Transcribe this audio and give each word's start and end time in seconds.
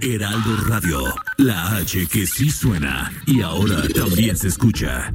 Heraldo 0.00 0.56
Radio, 0.68 1.00
la 1.38 1.74
H 1.78 2.06
que 2.06 2.24
sí 2.24 2.52
suena 2.52 3.10
y 3.26 3.42
ahora 3.42 3.82
también 3.96 4.36
se 4.36 4.46
escucha. 4.46 5.12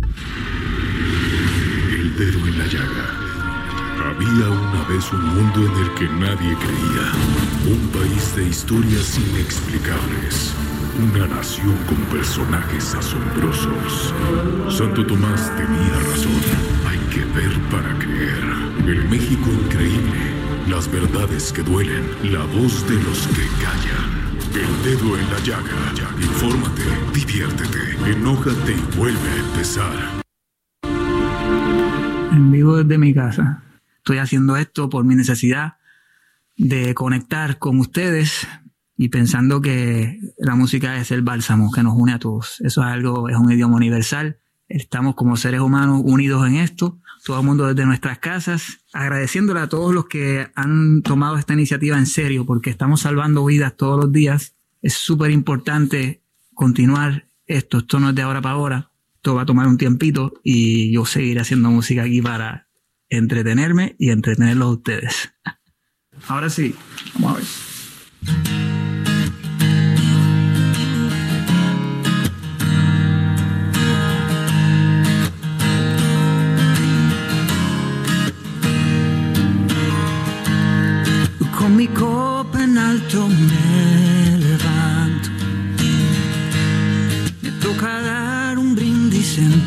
El 1.89 2.13
dedo 2.17 2.45
en 2.45 2.59
la 2.59 2.65
llaga. 2.65 4.09
Había 4.09 4.49
una 4.49 4.83
vez 4.89 5.09
un 5.13 5.25
mundo 5.25 5.65
en 5.65 5.85
el 5.85 5.93
que 5.93 6.09
nadie 6.09 6.57
creía. 6.57 7.13
Un 7.65 7.87
país 7.93 8.35
de 8.35 8.49
historias 8.49 9.17
inexplicables. 9.17 10.53
Una 11.01 11.27
nación 11.27 11.77
con 11.87 11.95
personajes 12.17 12.93
asombrosos. 12.93 14.13
Santo 14.67 15.05
Tomás 15.05 15.49
tenía 15.55 15.97
razón. 16.11 16.41
Hay 16.89 16.99
que 17.09 17.23
ver 17.23 17.57
para 17.71 17.97
creer. 17.99 18.43
El 18.85 19.07
México 19.07 19.49
increíble. 19.49 20.33
Las 20.67 20.91
verdades 20.91 21.53
que 21.53 21.63
duelen. 21.63 22.03
La 22.33 22.43
voz 22.43 22.85
de 22.85 22.95
los 22.95 23.27
que 23.27 23.47
callan. 23.63 24.22
El 24.55 24.83
dedo 24.83 25.17
en 25.17 25.31
la 25.31 25.39
llaga. 25.39 26.15
Infórmate, 26.21 26.83
diviértete, 27.11 28.11
enójate 28.11 28.73
y 28.73 28.97
vuelve 28.97 29.29
a 29.29 29.35
empezar. 29.37 30.23
En 32.31 32.51
vivo 32.51 32.77
desde 32.77 32.99
mi 32.99 33.15
casa. 33.15 33.63
Estoy 33.97 34.19
haciendo 34.19 34.55
esto 34.55 34.89
por 34.89 35.05
mi 35.05 35.15
necesidad 35.15 35.77
de 36.55 36.93
conectar 36.93 37.57
con 37.57 37.79
ustedes 37.79 38.47
y 38.95 39.09
pensando 39.09 39.59
que 39.59 40.19
la 40.37 40.53
música 40.53 40.97
es 40.97 41.09
el 41.09 41.23
bálsamo 41.23 41.71
que 41.71 41.81
nos 41.81 41.95
une 41.95 42.13
a 42.13 42.19
todos. 42.19 42.61
Eso 42.61 42.81
es 42.81 42.87
algo, 42.87 43.29
es 43.29 43.37
un 43.37 43.51
idioma 43.51 43.77
universal. 43.77 44.37
Estamos 44.69 45.15
como 45.15 45.35
seres 45.35 45.61
humanos 45.61 46.03
unidos 46.05 46.47
en 46.47 46.57
esto, 46.57 46.99
todo 47.23 47.39
el 47.39 47.45
mundo 47.45 47.67
desde 47.67 47.85
nuestras 47.85 48.19
casas, 48.19 48.79
agradeciéndole 48.91 49.61
a 49.61 49.69
todos 49.69 49.93
los 49.93 50.05
que 50.05 50.47
han 50.55 51.01
tomado 51.01 51.37
esta 51.37 51.53
iniciativa 51.53 51.97
en 51.97 52.05
serio, 52.05 52.45
porque 52.45 52.69
estamos 52.69 53.01
salvando 53.01 53.45
vidas 53.45 53.75
todos 53.77 53.97
los 53.97 54.11
días. 54.11 54.55
Es 54.81 54.93
súper 54.95 55.31
importante 55.31 56.21
continuar 56.53 57.27
esto, 57.45 57.79
esto 57.79 57.99
no 57.99 58.09
es 58.09 58.15
de 58.15 58.21
ahora 58.21 58.41
para 58.41 58.55
ahora, 58.55 58.91
esto 59.15 59.35
va 59.35 59.43
a 59.43 59.45
tomar 59.45 59.67
un 59.67 59.77
tiempito 59.77 60.33
y 60.43 60.91
yo 60.93 61.05
seguiré 61.05 61.39
haciendo 61.39 61.69
música 61.71 62.03
aquí 62.03 62.21
para 62.21 62.67
entretenerme 63.09 63.95
y 63.97 64.09
entretenerlos 64.09 64.67
a 64.67 64.71
ustedes. 64.71 65.33
Ahora 66.27 66.49
sí, 66.49 66.75
vamos 67.15 67.31
a 67.31 67.35
ver. 67.37 68.72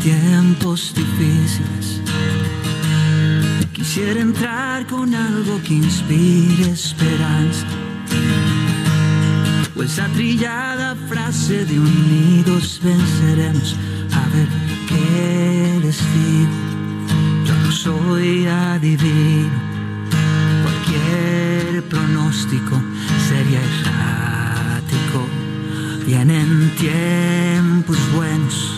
Tiempos 0.07 0.95
difíciles. 0.95 2.00
Quisiera 3.72 4.21
entrar 4.21 4.87
con 4.87 5.12
algo 5.12 5.61
que 5.65 5.75
inspire 5.75 6.71
esperanza. 6.71 7.67
O 9.75 9.83
esa 9.83 10.06
trillada 10.11 10.94
frase 11.09 11.65
de 11.65 11.81
unidos 11.81 12.81
venceremos. 12.84 13.75
A 14.12 14.25
ver 14.33 14.49
qué 14.89 15.81
les 15.83 15.99
digo. 16.15 16.56
Yo 17.44 17.55
no 17.65 17.73
soy 17.73 18.47
adivino. 18.47 19.59
Cualquier 20.62 21.83
pronóstico 21.88 22.81
sería 23.28 23.61
errático. 23.61 25.27
Vienen 26.06 26.71
tiempos 26.77 27.99
buenos. 28.15 28.75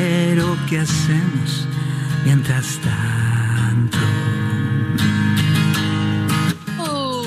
Pero 0.00 0.56
¿qué 0.66 0.78
hacemos 0.78 1.66
mientras 2.24 2.78
tanto? 2.80 3.98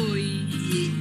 Uy, 0.09 0.91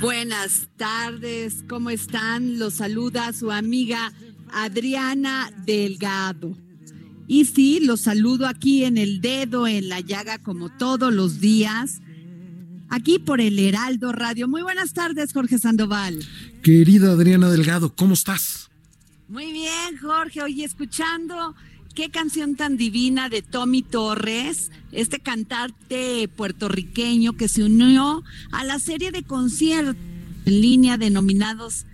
buenas 0.00 0.68
tardes, 0.76 1.64
¿cómo 1.68 1.90
están? 1.90 2.60
Los 2.60 2.74
saluda 2.74 3.32
su 3.32 3.50
amiga 3.50 4.12
Adriana 4.52 5.50
Delgado. 5.66 6.56
Y 7.26 7.44
sí, 7.46 7.80
los 7.80 8.02
saludo 8.02 8.46
aquí 8.46 8.84
en 8.84 8.96
el 8.96 9.20
dedo, 9.20 9.66
en 9.66 9.88
la 9.88 9.98
llaga, 9.98 10.38
como 10.38 10.68
todos 10.68 11.12
los 11.12 11.40
días, 11.40 12.02
aquí 12.88 13.18
por 13.18 13.40
el 13.40 13.58
Heraldo 13.58 14.12
Radio. 14.12 14.46
Muy 14.46 14.62
buenas 14.62 14.92
tardes, 14.92 15.32
Jorge 15.32 15.58
Sandoval. 15.58 16.24
Querida 16.62 17.10
Adriana 17.10 17.50
Delgado, 17.50 17.96
¿cómo 17.96 18.14
estás? 18.14 18.69
Muy 19.30 19.52
bien, 19.52 19.96
Jorge. 20.02 20.42
Oye, 20.42 20.64
escuchando 20.64 21.54
qué 21.94 22.10
canción 22.10 22.56
tan 22.56 22.76
divina 22.76 23.28
de 23.28 23.42
Tommy 23.42 23.80
Torres, 23.82 24.72
este 24.90 25.20
cantante 25.20 26.26
puertorriqueño 26.26 27.34
que 27.34 27.46
se 27.46 27.62
unió 27.62 28.24
a 28.50 28.64
la 28.64 28.80
serie 28.80 29.12
de 29.12 29.22
conciertos 29.22 29.94
en 30.46 30.60
línea 30.60 30.98
denominados 30.98 31.86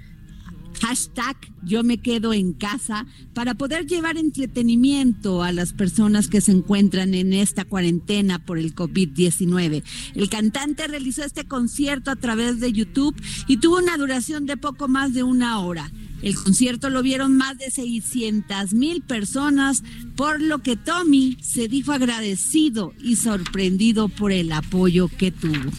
hashtag 0.81 1.37
yo 1.63 1.83
me 1.83 1.99
quedo 1.99 2.33
en 2.33 2.53
casa 2.53 3.07
para 3.35 3.55
poder 3.55 3.87
llevar 3.87 4.17
entretenimiento 4.17 5.43
a 5.43 5.53
las 5.53 5.73
personas 5.73 6.29
que 6.29 6.41
se 6.41 6.53
encuentran 6.53 7.15
en 7.15 7.33
esta 7.33 7.65
cuarentena 7.65 8.39
por 8.39 8.59
el 8.59 8.75
COVID-19. 8.75 9.83
El 10.15 10.31
cantante 10.31 10.87
realizó 10.87 11.25
este 11.25 11.45
concierto 11.45 12.11
a 12.11 12.17
través 12.17 12.61
de 12.61 12.73
YouTube 12.73 13.17
y 13.47 13.59
tuvo 13.59 13.79
una 13.79 13.97
duración 13.97 14.47
de 14.47 14.57
poco 14.57 14.89
más 14.89 15.13
de 15.13 15.23
una 15.23 15.59
hora. 15.61 15.91
El 16.23 16.35
concierto 16.35 16.91
lo 16.91 17.03
vieron 17.03 17.37
más 17.37 17.59
de 17.59 17.71
600 17.71 18.73
mil 18.73 19.03
personas, 19.03 19.83
por 20.17 20.41
lo 20.41 20.59
que 20.59 20.77
Tommy 20.77 21.37
se 21.41 21.69
dijo 21.69 21.93
agradecido 21.93 22.93
y 23.01 23.17
sorprendido 23.17 24.09
por 24.09 24.33
el 24.33 24.53
apoyo 24.53 25.09
que 25.09 25.31
tuvo. 25.31 25.71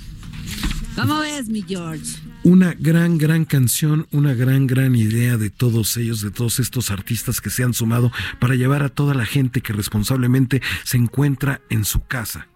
¿Cómo 0.96 1.20
ves, 1.20 1.50
mi 1.50 1.62
George? 1.62 2.18
Una 2.44 2.74
gran, 2.74 3.18
gran 3.18 3.46
canción, 3.46 4.08
una 4.12 4.34
gran, 4.34 4.68
gran 4.68 4.96
idea 4.96 5.38
de 5.38 5.50
todos 5.50 5.98
ellos, 5.98 6.22
de 6.22 6.32
todos 6.32 6.60
estos 6.60 6.92
artistas 6.92 7.42
que 7.42 7.50
se 7.50 7.64
han 7.64 7.74
sumado 7.74 8.12
para 8.40 8.56
llevar 8.56 8.84
a 8.84 8.90
toda 8.90 9.14
la 9.14 9.26
gente 9.26 9.62
que 9.62 9.74
responsablemente 9.74 10.62
se 10.84 10.98
encuentra 10.98 11.62
en 11.70 11.84
su 11.84 12.06
casa. 12.06 12.48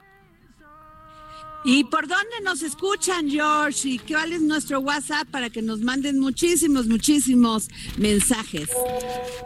¿Y 1.63 1.83
por 1.83 2.07
dónde 2.07 2.41
nos 2.43 2.63
escuchan, 2.63 3.29
George? 3.29 3.87
¿Y 3.87 3.99
cuál 3.99 4.33
es 4.33 4.41
nuestro 4.41 4.79
WhatsApp 4.79 5.27
para 5.29 5.51
que 5.51 5.61
nos 5.61 5.81
manden 5.81 6.19
muchísimos, 6.19 6.87
muchísimos 6.87 7.69
mensajes? 7.97 8.69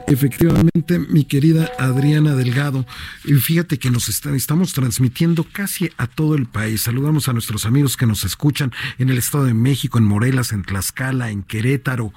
Efectivamente, 0.07 0.99
mi 0.99 1.25
querida 1.25 1.69
Adriana 1.77 2.35
Delgado, 2.35 2.85
fíjate 3.23 3.79
que 3.79 3.89
nos 3.89 4.07
estamos 4.07 4.71
transmitiendo 4.73 5.45
casi 5.51 5.91
a 5.97 6.07
todo 6.07 6.35
el 6.35 6.45
país. 6.45 6.83
Saludamos 6.83 7.27
a 7.27 7.33
nuestros 7.33 7.65
amigos 7.65 7.97
que 7.97 8.05
nos 8.05 8.23
escuchan 8.23 8.71
en 8.97 9.09
el 9.09 9.17
Estado 9.17 9.43
de 9.43 9.53
México, 9.53 9.97
en 9.97 10.05
Morelas, 10.05 10.53
en 10.53 10.63
Tlaxcala, 10.63 11.31
en 11.31 11.43
Querétaro, 11.43 12.13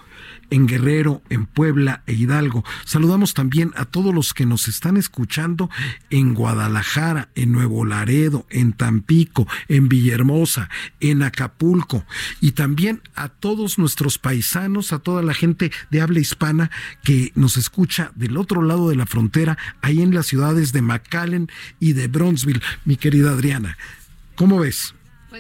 en 0.51 0.67
Guerrero, 0.67 1.23
en 1.29 1.47
Puebla 1.47 2.03
e 2.07 2.15
Hidalgo. 2.15 2.65
Saludamos 2.85 3.35
también 3.35 3.73
a 3.77 3.85
todos 3.85 4.15
los 4.15 4.35
que 4.35 4.47
nos 4.47 4.69
están 4.69 4.97
escuchando 4.97 5.71
en 6.11 6.35
Guadalajara, 6.35 7.29
en 7.35 7.53
Nuevo 7.53 7.85
Laredo, 7.85 8.47
en 8.51 8.73
Tampico, 8.73 9.47
en 9.69 9.89
Villahermosa, 9.89 10.69
en 11.01 11.23
Acapulco 11.23 12.05
y 12.41 12.53
también 12.53 13.03
a 13.15 13.29
todos 13.29 13.79
nuestros 13.79 14.19
paisanos, 14.19 14.93
a 14.93 14.99
toda 14.99 15.23
la 15.23 15.35
gente 15.35 15.71
de 15.91 16.01
habla 16.01 16.21
hispana 16.21 16.71
que 17.03 17.33
nos 17.35 17.57
escucha 17.57 18.13
del 18.15 18.37
otro 18.37 18.63
lado 18.63 18.89
de 18.89 18.97
la 18.97 19.07
frontera, 19.07 19.59
ahí 19.83 20.03
en 20.03 20.15
las 20.15 20.27
ciudades 20.27 20.73
de 20.73 20.83
McAllen 20.83 21.51
y 21.81 21.93
de 21.93 22.09
Bronzeville, 22.09 22.63
mi 22.85 22.97
querida 22.97 23.31
Adriana. 23.31 23.77
¿Cómo 24.35 24.61
ves? 24.61 24.95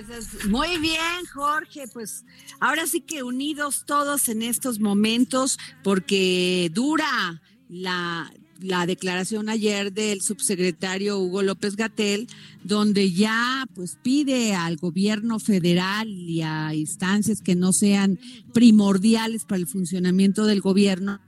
Pues 0.06 0.34
es 0.36 0.46
muy 0.46 0.78
bien, 0.78 1.26
Jorge. 1.32 1.88
Pues 1.92 2.24
ahora 2.60 2.86
sí 2.86 3.00
que 3.00 3.24
unidos 3.24 3.84
todos 3.84 4.28
en 4.28 4.42
estos 4.42 4.78
momentos, 4.78 5.58
porque 5.82 6.70
dura 6.72 7.42
la 7.68 8.32
la 8.60 8.86
declaración 8.86 9.48
ayer 9.48 9.92
del 9.92 10.20
subsecretario 10.20 11.20
Hugo 11.20 11.42
López 11.42 11.76
Gatel, 11.76 12.26
donde 12.64 13.12
ya 13.12 13.64
pues 13.76 13.98
pide 14.02 14.52
al 14.56 14.76
gobierno 14.78 15.38
federal 15.38 16.08
y 16.08 16.42
a 16.42 16.74
instancias 16.74 17.40
que 17.40 17.54
no 17.54 17.72
sean 17.72 18.18
primordiales 18.52 19.44
para 19.44 19.60
el 19.60 19.68
funcionamiento 19.68 20.44
del 20.44 20.60
gobierno 20.60 21.20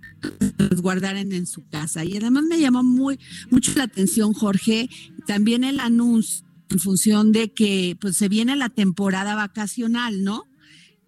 guardaran 0.83 1.31
en 1.31 1.47
su 1.47 1.65
casa. 1.69 2.05
Y 2.05 2.17
además 2.17 2.45
me 2.45 2.59
llamó 2.59 2.83
muy 2.83 3.21
mucho 3.49 3.73
la 3.77 3.85
atención, 3.85 4.33
Jorge, 4.33 4.91
también 5.25 5.63
el 5.63 5.79
anuncio 5.79 6.50
en 6.71 6.79
función 6.79 7.33
de 7.33 7.53
que 7.53 7.97
pues 8.01 8.17
se 8.17 8.29
viene 8.29 8.57
la 8.57 8.69
temporada 8.69 9.35
vacacional, 9.35 10.25
¿no? 10.25 10.45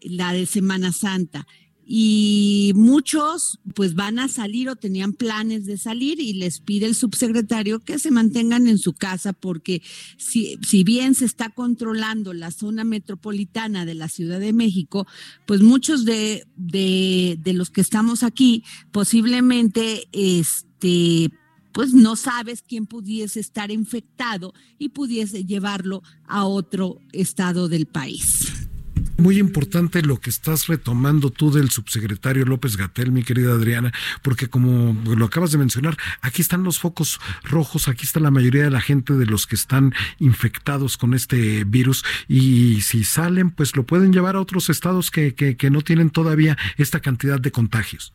La 0.01 0.33
de 0.33 0.47
Semana 0.47 0.93
Santa 0.93 1.47
y 1.85 2.73
muchos 2.75 3.59
pues 3.75 3.95
van 3.95 4.19
a 4.19 4.29
salir 4.29 4.69
o 4.69 4.77
tenían 4.77 5.13
planes 5.13 5.67
de 5.67 5.77
salir 5.77 6.21
y 6.21 6.33
les 6.33 6.61
pide 6.61 6.87
el 6.87 6.95
subsecretario 6.95 7.81
que 7.81 7.99
se 7.99 8.11
mantengan 8.11 8.69
en 8.69 8.79
su 8.79 8.93
casa 8.93 9.33
porque 9.33 9.83
si, 10.17 10.59
si 10.67 10.85
bien 10.85 11.15
se 11.15 11.25
está 11.25 11.51
controlando 11.51 12.33
la 12.33 12.51
zona 12.51 12.85
metropolitana 12.85 13.85
de 13.85 13.95
la 13.95 14.09
Ciudad 14.09 14.39
de 14.39 14.53
México, 14.53 15.07
pues 15.45 15.61
muchos 15.61 16.05
de, 16.05 16.47
de, 16.57 17.39
de 17.41 17.53
los 17.53 17.71
que 17.71 17.81
estamos 17.81 18.23
aquí 18.23 18.65
posiblemente 18.93 20.09
este 20.13 21.31
pues 21.73 21.93
no 21.95 22.17
sabes 22.17 22.63
quién 22.67 22.87
pudiese 22.87 23.41
estar 23.41 23.71
infectado 23.71 24.55
y 24.79 24.91
pudiese 24.91 25.45
llevarlo 25.45 26.03
a 26.27 26.45
otro 26.45 26.99
estado 27.13 27.69
del 27.69 27.87
país. 27.87 28.53
Muy 29.19 29.39
importante 29.39 30.03
lo 30.03 30.19
que 30.19 30.31
estás 30.31 30.67
retomando 30.67 31.31
tú 31.31 31.53
del 31.53 31.71
subsecretario 31.71 32.45
López 32.45 32.77
Gatel, 32.77 33.13
mi 33.13 33.23
querida 33.23 33.53
Adriana, 33.53 33.93
porque 34.23 34.49
como 34.49 35.01
lo 35.15 35.27
acabas 35.27 35.53
de 35.53 35.59
mencionar, 35.59 35.97
aquí 36.23 36.43
están 36.43 36.65
los 36.65 36.81
focos 36.81 37.21
rojos, 37.45 37.89
aquí 37.89 38.05
está 38.05 38.21
la 38.21 38.31
mayoría 38.31 38.65
de 38.65 38.71
la 38.71 38.81
gente 38.81 39.13
de 39.13 39.27
los 39.27 39.47
que 39.47 39.55
están 39.55 39.95
infectados 40.19 40.97
con 40.97 41.15
este 41.15 41.65
virus 41.65 42.05
y 42.27 42.81
si 42.81 43.05
salen, 43.05 43.51
pues 43.51 43.77
lo 43.77 43.85
pueden 43.85 44.13
llevar 44.13 44.35
a 44.35 44.41
otros 44.41 44.71
estados 44.71 45.11
que, 45.11 45.35
que, 45.35 45.71
no 45.71 45.83
tienen 45.83 46.11
todavía 46.11 46.59
esta 46.77 47.01
cantidad 47.01 47.41
de 47.41 47.53
contagios. 47.53 48.13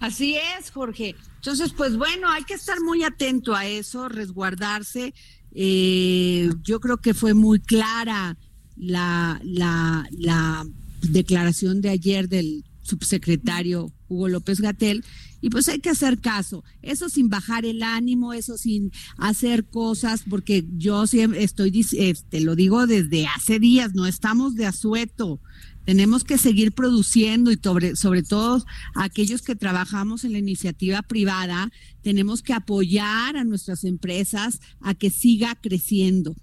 Así 0.00 0.36
es, 0.58 0.70
Jorge. 0.70 1.14
Entonces, 1.36 1.72
pues 1.76 1.96
bueno, 1.96 2.28
hay 2.28 2.44
que 2.44 2.54
estar 2.54 2.80
muy 2.80 3.04
atento 3.04 3.54
a 3.54 3.66
eso, 3.66 4.08
resguardarse. 4.08 5.14
Eh, 5.52 6.50
yo 6.62 6.80
creo 6.80 6.96
que 6.96 7.14
fue 7.14 7.34
muy 7.34 7.60
clara 7.60 8.36
la, 8.76 9.40
la, 9.44 10.08
la 10.10 10.66
declaración 11.02 11.80
de 11.80 11.90
ayer 11.90 12.28
del 12.28 12.64
subsecretario 12.82 13.92
Hugo 14.08 14.28
López 14.28 14.60
Gatel, 14.60 15.04
y 15.40 15.48
pues 15.48 15.68
hay 15.68 15.78
que 15.78 15.90
hacer 15.90 16.20
caso, 16.20 16.64
eso 16.82 17.08
sin 17.08 17.30
bajar 17.30 17.64
el 17.64 17.82
ánimo, 17.82 18.32
eso 18.32 18.58
sin 18.58 18.90
hacer 19.16 19.64
cosas, 19.64 20.24
porque 20.28 20.66
yo 20.76 21.06
siempre 21.06 21.42
estoy, 21.42 21.86
este, 21.92 22.40
lo 22.40 22.56
digo 22.56 22.86
desde 22.86 23.26
hace 23.26 23.58
días, 23.58 23.94
no 23.94 24.06
estamos 24.06 24.56
de 24.56 24.66
asueto, 24.66 25.40
tenemos 25.90 26.22
que 26.22 26.38
seguir 26.38 26.70
produciendo 26.70 27.50
y 27.50 27.58
sobre, 27.60 27.96
sobre 27.96 28.22
todo 28.22 28.64
aquellos 28.94 29.42
que 29.42 29.56
trabajamos 29.56 30.22
en 30.22 30.30
la 30.30 30.38
iniciativa 30.38 31.02
privada, 31.02 31.72
tenemos 32.00 32.42
que 32.42 32.52
apoyar 32.52 33.36
a 33.36 33.42
nuestras 33.42 33.82
empresas 33.82 34.60
a 34.80 34.94
que 34.94 35.10
siga 35.10 35.56
creciendo 35.60 36.36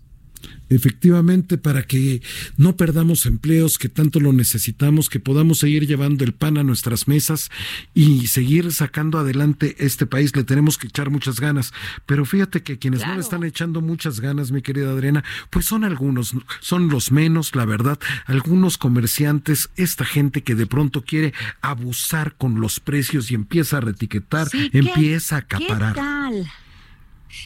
efectivamente 0.69 1.57
para 1.57 1.83
que 1.83 2.21
no 2.57 2.75
perdamos 2.75 3.25
empleos 3.25 3.77
que 3.77 3.89
tanto 3.89 4.19
lo 4.19 4.33
necesitamos, 4.33 5.09
que 5.09 5.19
podamos 5.19 5.59
seguir 5.59 5.87
llevando 5.87 6.23
el 6.23 6.33
pan 6.33 6.57
a 6.57 6.63
nuestras 6.63 7.07
mesas 7.07 7.49
y 7.93 8.27
seguir 8.27 8.71
sacando 8.71 9.17
adelante 9.17 9.75
este 9.79 10.05
país. 10.05 10.35
Le 10.35 10.43
tenemos 10.43 10.77
que 10.77 10.87
echar 10.87 11.09
muchas 11.09 11.39
ganas, 11.39 11.73
pero 12.05 12.25
fíjate 12.25 12.63
que 12.63 12.77
quienes 12.77 13.05
no 13.05 13.15
le 13.15 13.21
están 13.21 13.43
echando 13.43 13.81
muchas 13.81 14.19
ganas, 14.19 14.51
mi 14.51 14.61
querida 14.61 14.91
Adriana, 14.91 15.23
pues 15.49 15.65
son 15.65 15.83
algunos, 15.83 16.33
son 16.59 16.89
los 16.89 17.11
menos, 17.11 17.55
la 17.55 17.65
verdad, 17.65 17.99
algunos 18.25 18.77
comerciantes, 18.77 19.69
esta 19.75 20.05
gente 20.05 20.43
que 20.43 20.55
de 20.55 20.67
pronto 20.67 21.03
quiere 21.03 21.33
abusar 21.61 22.35
con 22.37 22.59
los 22.59 22.79
precios 22.79 23.31
y 23.31 23.35
empieza 23.35 23.77
a 23.77 23.81
retiquetar, 23.81 24.47
empieza 24.73 25.35
a 25.35 25.39
acaparar. 25.39 25.95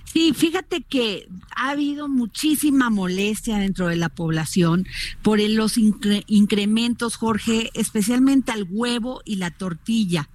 Sí, 0.04 0.33
fíjate 0.33 0.81
que 0.81 1.28
ha 1.56 1.72
habido 1.72 2.07
muchísima 2.07 2.89
molestia 2.89 3.57
dentro 3.57 3.88
de 3.88 3.95
la 3.95 4.10
población 4.10 4.88
por 5.22 5.39
los 5.39 5.78
incrementos, 5.78 7.16
Jorge, 7.16 7.69
especialmente 7.74 8.51
al 8.51 8.68
huevo 8.69 9.22
y 9.25 9.38
la 9.38 9.51
tortilla. 9.51 10.30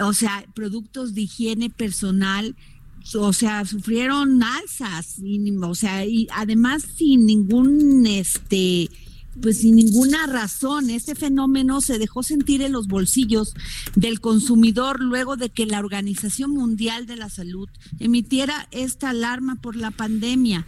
o 0.00 0.12
sea, 0.12 0.44
productos 0.54 1.14
de 1.14 1.22
higiene 1.22 1.70
personal, 1.70 2.56
o 3.14 3.32
sea, 3.32 3.64
sufrieron 3.64 4.42
alzas, 4.42 5.20
o 5.62 5.74
sea, 5.74 6.04
y 6.04 6.26
además 6.32 6.84
sin 6.96 7.26
ningún 7.26 8.06
este 8.06 8.88
pues 9.40 9.58
sin 9.58 9.76
ninguna 9.76 10.26
razón. 10.26 10.90
Este 10.90 11.14
fenómeno 11.14 11.80
se 11.80 11.98
dejó 11.98 12.22
sentir 12.22 12.62
en 12.62 12.72
los 12.72 12.86
bolsillos 12.86 13.54
del 13.94 14.20
consumidor 14.20 15.00
luego 15.00 15.36
de 15.36 15.50
que 15.50 15.66
la 15.66 15.78
Organización 15.78 16.50
Mundial 16.52 17.06
de 17.06 17.16
la 17.16 17.28
Salud 17.28 17.68
emitiera 17.98 18.68
esta 18.70 19.10
alarma 19.10 19.56
por 19.56 19.76
la 19.76 19.90
pandemia. 19.90 20.64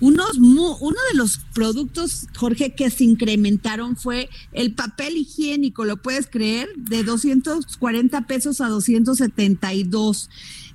Unos, 0.00 0.36
uno 0.38 0.96
de 1.12 1.16
los 1.16 1.38
productos, 1.54 2.26
Jorge, 2.36 2.74
que 2.74 2.90
se 2.90 3.04
incrementaron 3.04 3.96
fue 3.96 4.28
el 4.52 4.74
papel 4.74 5.16
higiénico, 5.16 5.84
¿lo 5.84 6.02
puedes 6.02 6.26
creer? 6.26 6.68
De 6.76 7.04
240 7.04 8.26
pesos 8.26 8.60
a 8.60 8.68
272. 8.68 10.28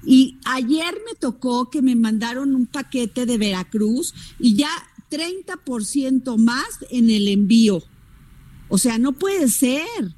Y 0.05 0.37
ayer 0.45 0.95
me 1.05 1.15
tocó 1.19 1.69
que 1.69 1.81
me 1.81 1.95
mandaron 1.95 2.55
un 2.55 2.65
paquete 2.65 3.25
de 3.25 3.37
Veracruz 3.37 4.13
y 4.39 4.55
ya 4.55 4.71
30% 5.09 6.37
más 6.37 6.67
en 6.89 7.09
el 7.09 7.27
envío. 7.27 7.83
O 8.67 8.77
sea, 8.77 8.97
no 8.97 9.13
puede 9.13 9.47
ser. 9.47 10.15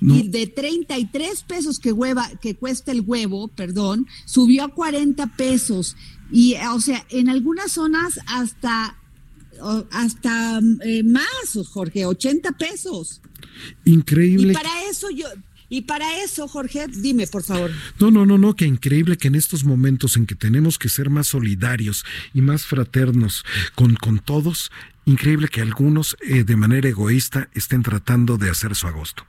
Y 0.00 0.28
de 0.28 0.46
33 0.46 1.44
pesos 1.44 1.78
que, 1.78 1.90
hueva, 1.90 2.28
que 2.42 2.54
cuesta 2.54 2.92
el 2.92 3.00
huevo, 3.00 3.48
perdón, 3.48 4.06
subió 4.26 4.64
a 4.64 4.68
40 4.68 5.34
pesos. 5.36 5.96
Y, 6.30 6.56
o 6.56 6.80
sea, 6.80 7.06
en 7.08 7.30
algunas 7.30 7.72
zonas 7.72 8.18
hasta, 8.26 8.98
hasta 9.90 10.60
eh, 10.84 11.02
más, 11.04 11.68
Jorge, 11.70 12.04
80 12.04 12.52
pesos. 12.52 13.22
Increíble. 13.86 14.52
Y 14.52 14.54
para 14.54 14.84
eso 14.90 15.08
yo, 15.10 15.26
y 15.68 15.82
para 15.82 16.22
eso, 16.22 16.46
Jorge, 16.48 16.86
dime, 16.88 17.26
por 17.26 17.42
favor. 17.42 17.70
No, 17.98 18.10
no, 18.10 18.26
no, 18.26 18.38
no, 18.38 18.54
que 18.54 18.66
increíble 18.66 19.16
que 19.16 19.28
en 19.28 19.34
estos 19.34 19.64
momentos 19.64 20.16
en 20.16 20.26
que 20.26 20.34
tenemos 20.34 20.78
que 20.78 20.88
ser 20.88 21.10
más 21.10 21.28
solidarios 21.28 22.04
y 22.32 22.42
más 22.42 22.66
fraternos 22.66 23.44
con, 23.74 23.96
con 23.96 24.18
todos, 24.18 24.70
increíble 25.04 25.48
que 25.48 25.60
algunos 25.60 26.16
eh, 26.20 26.44
de 26.44 26.56
manera 26.56 26.88
egoísta 26.88 27.48
estén 27.54 27.82
tratando 27.82 28.36
de 28.36 28.50
hacer 28.50 28.74
su 28.74 28.86
agosto. 28.86 29.24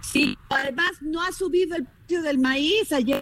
Sí, 0.00 0.38
además 0.48 0.92
no 1.00 1.22
ha 1.22 1.32
subido 1.32 1.76
el 1.76 1.84
precio 1.84 2.22
del 2.22 2.38
maíz. 2.38 2.92
Ayer 2.92 3.20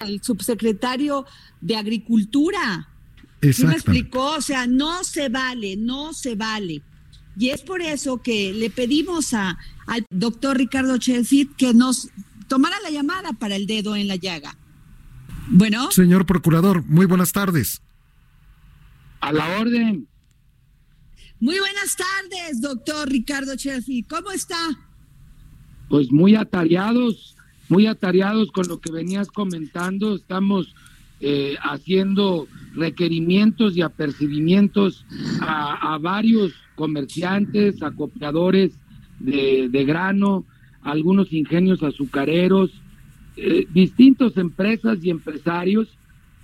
el 0.00 0.22
subsecretario 0.22 1.26
de 1.60 1.76
Agricultura. 1.76 2.88
¿Sí 3.40 3.64
me 3.64 3.74
explicó? 3.74 4.36
O 4.36 4.40
sea, 4.40 4.66
no 4.66 5.04
se 5.04 5.28
vale, 5.28 5.76
no 5.76 6.12
se 6.12 6.34
vale. 6.34 6.82
Y 7.38 7.50
es 7.50 7.62
por 7.62 7.80
eso 7.80 8.20
que 8.20 8.52
le 8.52 8.68
pedimos 8.68 9.32
a, 9.32 9.56
al 9.86 10.04
doctor 10.10 10.56
Ricardo 10.56 10.98
Chelsea 10.98 11.46
que 11.56 11.72
nos 11.72 12.08
tomara 12.48 12.76
la 12.82 12.90
llamada 12.90 13.32
para 13.32 13.54
el 13.54 13.66
dedo 13.66 13.94
en 13.94 14.08
la 14.08 14.16
llaga. 14.16 14.56
Bueno. 15.48 15.90
Señor 15.92 16.26
Procurador, 16.26 16.84
muy 16.84 17.06
buenas 17.06 17.32
tardes. 17.32 17.80
A 19.20 19.32
la 19.32 19.60
orden. 19.60 20.08
Muy 21.38 21.58
buenas 21.60 21.96
tardes, 21.96 22.60
doctor 22.60 23.08
Ricardo 23.08 23.54
Chelsea. 23.54 24.02
¿Cómo 24.08 24.32
está? 24.32 24.58
Pues 25.88 26.10
muy 26.10 26.34
atareados, 26.34 27.36
muy 27.68 27.86
atareados 27.86 28.50
con 28.50 28.66
lo 28.66 28.80
que 28.80 28.90
venías 28.90 29.28
comentando. 29.28 30.16
Estamos 30.16 30.74
eh, 31.20 31.56
haciendo 31.62 32.48
requerimientos 32.78 33.76
y 33.76 33.82
apercibimientos 33.82 35.04
a, 35.40 35.98
varios 36.00 36.52
comerciantes, 36.74 37.82
acopiadores 37.82 38.78
de, 39.18 39.84
grano, 39.84 40.44
algunos 40.82 41.32
ingenios 41.32 41.82
azucareros, 41.82 42.70
eh, 43.36 43.66
distintas 43.72 44.36
empresas 44.36 44.98
y 45.02 45.10
empresarios 45.10 45.88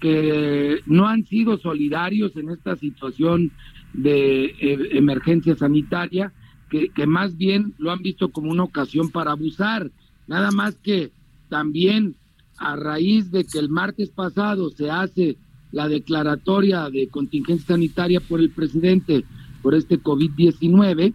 que 0.00 0.80
no 0.86 1.08
han 1.08 1.24
sido 1.24 1.56
solidarios 1.58 2.36
en 2.36 2.50
esta 2.50 2.76
situación 2.76 3.52
de 3.92 4.46
eh, 4.46 4.88
emergencia 4.92 5.54
sanitaria, 5.54 6.32
que 6.68 7.06
más 7.06 7.36
bien 7.36 7.72
lo 7.78 7.92
han 7.92 8.02
visto 8.02 8.30
como 8.30 8.50
una 8.50 8.64
ocasión 8.64 9.08
para 9.10 9.30
abusar. 9.30 9.92
Nada 10.26 10.50
más 10.50 10.74
que 10.74 11.12
también 11.48 12.16
a 12.58 12.76
raíz 12.76 13.30
de 13.30 13.44
que 13.44 13.58
el 13.58 13.68
martes 13.68 14.10
pasado 14.10 14.70
se 14.70 14.90
hace 14.90 15.36
la 15.74 15.88
declaratoria 15.88 16.88
de 16.88 17.08
contingencia 17.08 17.74
sanitaria 17.74 18.20
por 18.20 18.38
el 18.38 18.50
presidente 18.50 19.24
por 19.60 19.74
este 19.74 20.00
COVID-19, 20.00 21.12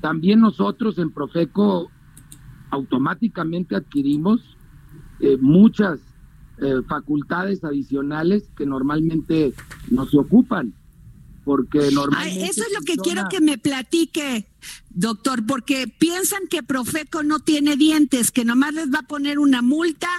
también 0.00 0.40
nosotros 0.40 0.98
en 0.98 1.10
Profeco 1.10 1.90
automáticamente 2.70 3.76
adquirimos 3.76 4.40
eh, 5.20 5.36
muchas 5.38 6.00
eh, 6.56 6.80
facultades 6.88 7.62
adicionales 7.64 8.48
que 8.56 8.64
normalmente 8.64 9.52
no 9.90 10.06
se 10.06 10.16
ocupan. 10.16 10.72
Porque 11.48 11.78
normalmente. 11.90 12.44
eso 12.44 12.62
es 12.62 12.74
lo 12.78 12.82
que 12.82 12.96
quiero 12.96 13.26
que 13.30 13.40
me 13.40 13.56
platique, 13.56 14.44
doctor, 14.90 15.46
porque 15.46 15.88
piensan 15.88 16.46
que 16.50 16.62
Profeco 16.62 17.22
no 17.22 17.38
tiene 17.38 17.74
dientes, 17.74 18.30
que 18.30 18.44
nomás 18.44 18.74
les 18.74 18.92
va 18.92 18.98
a 18.98 19.06
poner 19.06 19.38
una 19.38 19.62
multa 19.62 20.10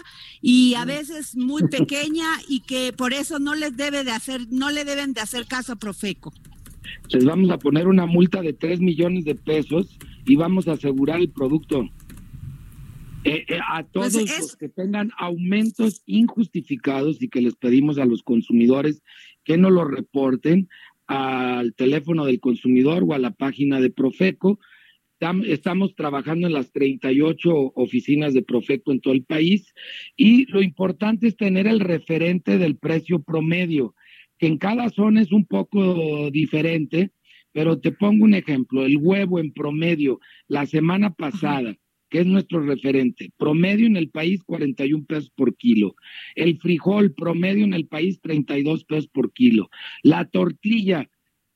y 0.42 0.74
a 0.74 0.86
veces 0.86 1.36
muy 1.36 1.68
pequeña 1.68 2.26
y 2.48 2.62
que 2.62 2.94
por 2.94 3.14
eso 3.14 3.38
no 3.38 3.54
les 3.54 3.78
debe 3.78 4.04
de 4.04 4.10
hacer, 4.10 4.48
no 4.50 4.72
le 4.72 4.86
deben 4.86 5.14
de 5.14 5.22
hacer 5.22 5.46
caso 5.46 5.74
a 5.74 5.76
Profeco. 5.76 6.34
Les 7.10 7.24
vamos 7.24 7.52
a 7.52 7.60
poner 7.60 7.88
una 7.88 8.08
multa 8.08 8.42
de 8.42 8.54
3 8.54 8.80
millones 8.80 9.24
de 9.24 9.36
pesos 9.36 10.00
y 10.26 10.36
vamos 10.36 10.68
a 10.68 10.72
asegurar 10.72 11.20
el 11.20 11.30
producto. 11.30 11.88
Eh, 13.24 13.46
eh, 13.50 13.60
a 13.70 13.84
pues 13.84 14.14
todos 14.14 14.40
los 14.40 14.56
que 14.56 14.70
tengan 14.70 15.12
aumentos 15.20 16.02
injustificados 16.08 17.22
y 17.22 17.28
que 17.28 17.42
les 17.42 17.54
pedimos 17.54 18.00
a 18.00 18.06
los 18.06 18.24
consumidores 18.24 19.04
que 19.50 19.58
no 19.58 19.72
lo 19.72 19.84
reporten 19.84 20.70
al 21.10 21.74
teléfono 21.74 22.24
del 22.26 22.40
consumidor 22.40 23.04
o 23.04 23.14
a 23.14 23.20
la 23.20 23.32
página 23.32 23.82
de 23.82 23.90
Profeco. 23.90 24.60
Estamos 25.48 25.96
trabajando 25.96 26.46
en 26.46 26.54
las 26.54 26.72
38 26.72 27.74
oficinas 27.76 28.36
de 28.36 28.44
Profeco 28.44 28.92
en 28.92 29.02
todo 29.02 29.14
el 29.14 29.26
país 29.26 29.74
y 30.16 30.46
lo 30.52 30.62
importante 30.62 31.28
es 31.28 31.36
tener 31.36 31.66
el 31.66 31.80
referente 31.80 32.60
del 32.60 32.78
precio 32.78 33.24
promedio, 33.24 33.96
que 34.38 34.46
en 34.46 34.60
cada 34.60 34.90
zona 34.90 35.22
es 35.22 35.32
un 35.32 35.46
poco 35.46 36.30
diferente, 36.30 37.10
pero 37.52 37.80
te 37.80 37.92
pongo 37.92 38.24
un 38.24 38.36
ejemplo, 38.36 38.86
el 38.86 38.98
huevo 38.98 39.40
en 39.40 39.52
promedio 39.52 40.20
la 40.48 40.68
semana 40.68 41.12
pasada 41.16 41.76
que 42.10 42.20
es 42.20 42.26
nuestro 42.26 42.62
referente. 42.62 43.32
Promedio 43.38 43.88
en 43.88 43.98
el 43.98 44.10
país 44.10 44.44
41 44.44 45.06
pesos 45.06 45.32
por 45.36 45.56
kilo. 45.56 45.96
El 46.36 46.58
frijol 46.58 47.14
promedio 47.14 47.64
en 47.64 47.74
el 47.74 47.88
país 47.88 48.20
32 48.22 48.86
pesos 48.86 49.08
por 49.08 49.32
kilo. 49.32 49.70
La 50.04 50.26
tortilla 50.26 51.10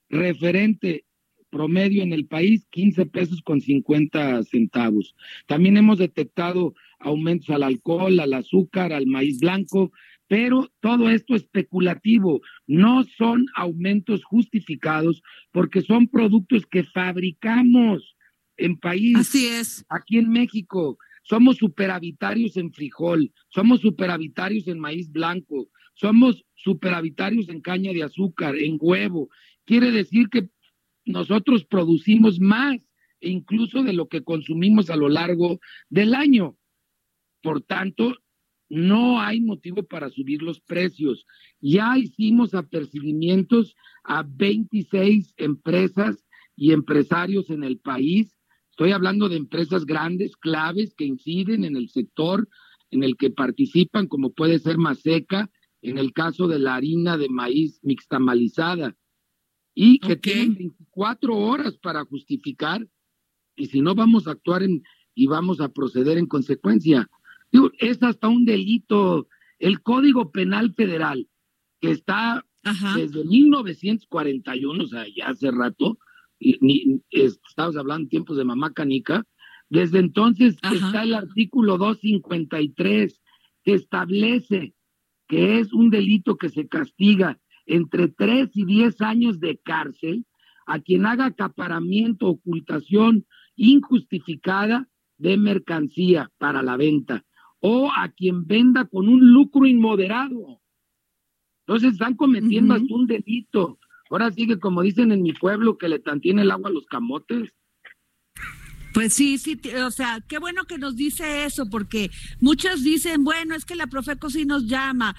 referente 0.09 1.05
promedio 1.49 2.01
en 2.01 2.13
el 2.13 2.25
país 2.25 2.65
15 2.71 3.05
pesos 3.05 3.41
con 3.43 3.61
50 3.61 4.43
centavos. 4.43 5.15
También 5.45 5.77
hemos 5.77 5.99
detectado 5.99 6.73
aumentos 6.99 7.49
al 7.51 7.63
alcohol, 7.63 8.19
al 8.19 8.33
azúcar, 8.33 8.91
al 8.91 9.05
maíz 9.05 9.39
blanco, 9.39 9.91
pero 10.27 10.71
todo 10.79 11.09
esto 11.09 11.35
especulativo, 11.35 12.41
no 12.65 13.03
son 13.03 13.45
aumentos 13.55 14.23
justificados 14.23 15.21
porque 15.51 15.81
son 15.81 16.07
productos 16.07 16.65
que 16.65 16.83
fabricamos 16.83 18.15
en 18.63 18.77
país. 18.77 19.17
Así 19.17 19.47
es. 19.47 19.85
Aquí 19.89 20.17
en 20.17 20.29
México 20.29 20.97
somos 21.23 21.57
superavitarios 21.57 22.55
en 22.55 22.71
frijol, 22.71 23.33
somos 23.49 23.81
superavitarios 23.81 24.67
en 24.67 24.79
maíz 24.79 25.11
blanco, 25.11 25.69
somos 25.95 26.45
superavitarios 26.55 27.49
en 27.49 27.59
caña 27.59 27.91
de 27.91 28.03
azúcar, 28.03 28.55
en 28.55 28.77
huevo. 28.79 29.29
Quiere 29.65 29.91
decir 29.91 30.29
que 30.29 30.49
nosotros 31.05 31.65
producimos 31.65 32.39
más 32.39 32.89
e 33.19 33.29
incluso 33.29 33.83
de 33.83 33.91
lo 33.91 34.07
que 34.07 34.23
consumimos 34.23 34.89
a 34.89 34.95
lo 34.95 35.09
largo 35.09 35.59
del 35.89 36.13
año. 36.13 36.57
Por 37.41 37.61
tanto, 37.61 38.15
no 38.69 39.19
hay 39.19 39.41
motivo 39.41 39.83
para 39.83 40.09
subir 40.09 40.41
los 40.41 40.61
precios. 40.61 41.25
Ya 41.59 41.97
hicimos 41.97 42.53
apercibimientos 42.53 43.75
a 44.05 44.23
26 44.25 45.33
empresas 45.35 46.25
y 46.55 46.71
empresarios 46.71 47.49
en 47.49 47.65
el 47.65 47.79
país 47.79 48.37
Estoy 48.73 48.91
hablando 48.91 49.29
de 49.29 49.35
empresas 49.35 49.85
grandes, 49.85 50.35
claves, 50.35 50.95
que 50.95 51.05
inciden 51.05 51.63
en 51.63 51.75
el 51.75 51.89
sector 51.89 52.49
en 52.89 53.03
el 53.03 53.17
que 53.17 53.29
participan, 53.29 54.07
como 54.07 54.33
puede 54.33 54.57
ser 54.57 54.79
Maseca, 54.79 55.51
en 55.83 55.99
el 55.99 56.11
caso 56.11 56.47
de 56.47 56.57
la 56.57 56.73
harina 56.73 57.15
de 57.15 57.29
maíz 57.29 57.79
mixtamalizada, 57.83 58.97
y 59.75 59.99
que 59.99 60.15
tienen 60.15 60.55
24 60.55 61.37
horas 61.37 61.77
para 61.77 62.03
justificar, 62.05 62.87
y 63.55 63.67
si 63.67 63.79
no 63.81 63.93
vamos 63.93 64.27
a 64.27 64.31
actuar 64.31 64.63
en, 64.63 64.81
y 65.13 65.27
vamos 65.27 65.61
a 65.61 65.69
proceder 65.69 66.17
en 66.17 66.25
consecuencia. 66.25 67.07
es 67.77 68.01
hasta 68.01 68.27
un 68.27 68.43
delito. 68.43 69.27
El 69.59 69.83
Código 69.83 70.31
Penal 70.31 70.73
Federal, 70.73 71.29
que 71.79 71.91
está 71.91 72.43
desde 72.95 73.23
1941, 73.23 74.83
o 74.83 74.87
sea, 74.87 75.05
ya 75.15 75.27
hace 75.27 75.51
rato, 75.51 75.99
ni, 76.61 77.01
estamos 77.11 77.77
hablando 77.77 78.03
en 78.03 78.09
tiempos 78.09 78.37
de 78.37 78.45
mamá 78.45 78.73
canica, 78.73 79.23
desde 79.69 79.99
entonces 79.99 80.57
está 80.71 81.03
el 81.03 81.13
artículo 81.13 81.77
253 81.77 83.21
que 83.63 83.73
establece 83.73 84.75
que 85.27 85.59
es 85.59 85.73
un 85.73 85.89
delito 85.89 86.37
que 86.37 86.49
se 86.49 86.67
castiga 86.67 87.39
entre 87.65 88.09
3 88.09 88.49
y 88.53 88.65
10 88.65 89.01
años 89.01 89.39
de 89.39 89.57
cárcel 89.57 90.25
a 90.65 90.79
quien 90.79 91.05
haga 91.05 91.25
acaparamiento, 91.25 92.27
ocultación 92.27 93.25
injustificada 93.55 94.87
de 95.17 95.37
mercancía 95.37 96.31
para 96.37 96.61
la 96.61 96.77
venta 96.77 97.23
o 97.59 97.89
a 97.95 98.09
quien 98.09 98.45
venda 98.45 98.85
con 98.85 99.07
un 99.07 99.31
lucro 99.31 99.65
inmoderado. 99.65 100.61
Entonces 101.65 101.93
están 101.93 102.15
cometiendo 102.15 102.73
hasta 102.73 102.93
un 102.93 103.07
delito 103.07 103.79
Ahora 104.13 104.31
sigue 104.31 104.59
como 104.59 104.83
dicen 104.83 105.11
en 105.11 105.23
mi 105.23 105.33
pueblo, 105.33 105.79
que 105.79 105.89
le 105.89 105.97
tantiene 105.97 106.43
el 106.43 106.51
agua 106.51 106.69
a 106.69 106.73
los 106.73 106.85
camotes. 106.85 107.49
Pues 108.93 109.15
sí, 109.15 109.39
sí, 109.39 109.59
o 109.83 109.89
sea, 109.89 110.23
qué 110.27 110.37
bueno 110.37 110.65
que 110.65 110.77
nos 110.77 110.95
dice 110.95 111.45
eso, 111.45 111.67
porque 111.67 112.11
muchos 112.39 112.83
dicen, 112.83 113.23
bueno, 113.23 113.55
es 113.55 113.65
que 113.65 113.75
la 113.75 113.87
Profeco 113.87 114.29
sí 114.29 114.45
nos 114.45 114.67
llama, 114.67 115.15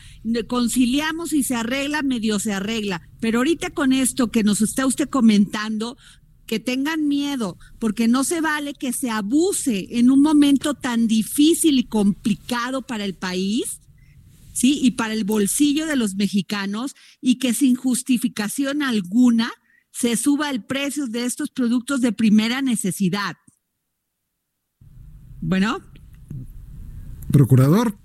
conciliamos 0.46 1.32
y 1.32 1.42
se 1.42 1.56
arregla, 1.56 2.02
medio 2.02 2.38
se 2.38 2.52
arregla. 2.52 3.02
Pero 3.20 3.38
ahorita 3.38 3.70
con 3.70 3.92
esto 3.92 4.30
que 4.30 4.44
nos 4.44 4.60
está 4.60 4.86
usted 4.86 5.08
comentando, 5.08 5.96
que 6.46 6.60
tengan 6.60 7.08
miedo, 7.08 7.58
porque 7.80 8.06
no 8.06 8.22
se 8.22 8.40
vale 8.40 8.74
que 8.74 8.92
se 8.92 9.10
abuse 9.10 9.88
en 9.98 10.08
un 10.08 10.22
momento 10.22 10.74
tan 10.74 11.08
difícil 11.08 11.80
y 11.80 11.84
complicado 11.84 12.82
para 12.82 13.04
el 13.04 13.14
país 13.14 13.80
¿sí? 14.54 14.78
Y 14.82 14.92
para 14.92 15.12
el 15.12 15.24
bolsillo 15.24 15.86
de 15.86 15.96
los 15.96 16.14
mexicanos 16.14 16.94
y 17.20 17.38
que 17.38 17.52
sin 17.52 17.76
justificación 17.76 18.82
alguna 18.82 19.52
se 19.90 20.16
suba 20.16 20.48
el 20.50 20.64
precio 20.64 21.06
de 21.06 21.24
estos 21.24 21.50
productos 21.50 22.00
de 22.00 22.12
primera 22.12 22.62
necesidad. 22.62 23.36
Bueno. 25.40 25.80
Procurador. 27.30 27.98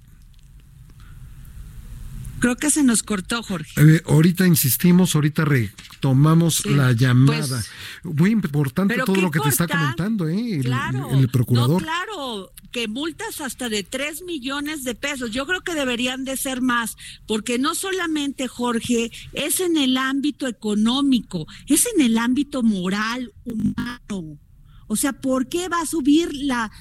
Creo 2.39 2.55
que 2.55 2.69
se 2.69 2.83
nos 2.83 3.03
cortó, 3.03 3.43
Jorge. 3.43 3.71
Eh, 3.77 4.01
ahorita 4.05 4.47
insistimos, 4.47 5.15
ahorita 5.15 5.45
retomamos 5.45 6.65
la 6.65 6.93
llamada. 6.93 7.63
Pues, 8.03 8.15
Muy 8.15 8.31
importante 8.31 8.95
todo 9.05 9.17
lo 9.17 9.31
que 9.31 9.39
te 9.39 9.49
está 9.49 9.67
comentando, 9.67 10.27
¿eh? 10.27 10.55
El, 10.55 10.63
claro, 10.63 11.09
el, 11.11 11.27
procurador. 11.29 11.81
claro, 11.81 12.51
que 12.71 12.87
multas 12.87 13.41
hasta 13.41 13.69
de 13.69 13.83
3 13.83 14.23
millones 14.23 14.83
de 14.83 14.95
pesos. 14.95 15.31
Yo 15.31 15.45
creo 15.45 15.61
que 15.61 15.73
deberían 15.73 16.25
de 16.25 16.37
ser 16.37 16.61
más, 16.61 16.95
porque 17.27 17.59
no 17.59 17.75
solamente, 17.75 18.47
Jorge, 18.47 19.11
es 19.33 19.59
en 19.59 19.77
el 19.77 19.97
ámbito 19.97 20.47
económico, 20.47 21.47
es 21.67 21.87
en 21.93 22.01
el 22.01 22.17
ámbito 22.17 22.63
moral, 22.63 23.33
humano. 23.43 24.39
O 24.87 24.95
sea, 24.95 25.13
¿por 25.13 25.49
qué 25.49 25.69
va 25.69 25.81
a 25.81 25.85
subir 25.85 26.33
la, 26.33 26.71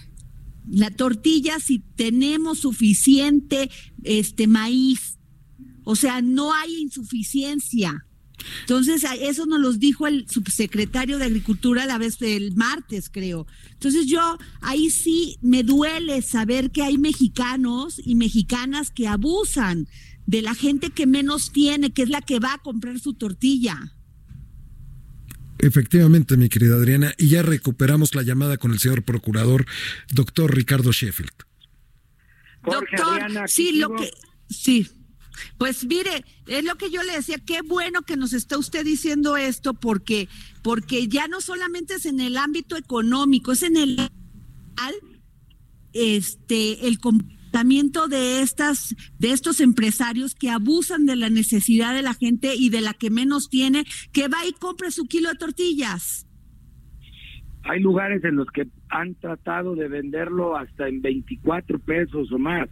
la 0.66 0.90
tortilla 0.90 1.58
si 1.60 1.80
tenemos 1.80 2.60
suficiente 2.60 3.70
este 4.02 4.46
maíz? 4.46 5.17
O 5.90 5.96
sea, 5.96 6.20
no 6.20 6.52
hay 6.52 6.82
insuficiencia. 6.82 8.04
Entonces, 8.60 9.06
eso 9.22 9.46
nos 9.46 9.58
lo 9.58 9.72
dijo 9.72 10.06
el 10.06 10.28
subsecretario 10.28 11.16
de 11.16 11.24
Agricultura 11.24 11.84
a 11.84 11.86
la 11.86 11.96
vez 11.96 12.18
del 12.18 12.54
martes, 12.54 13.08
creo. 13.08 13.46
Entonces, 13.72 14.04
yo 14.04 14.36
ahí 14.60 14.90
sí 14.90 15.38
me 15.40 15.62
duele 15.62 16.20
saber 16.20 16.72
que 16.72 16.82
hay 16.82 16.98
mexicanos 16.98 18.02
y 18.04 18.16
mexicanas 18.16 18.90
que 18.90 19.08
abusan 19.08 19.88
de 20.26 20.42
la 20.42 20.54
gente 20.54 20.90
que 20.90 21.06
menos 21.06 21.52
tiene, 21.52 21.90
que 21.90 22.02
es 22.02 22.10
la 22.10 22.20
que 22.20 22.38
va 22.38 22.52
a 22.52 22.58
comprar 22.58 23.00
su 23.00 23.14
tortilla. 23.14 23.94
Efectivamente, 25.58 26.36
mi 26.36 26.50
querida 26.50 26.74
Adriana, 26.74 27.14
y 27.16 27.28
ya 27.28 27.42
recuperamos 27.42 28.14
la 28.14 28.22
llamada 28.22 28.58
con 28.58 28.72
el 28.72 28.78
señor 28.78 29.04
procurador, 29.04 29.64
doctor 30.12 30.54
Ricardo 30.54 30.92
Sheffield. 30.92 31.32
doctor, 32.62 33.48
sí, 33.48 33.72
lo 33.72 33.96
que, 33.96 34.10
sí. 34.50 34.86
Pues 35.58 35.84
mire, 35.84 36.24
es 36.46 36.64
lo 36.64 36.76
que 36.76 36.90
yo 36.90 37.02
le 37.02 37.12
decía, 37.12 37.38
qué 37.44 37.62
bueno 37.62 38.02
que 38.02 38.16
nos 38.16 38.32
está 38.32 38.58
usted 38.58 38.84
diciendo 38.84 39.36
esto 39.36 39.74
porque 39.74 40.28
porque 40.62 41.08
ya 41.08 41.28
no 41.28 41.40
solamente 41.40 41.94
es 41.94 42.06
en 42.06 42.20
el 42.20 42.36
ámbito 42.36 42.76
económico, 42.76 43.52
es 43.52 43.62
en 43.62 43.76
el 43.76 44.10
este 45.92 46.86
el 46.86 46.98
comportamiento 47.00 48.08
de 48.08 48.42
estas 48.42 48.94
de 49.18 49.32
estos 49.32 49.60
empresarios 49.60 50.34
que 50.34 50.50
abusan 50.50 51.06
de 51.06 51.16
la 51.16 51.30
necesidad 51.30 51.94
de 51.94 52.02
la 52.02 52.14
gente 52.14 52.54
y 52.54 52.70
de 52.70 52.80
la 52.80 52.94
que 52.94 53.10
menos 53.10 53.48
tiene, 53.48 53.84
que 54.12 54.28
va 54.28 54.46
y 54.46 54.52
compre 54.52 54.90
su 54.90 55.06
kilo 55.06 55.30
de 55.30 55.36
tortillas. 55.36 56.26
Hay 57.64 57.80
lugares 57.80 58.24
en 58.24 58.36
los 58.36 58.46
que 58.48 58.68
han 58.88 59.14
tratado 59.16 59.74
de 59.74 59.88
venderlo 59.88 60.56
hasta 60.56 60.88
en 60.88 61.02
24 61.02 61.78
pesos 61.80 62.32
o 62.32 62.38
más 62.38 62.68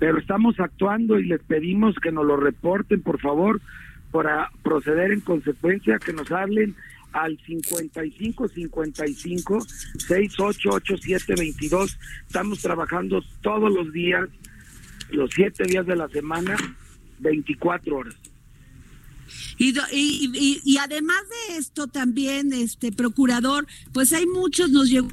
pero 0.00 0.18
estamos 0.18 0.58
actuando 0.58 1.20
y 1.20 1.26
les 1.26 1.42
pedimos 1.42 1.94
que 2.02 2.10
nos 2.10 2.24
lo 2.24 2.36
reporten, 2.38 3.02
por 3.02 3.20
favor, 3.20 3.60
para 4.10 4.50
proceder 4.62 5.12
en 5.12 5.20
consecuencia, 5.20 5.98
que 5.98 6.14
nos 6.14 6.32
hablen 6.32 6.74
al 7.12 7.38
55 7.44 8.48
55 8.48 9.60
6887 9.60 11.34
22. 11.36 11.98
Estamos 12.26 12.60
trabajando 12.60 13.22
todos 13.42 13.70
los 13.70 13.92
días, 13.92 14.26
los 15.10 15.30
siete 15.34 15.64
días 15.64 15.86
de 15.86 15.96
la 15.96 16.08
semana, 16.08 16.56
24 17.18 17.94
horas. 17.94 18.16
Y, 19.58 20.78
además 20.78 21.22
de 21.28 21.58
esto 21.58 21.88
también, 21.88 22.54
este 22.54 22.90
procurador, 22.90 23.66
pues 23.92 24.14
hay 24.14 24.26
muchos 24.26 24.70
nos 24.70 24.88
llegó 24.88 25.08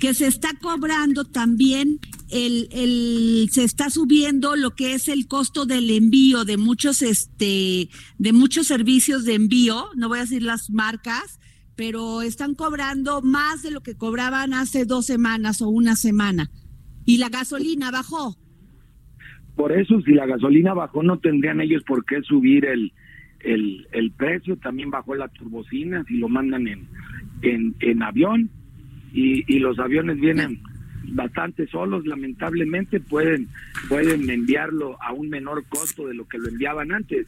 que 0.00 0.14
se 0.14 0.26
está 0.26 0.48
cobrando 0.60 1.24
también 1.24 2.00
el, 2.32 2.68
el, 2.72 3.48
se 3.52 3.64
está 3.64 3.90
subiendo 3.90 4.56
lo 4.56 4.70
que 4.70 4.94
es 4.94 5.08
el 5.08 5.28
costo 5.28 5.66
del 5.66 5.90
envío 5.90 6.44
de 6.44 6.56
muchos 6.56 7.02
este 7.02 7.88
de 8.18 8.32
muchos 8.32 8.66
servicios 8.66 9.24
de 9.24 9.34
envío 9.34 9.90
no 9.96 10.08
voy 10.08 10.18
a 10.18 10.22
decir 10.22 10.42
las 10.42 10.70
marcas 10.70 11.38
pero 11.76 12.22
están 12.22 12.54
cobrando 12.54 13.22
más 13.22 13.62
de 13.62 13.70
lo 13.70 13.82
que 13.82 13.96
cobraban 13.96 14.54
hace 14.54 14.84
dos 14.84 15.06
semanas 15.06 15.62
o 15.62 15.68
una 15.68 15.96
semana. 15.96 16.50
Y 17.04 17.18
la 17.18 17.28
gasolina 17.28 17.90
bajó. 17.90 18.36
Por 19.56 19.72
eso 19.72 20.00
si 20.02 20.12
la 20.12 20.26
gasolina 20.26 20.74
bajó 20.74 21.02
no 21.02 21.18
tendrían 21.18 21.60
ellos 21.60 21.82
por 21.84 22.04
qué 22.04 22.22
subir 22.22 22.64
el 22.64 22.92
el, 23.40 23.88
el 23.92 24.12
precio. 24.12 24.56
También 24.56 24.90
bajó 24.90 25.14
la 25.14 25.28
turbocina 25.28 26.04
si 26.04 26.18
lo 26.18 26.28
mandan 26.28 26.68
en 26.68 26.86
en, 27.42 27.74
en 27.80 28.02
avión 28.02 28.50
y, 29.12 29.42
y 29.52 29.58
los 29.58 29.78
aviones 29.78 30.20
vienen 30.20 30.62
bastante 31.04 31.66
solos, 31.66 32.06
lamentablemente 32.06 33.00
pueden, 33.00 33.48
pueden 33.88 34.28
enviarlo 34.30 34.96
a 35.02 35.12
un 35.12 35.28
menor 35.28 35.64
costo 35.68 36.06
de 36.06 36.14
lo 36.14 36.26
que 36.26 36.38
lo 36.38 36.48
enviaban 36.48 36.92
antes. 36.92 37.26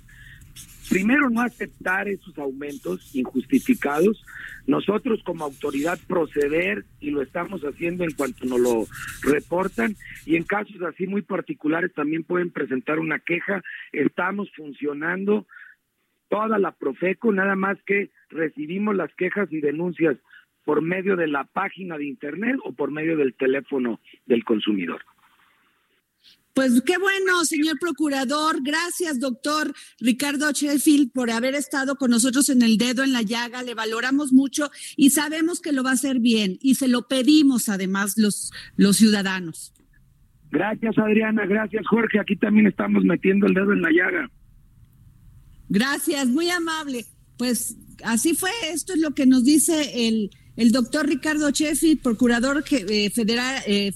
Primero, 0.91 1.31
no 1.31 1.41
aceptar 1.41 2.09
esos 2.09 2.37
aumentos 2.39 3.15
injustificados. 3.15 4.23
Nosotros 4.67 5.23
como 5.25 5.45
autoridad 5.45 5.99
proceder 6.07 6.85
y 7.01 7.11
lo 7.11 7.23
estamos 7.23 7.63
haciendo 7.63 8.05
en 8.05 8.13
cuanto 8.13 8.45
nos 8.45 8.61
lo 8.61 8.87
reportan 9.23 9.97
y 10.27 10.37
en 10.37 10.45
casos 10.45 10.81
así 10.83 11.07
muy 11.07 11.23
particulares 11.23 11.93
también 11.95 12.23
pueden 12.23 12.51
presentar 12.51 12.99
una 12.99 13.19
queja. 13.19 13.63
Estamos 13.93 14.51
funcionando 14.55 15.47
toda 16.29 16.59
la 16.59 16.73
Profeco, 16.73 17.33
nada 17.33 17.57
más 17.57 17.79
que 17.87 18.11
recibimos 18.29 18.95
las 18.95 19.13
quejas 19.15 19.51
y 19.53 19.61
denuncias 19.61 20.17
por 20.65 20.83
medio 20.83 21.17
de 21.17 21.27
la 21.27 21.45
página 21.45 21.99
de 21.99 22.07
internet 22.07 22.57
o 22.65 22.73
por 22.73 22.91
medio 22.91 23.17
del 23.17 23.35
teléfono 23.35 24.01
del 24.27 24.45
consumidor. 24.45 25.03
Pues 26.55 26.83
qué 26.87 26.99
bueno, 26.99 27.45
señor 27.45 27.79
procurador. 27.81 28.63
Gracias, 28.63 29.19
doctor 29.19 29.75
Ricardo 29.99 30.53
Sheffield, 30.53 31.11
por 31.13 31.33
haber 31.33 31.57
estado 31.57 31.97
con 31.97 32.13
nosotros 32.13 32.49
en 32.49 32.63
el 32.63 32.79
dedo 32.79 33.03
en 33.03 33.13
la 33.13 33.23
llaga. 33.23 33.65
Le 33.65 33.75
valoramos 33.75 34.33
mucho 34.33 34.71
y 34.97 35.11
sabemos 35.11 35.61
que 35.61 35.73
lo 35.73 35.83
va 35.83 35.91
a 35.91 35.95
hacer 35.95 36.21
bien 36.21 36.57
y 36.61 36.77
se 36.77 36.87
lo 36.87 37.09
pedimos 37.09 37.69
además 37.69 38.17
los, 38.17 38.53
los 38.77 38.97
ciudadanos. 38.97 39.75
Gracias, 40.53 40.97
Adriana. 40.97 41.45
Gracias, 41.45 41.85
Jorge. 41.89 42.21
Aquí 42.21 42.37
también 42.37 42.69
estamos 42.69 43.03
metiendo 43.03 43.49
el 43.49 43.55
dedo 43.55 43.73
en 43.73 43.83
la 43.83 43.91
llaga. 43.91 44.31
Gracias, 45.69 46.29
muy 46.29 46.51
amable. 46.51 47.05
Pues 47.37 47.77
así 48.05 48.35
fue. 48.35 48.51
Esto 48.73 48.93
es 48.93 49.01
lo 49.01 49.11
que 49.11 49.27
nos 49.27 49.45
dice 49.45 50.07
el 50.07 50.31
el 50.57 50.73
doctor 50.73 51.07
Ricardo 51.07 51.51
Sheffield, 51.51 52.01
procurador 52.01 52.65
eh, 52.71 53.11
federal, 53.11 53.63
eh, 53.67 53.93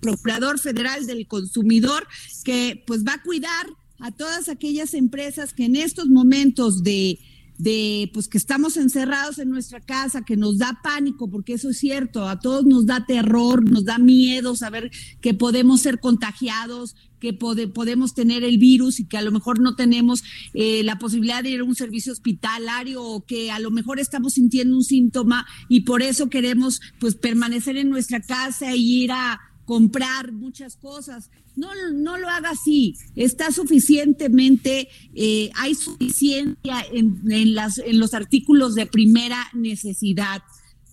procurador 0.00 0.58
federal 0.58 1.06
del 1.06 1.26
consumidor, 1.26 2.06
que 2.44 2.82
pues 2.86 3.04
va 3.04 3.14
a 3.14 3.22
cuidar 3.22 3.66
a 3.98 4.10
todas 4.10 4.48
aquellas 4.48 4.94
empresas 4.94 5.52
que 5.52 5.64
en 5.64 5.76
estos 5.76 6.06
momentos 6.06 6.82
de 6.82 7.18
de 7.58 8.10
pues 8.12 8.28
que 8.28 8.38
estamos 8.38 8.76
encerrados 8.76 9.38
en 9.38 9.50
nuestra 9.50 9.80
casa, 9.80 10.24
que 10.24 10.36
nos 10.36 10.58
da 10.58 10.80
pánico, 10.82 11.30
porque 11.30 11.54
eso 11.54 11.70
es 11.70 11.78
cierto, 11.78 12.28
a 12.28 12.38
todos 12.40 12.64
nos 12.64 12.86
da 12.86 13.06
terror, 13.06 13.68
nos 13.68 13.84
da 13.84 13.98
miedo 13.98 14.56
saber 14.56 14.90
que 15.20 15.34
podemos 15.34 15.80
ser 15.80 16.00
contagiados, 16.00 16.94
que 17.18 17.32
podemos 17.32 18.14
tener 18.14 18.44
el 18.44 18.58
virus 18.58 19.00
y 19.00 19.06
que 19.06 19.16
a 19.16 19.22
lo 19.22 19.32
mejor 19.32 19.58
no 19.58 19.74
tenemos 19.74 20.22
eh, 20.54 20.82
la 20.84 20.98
posibilidad 20.98 21.42
de 21.42 21.50
ir 21.50 21.60
a 21.60 21.64
un 21.64 21.74
servicio 21.74 22.12
hospitalario 22.12 23.02
o 23.02 23.24
que 23.24 23.50
a 23.50 23.58
lo 23.58 23.70
mejor 23.70 23.98
estamos 23.98 24.34
sintiendo 24.34 24.76
un 24.76 24.84
síntoma 24.84 25.46
y 25.68 25.80
por 25.80 26.02
eso 26.02 26.28
queremos 26.28 26.80
pues 27.00 27.14
permanecer 27.14 27.76
en 27.78 27.88
nuestra 27.88 28.20
casa 28.20 28.70
e 28.70 28.76
ir 28.76 29.12
a 29.12 29.40
comprar 29.66 30.32
muchas 30.32 30.76
cosas. 30.76 31.30
No, 31.56 31.68
no 31.92 32.16
lo 32.16 32.28
haga 32.30 32.50
así. 32.50 32.94
Está 33.16 33.52
suficientemente, 33.52 34.88
eh, 35.14 35.50
hay 35.56 35.74
suficiencia 35.74 36.86
en, 36.90 37.20
en, 37.30 37.54
las, 37.54 37.76
en 37.78 37.98
los 37.98 38.14
artículos 38.14 38.74
de 38.74 38.86
primera 38.86 39.48
necesidad. 39.52 40.42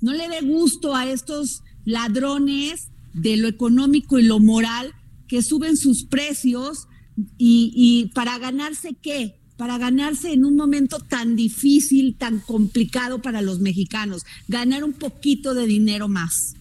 No 0.02 0.12
le 0.12 0.28
dé 0.28 0.42
gusto 0.42 0.96
a 0.96 1.10
estos 1.10 1.62
ladrones 1.86 2.90
de 3.14 3.38
lo 3.38 3.48
económico 3.48 4.20
y 4.20 4.24
lo 4.24 4.40
moral 4.40 4.94
que 5.28 5.44
suben 5.44 5.78
sus 5.78 6.04
precios 6.06 6.88
y, 7.38 7.72
y 7.76 8.12
para 8.14 8.38
ganarse 8.40 8.96
qué? 9.02 9.40
para 9.56 9.78
ganarse 9.78 10.34
en 10.34 10.46
un 10.46 10.56
momento 10.56 10.98
tan 11.00 11.36
difícil, 11.36 12.16
tan 12.18 12.40
complicado 12.40 13.22
para 13.22 13.42
los 13.42 13.60
mexicanos, 13.60 14.24
ganar 14.48 14.84
un 14.84 14.94
poquito 14.94 15.54
de 15.54 15.68
dinero 15.68 16.08
más. 16.08 16.56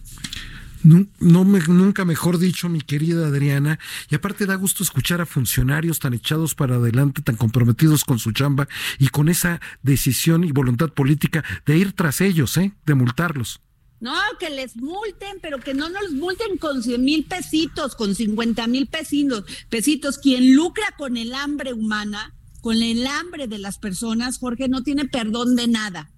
No, 0.83 1.45
me, 1.45 1.59
nunca 1.59 2.03
mejor 2.03 2.37
dicho, 2.37 2.67
mi 2.67 2.81
querida 2.81 3.27
Adriana. 3.27 3.79
Y 4.09 4.15
aparte 4.15 4.45
da 4.45 4.55
gusto 4.55 4.83
escuchar 4.83 5.21
a 5.21 5.25
funcionarios 5.25 5.99
tan 5.99 6.13
echados 6.13 6.55
para 6.55 6.75
adelante, 6.75 7.21
tan 7.21 7.37
comprometidos 7.37 8.03
con 8.03 8.19
su 8.19 8.31
chamba 8.33 8.67
y 8.99 9.07
con 9.07 9.29
esa 9.29 9.61
decisión 9.81 10.43
y 10.43 10.51
voluntad 10.51 10.89
política 10.89 11.43
de 11.65 11.77
ir 11.77 11.93
tras 11.93 12.19
ellos, 12.19 12.57
¿eh? 12.57 12.73
de 12.85 12.93
multarlos. 12.95 13.61
No, 14.01 14.13
que 14.37 14.49
les 14.49 14.75
multen, 14.75 15.37
pero 15.41 15.61
que 15.61 15.73
no 15.73 15.87
nos 15.87 16.11
multen 16.11 16.57
con 16.57 16.83
100 16.83 17.01
mil 17.01 17.23
pesitos, 17.23 17.95
con 17.95 18.13
50 18.13 18.67
mil 18.67 18.87
pesitos, 18.87 19.45
pesitos. 19.69 20.17
Quien 20.17 20.53
lucra 20.53 20.83
con 20.97 21.15
el 21.15 21.33
hambre 21.33 21.71
humana, 21.71 22.33
con 22.59 22.81
el 22.81 23.07
hambre 23.07 23.47
de 23.47 23.59
las 23.59 23.77
personas, 23.77 24.39
Jorge, 24.39 24.67
no 24.67 24.83
tiene 24.83 25.05
perdón 25.05 25.55
de 25.55 25.69
nada. 25.69 26.11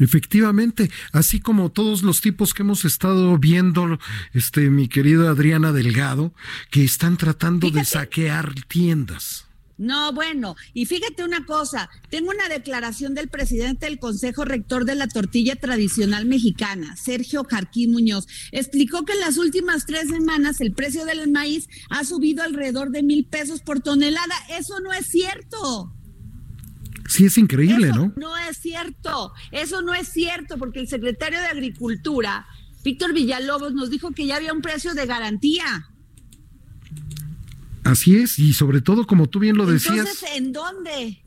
Efectivamente, 0.00 0.90
así 1.12 1.40
como 1.40 1.70
todos 1.70 2.02
los 2.02 2.22
tipos 2.22 2.54
que 2.54 2.62
hemos 2.62 2.84
estado 2.84 3.38
viendo, 3.38 3.98
este, 4.32 4.70
mi 4.70 4.88
querida 4.88 5.30
Adriana 5.30 5.72
Delgado, 5.72 6.32
que 6.70 6.82
están 6.82 7.18
tratando 7.18 7.70
de 7.70 7.84
saquear 7.84 8.54
tiendas. 8.66 9.44
No, 9.76 10.12
bueno, 10.12 10.56
y 10.74 10.84
fíjate 10.84 11.24
una 11.24 11.46
cosa, 11.46 11.88
tengo 12.10 12.30
una 12.30 12.48
declaración 12.48 13.14
del 13.14 13.28
presidente 13.28 13.86
del 13.86 13.98
Consejo 13.98 14.44
Rector 14.44 14.84
de 14.84 14.94
la 14.94 15.08
Tortilla 15.08 15.56
Tradicional 15.56 16.26
Mexicana, 16.26 16.96
Sergio 16.96 17.44
Jarquín 17.44 17.92
Muñoz. 17.92 18.26
Explicó 18.52 19.06
que 19.06 19.14
en 19.14 19.20
las 19.20 19.38
últimas 19.38 19.86
tres 19.86 20.08
semanas 20.08 20.60
el 20.60 20.72
precio 20.72 21.06
del 21.06 21.30
maíz 21.30 21.66
ha 21.88 22.04
subido 22.04 22.42
alrededor 22.42 22.90
de 22.90 23.02
mil 23.02 23.24
pesos 23.24 23.62
por 23.62 23.80
tonelada. 23.80 24.34
Eso 24.50 24.80
no 24.80 24.92
es 24.92 25.06
cierto. 25.06 25.94
Sí, 27.10 27.26
es 27.26 27.36
increíble, 27.38 27.88
¿no? 27.88 28.12
No 28.16 28.38
es 28.38 28.58
cierto, 28.58 29.32
eso 29.50 29.82
no 29.82 29.92
es 29.92 30.06
cierto, 30.08 30.58
porque 30.58 30.78
el 30.78 30.86
secretario 30.86 31.40
de 31.40 31.46
Agricultura, 31.46 32.46
Víctor 32.84 33.12
Villalobos, 33.12 33.74
nos 33.74 33.90
dijo 33.90 34.12
que 34.12 34.26
ya 34.26 34.36
había 34.36 34.52
un 34.52 34.62
precio 34.62 34.94
de 34.94 35.06
garantía. 35.06 35.88
Así 37.82 38.14
es, 38.14 38.38
y 38.38 38.52
sobre 38.52 38.80
todo, 38.80 39.08
como 39.08 39.28
tú 39.28 39.40
bien 39.40 39.56
lo 39.56 39.66
decías. 39.66 39.96
Entonces, 39.96 40.28
¿en 40.36 40.52
dónde? 40.52 41.24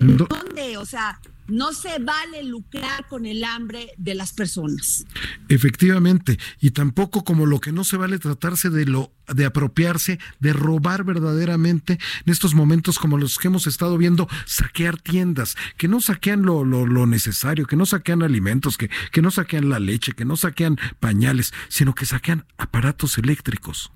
¿En 0.00 0.16
dónde? 0.18 0.76
O 0.76 0.84
sea, 0.84 1.18
no 1.50 1.72
se 1.72 1.98
vale 1.98 2.42
lucrar 2.42 3.06
con 3.08 3.26
el 3.26 3.44
hambre 3.44 3.92
de 3.96 4.14
las 4.14 4.32
personas. 4.32 5.04
Efectivamente, 5.48 6.38
y 6.60 6.70
tampoco 6.70 7.24
como 7.24 7.46
lo 7.46 7.60
que 7.60 7.72
no 7.72 7.84
se 7.84 7.96
vale 7.96 8.18
tratarse 8.18 8.70
de 8.70 8.86
lo 8.86 9.12
de 9.34 9.44
apropiarse, 9.44 10.18
de 10.40 10.52
robar 10.52 11.04
verdaderamente 11.04 11.98
en 12.26 12.32
estos 12.32 12.54
momentos 12.54 12.98
como 12.98 13.16
los 13.16 13.38
que 13.38 13.48
hemos 13.48 13.66
estado 13.66 13.96
viendo, 13.96 14.28
saquear 14.44 15.00
tiendas, 15.00 15.56
que 15.76 15.88
no 15.88 16.00
saquean 16.00 16.42
lo, 16.42 16.64
lo, 16.64 17.06
necesario, 17.06 17.66
que 17.66 17.76
no 17.76 17.86
saquean 17.86 18.22
alimentos, 18.22 18.76
que, 18.76 18.90
que 19.12 19.22
no 19.22 19.30
saquean 19.30 19.68
la 19.68 19.78
leche, 19.78 20.12
que 20.12 20.24
no 20.24 20.36
saquean 20.36 20.78
pañales, 20.98 21.52
sino 21.68 21.94
que 21.94 22.06
saquean 22.06 22.44
aparatos 22.58 23.18
eléctricos. 23.18 23.92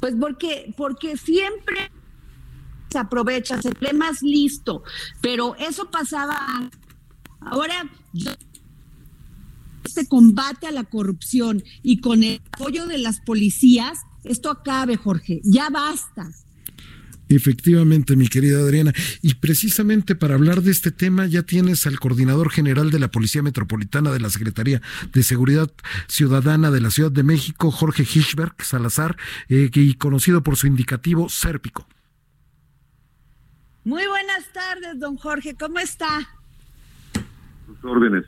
Pues 0.00 0.14
porque, 0.20 0.74
porque 0.76 1.16
siempre 1.16 1.90
se 2.94 3.00
aprovecha, 3.00 3.60
se 3.60 3.72
ve 3.80 3.92
más 3.92 4.22
listo, 4.22 4.84
pero 5.20 5.56
eso 5.56 5.90
pasaba. 5.90 6.70
Ahora, 7.40 7.90
este 9.84 10.06
combate 10.06 10.68
a 10.68 10.70
la 10.70 10.84
corrupción 10.84 11.64
y 11.82 12.00
con 12.00 12.22
el 12.22 12.40
apoyo 12.52 12.86
de 12.86 12.98
las 12.98 13.18
policías, 13.18 13.98
esto 14.22 14.48
acabe, 14.48 14.96
Jorge, 14.96 15.40
ya 15.42 15.70
basta. 15.70 16.30
Efectivamente, 17.28 18.14
mi 18.14 18.28
querida 18.28 18.60
Adriana. 18.60 18.92
Y 19.22 19.34
precisamente 19.34 20.14
para 20.14 20.34
hablar 20.34 20.62
de 20.62 20.70
este 20.70 20.92
tema 20.92 21.26
ya 21.26 21.42
tienes 21.42 21.88
al 21.88 21.98
coordinador 21.98 22.50
general 22.50 22.92
de 22.92 23.00
la 23.00 23.10
Policía 23.10 23.42
Metropolitana 23.42 24.12
de 24.12 24.20
la 24.20 24.30
Secretaría 24.30 24.82
de 25.12 25.22
Seguridad 25.24 25.68
Ciudadana 26.06 26.70
de 26.70 26.80
la 26.80 26.92
Ciudad 26.92 27.10
de 27.10 27.24
México, 27.24 27.72
Jorge 27.72 28.04
Hirschberg 28.04 28.54
Salazar, 28.62 29.16
eh, 29.48 29.68
y 29.74 29.94
conocido 29.94 30.44
por 30.44 30.54
su 30.54 30.68
indicativo 30.68 31.28
Sérpico. 31.28 31.88
Muy 33.84 34.06
buenas 34.06 34.50
tardes, 34.52 34.98
don 34.98 35.16
Jorge. 35.16 35.54
¿Cómo 35.54 35.78
está? 35.78 36.20
Sus 37.66 37.84
órdenes. 37.84 38.24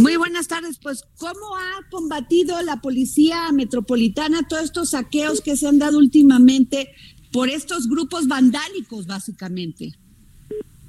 Muy 0.00 0.16
buenas 0.16 0.48
tardes. 0.48 0.80
Pues, 0.82 1.04
¿cómo 1.16 1.56
ha 1.56 1.88
combatido 1.88 2.60
la 2.62 2.80
policía 2.80 3.52
metropolitana 3.52 4.46
todos 4.48 4.64
estos 4.64 4.90
saqueos 4.90 5.40
que 5.40 5.56
se 5.56 5.68
han 5.68 5.78
dado 5.78 5.98
últimamente 5.98 6.88
por 7.32 7.48
estos 7.48 7.88
grupos 7.88 8.26
vandálicos, 8.26 9.06
básicamente? 9.06 9.92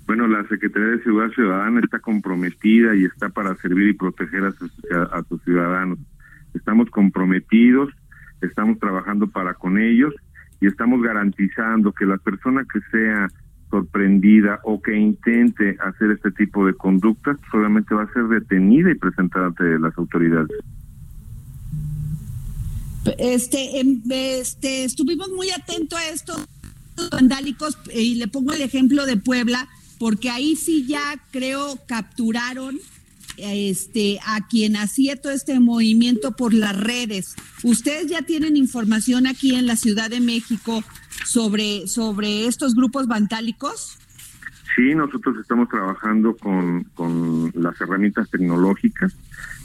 Bueno, 0.07 0.27
la 0.27 0.47
Secretaría 0.47 0.89
de 0.89 1.03
Seguridad 1.03 1.33
Ciudadana 1.35 1.81
está 1.81 1.99
comprometida 1.99 2.95
y 2.95 3.05
está 3.05 3.29
para 3.29 3.55
servir 3.57 3.89
y 3.89 3.93
proteger 3.93 4.45
a 4.45 4.51
sus, 4.53 4.71
a 4.91 5.23
sus 5.29 5.43
ciudadanos. 5.43 5.99
Estamos 6.55 6.89
comprometidos, 6.89 7.91
estamos 8.41 8.79
trabajando 8.79 9.27
para 9.27 9.53
con 9.53 9.77
ellos 9.77 10.15
y 10.61 10.67
estamos 10.67 11.01
garantizando 11.01 11.91
que 11.91 12.05
la 12.05 12.17
persona 12.17 12.65
que 12.71 12.79
sea 12.91 13.27
sorprendida 13.69 14.59
o 14.63 14.81
que 14.81 14.97
intente 14.97 15.77
hacer 15.79 16.11
este 16.11 16.31
tipo 16.31 16.65
de 16.65 16.73
conductas, 16.73 17.37
solamente 17.51 17.93
va 17.93 18.03
a 18.03 18.13
ser 18.13 18.23
detenida 18.23 18.91
y 18.91 18.95
presentada 18.95 19.47
ante 19.47 19.79
las 19.79 19.95
autoridades. 19.97 20.57
Este, 23.17 23.79
em, 23.79 24.01
este, 24.09 24.83
estuvimos 24.83 25.29
muy 25.29 25.49
atentos 25.51 25.99
a 25.99 26.09
estos 26.09 26.47
vandálicos 27.11 27.77
y 27.93 28.15
le 28.15 28.27
pongo 28.27 28.53
el 28.53 28.61
ejemplo 28.61 29.05
de 29.05 29.17
Puebla, 29.17 29.67
porque 29.99 30.29
ahí 30.29 30.55
sí 30.55 30.85
ya 30.87 31.01
creo 31.31 31.77
capturaron 31.87 32.77
este, 33.41 34.19
a 34.25 34.47
quien 34.47 34.75
hacía 34.75 35.15
todo 35.15 35.33
este 35.33 35.59
movimiento 35.59 36.35
por 36.35 36.53
las 36.53 36.79
redes. 36.79 37.35
¿Ustedes 37.63 38.07
ya 38.07 38.21
tienen 38.21 38.57
información 38.57 39.27
aquí 39.27 39.55
en 39.55 39.67
la 39.67 39.75
Ciudad 39.75 40.09
de 40.09 40.19
México 40.19 40.83
sobre, 41.25 41.87
sobre 41.87 42.45
estos 42.45 42.75
grupos 42.75 43.07
vandálicos? 43.07 43.97
Sí, 44.75 44.95
nosotros 44.95 45.35
estamos 45.41 45.67
trabajando 45.67 46.35
con, 46.37 46.83
con 46.93 47.51
las 47.55 47.79
herramientas 47.81 48.29
tecnológicas, 48.29 49.15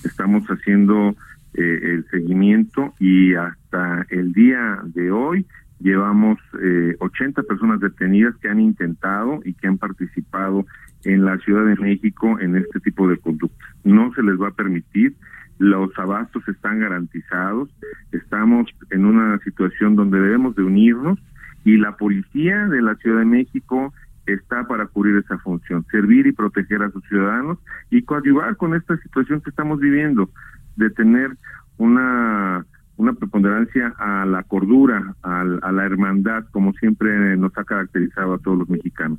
estamos 0.02 0.44
haciendo 0.48 1.14
eh, 1.54 1.80
el 1.82 2.06
seguimiento 2.10 2.94
y 2.98 3.34
hasta 3.34 4.06
el 4.10 4.32
día 4.32 4.80
de 4.84 5.12
hoy 5.12 5.46
llevamos 5.84 6.38
eh, 6.62 6.96
80 6.98 7.42
personas 7.42 7.78
detenidas 7.78 8.34
que 8.36 8.48
han 8.48 8.58
intentado 8.58 9.40
y 9.44 9.52
que 9.52 9.68
han 9.68 9.76
participado 9.76 10.64
en 11.04 11.26
la 11.26 11.36
Ciudad 11.40 11.66
de 11.66 11.76
México 11.76 12.40
en 12.40 12.56
este 12.56 12.80
tipo 12.80 13.06
de 13.06 13.18
conductas. 13.18 13.68
No 13.84 14.10
se 14.14 14.22
les 14.22 14.40
va 14.40 14.48
a 14.48 14.54
permitir, 14.54 15.14
los 15.58 15.90
abastos 15.98 16.48
están 16.48 16.80
garantizados, 16.80 17.68
estamos 18.12 18.66
en 18.90 19.04
una 19.04 19.38
situación 19.40 19.94
donde 19.94 20.18
debemos 20.20 20.56
de 20.56 20.62
unirnos 20.62 21.18
y 21.66 21.76
la 21.76 21.96
policía 21.98 22.66
de 22.66 22.80
la 22.80 22.94
Ciudad 22.96 23.18
de 23.18 23.26
México 23.26 23.92
está 24.24 24.66
para 24.66 24.86
cubrir 24.86 25.16
esa 25.16 25.36
función, 25.36 25.84
servir 25.90 26.26
y 26.26 26.32
proteger 26.32 26.82
a 26.82 26.90
sus 26.92 27.04
ciudadanos 27.08 27.58
y 27.90 28.02
coadyuvar 28.02 28.56
con 28.56 28.74
esta 28.74 28.96
situación 28.96 29.42
que 29.42 29.50
estamos 29.50 29.78
viviendo, 29.80 30.30
de 30.76 30.88
tener 30.88 31.36
una 31.76 32.64
una 32.96 33.12
preponderancia 33.12 33.94
a 33.98 34.24
la 34.26 34.42
cordura, 34.44 35.16
a, 35.22 35.40
a 35.40 35.72
la 35.72 35.84
hermandad, 35.84 36.44
como 36.52 36.72
siempre 36.74 37.36
nos 37.36 37.52
ha 37.56 37.64
caracterizado 37.64 38.34
a 38.34 38.38
todos 38.38 38.58
los 38.58 38.68
mexicanos. 38.68 39.18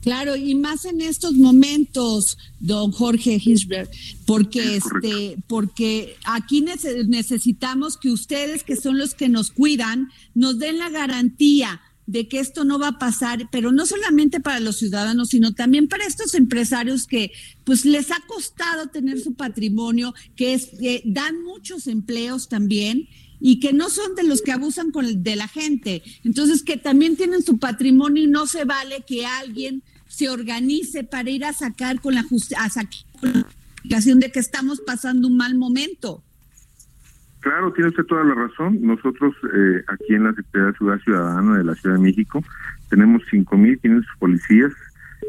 Claro, 0.00 0.36
y 0.36 0.54
más 0.54 0.84
en 0.84 1.00
estos 1.00 1.34
momentos, 1.34 2.38
don 2.60 2.92
Jorge 2.92 3.40
Hirschberg, 3.44 3.90
porque 4.26 4.76
este, 4.76 5.36
porque 5.48 6.16
aquí 6.24 6.64
necesitamos 7.08 7.96
que 7.96 8.10
ustedes, 8.10 8.62
que 8.62 8.76
son 8.76 8.96
los 8.96 9.14
que 9.14 9.28
nos 9.28 9.50
cuidan, 9.50 10.08
nos 10.34 10.58
den 10.58 10.78
la 10.78 10.88
garantía 10.88 11.80
de 12.08 12.26
que 12.26 12.40
esto 12.40 12.64
no 12.64 12.78
va 12.78 12.88
a 12.88 12.98
pasar, 12.98 13.50
pero 13.52 13.70
no 13.70 13.84
solamente 13.84 14.40
para 14.40 14.60
los 14.60 14.78
ciudadanos, 14.78 15.28
sino 15.28 15.52
también 15.52 15.88
para 15.88 16.06
estos 16.06 16.34
empresarios 16.34 17.06
que 17.06 17.32
pues 17.64 17.84
les 17.84 18.10
ha 18.10 18.18
costado 18.26 18.86
tener 18.86 19.20
su 19.20 19.34
patrimonio, 19.34 20.14
que, 20.34 20.54
es, 20.54 20.70
dan 21.04 21.44
muchos 21.44 21.86
empleos 21.86 22.48
también 22.48 23.06
y 23.40 23.60
que 23.60 23.74
no 23.74 23.90
son 23.90 24.14
de 24.14 24.22
los 24.22 24.40
que 24.40 24.52
abusan 24.52 24.90
con 24.90 25.22
de 25.22 25.36
la 25.36 25.48
gente. 25.48 26.02
Entonces, 26.24 26.62
que 26.62 26.78
también 26.78 27.14
tienen 27.14 27.42
su 27.42 27.58
patrimonio 27.58 28.24
y 28.24 28.26
no 28.26 28.46
se 28.46 28.64
vale 28.64 29.04
que 29.06 29.26
alguien 29.26 29.82
se 30.08 30.30
organice 30.30 31.04
para 31.04 31.28
ir 31.28 31.44
a 31.44 31.52
sacar 31.52 32.00
con 32.00 32.14
la 32.14 32.22
justificación 32.22 34.18
de 34.18 34.32
que 34.32 34.40
estamos 34.40 34.80
pasando 34.80 35.28
un 35.28 35.36
mal 35.36 35.56
momento. 35.56 36.24
Claro, 37.48 37.72
tiene 37.72 37.88
usted 37.88 38.04
toda 38.04 38.24
la 38.24 38.34
razón. 38.34 38.76
Nosotros 38.82 39.34
eh, 39.54 39.82
aquí 39.88 40.12
en 40.12 40.24
la 40.24 40.34
Secretaría 40.34 40.66
de 40.66 40.74
Ciudad 40.74 40.98
Ciudadana 40.98 41.56
de 41.56 41.64
la 41.64 41.74
Ciudad 41.76 41.96
de 41.96 42.02
México 42.02 42.44
tenemos 42.90 43.22
5.500 43.32 44.04
policías 44.18 44.70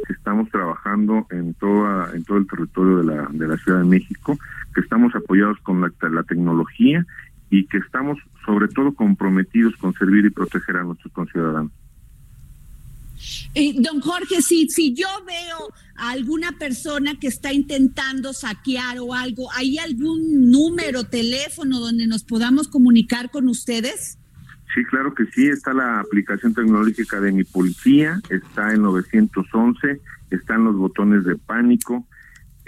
que 0.05 0.12
estamos 0.12 0.49
trabajando 0.49 1.25
en 1.29 1.53
toda 1.53 2.13
en 2.13 2.25
todo 2.25 2.39
el 2.39 2.47
territorio 2.47 2.97
de 2.97 3.03
la 3.05 3.27
de 3.32 3.47
la 3.47 3.55
Ciudad 3.55 3.79
de 3.79 3.86
México, 3.86 4.38
que 4.75 4.82
estamos 4.82 5.15
apoyados 5.15 5.60
con 5.60 5.79
la, 5.79 5.93
la 6.10 6.23
tecnología 6.23 7.05
y 7.49 7.65
que 7.67 7.77
estamos 7.77 8.17
sobre 8.45 8.67
todo 8.67 8.91
comprometidos 8.91 9.77
con 9.77 9.93
servir 9.93 10.25
y 10.25 10.29
proteger 10.29 10.75
a 10.75 10.84
nuestros 10.84 11.13
conciudadanos. 11.13 11.71
Eh, 13.53 13.73
don 13.77 13.99
Jorge, 14.01 14.41
si, 14.41 14.69
si 14.69 14.93
yo 14.93 15.08
veo 15.25 15.73
a 15.95 16.12
alguna 16.12 16.53
persona 16.53 17.19
que 17.19 17.27
está 17.27 17.53
intentando 17.53 18.34
saquear 18.34 18.99
o 18.99 19.13
algo, 19.13 19.49
¿hay 19.53 19.77
algún 19.77 20.49
número, 20.49 21.03
teléfono 21.05 21.79
donde 21.79 22.08
nos 22.08 22.23
podamos 22.23 22.67
comunicar 22.67 23.29
con 23.32 23.47
ustedes? 23.47 24.17
Sí, 24.73 24.84
claro 24.86 25.13
que 25.13 25.25
sí. 25.25 25.47
Está 25.47 25.73
la 25.73 25.99
aplicación 25.99 26.53
tecnológica 26.53 27.19
de 27.19 27.32
mi 27.32 27.43
policía, 27.43 28.21
está 28.29 28.73
en 28.73 28.84
911, 28.84 29.99
están 30.29 30.63
los 30.63 30.75
botones 30.75 31.25
de 31.25 31.36
pánico, 31.36 32.08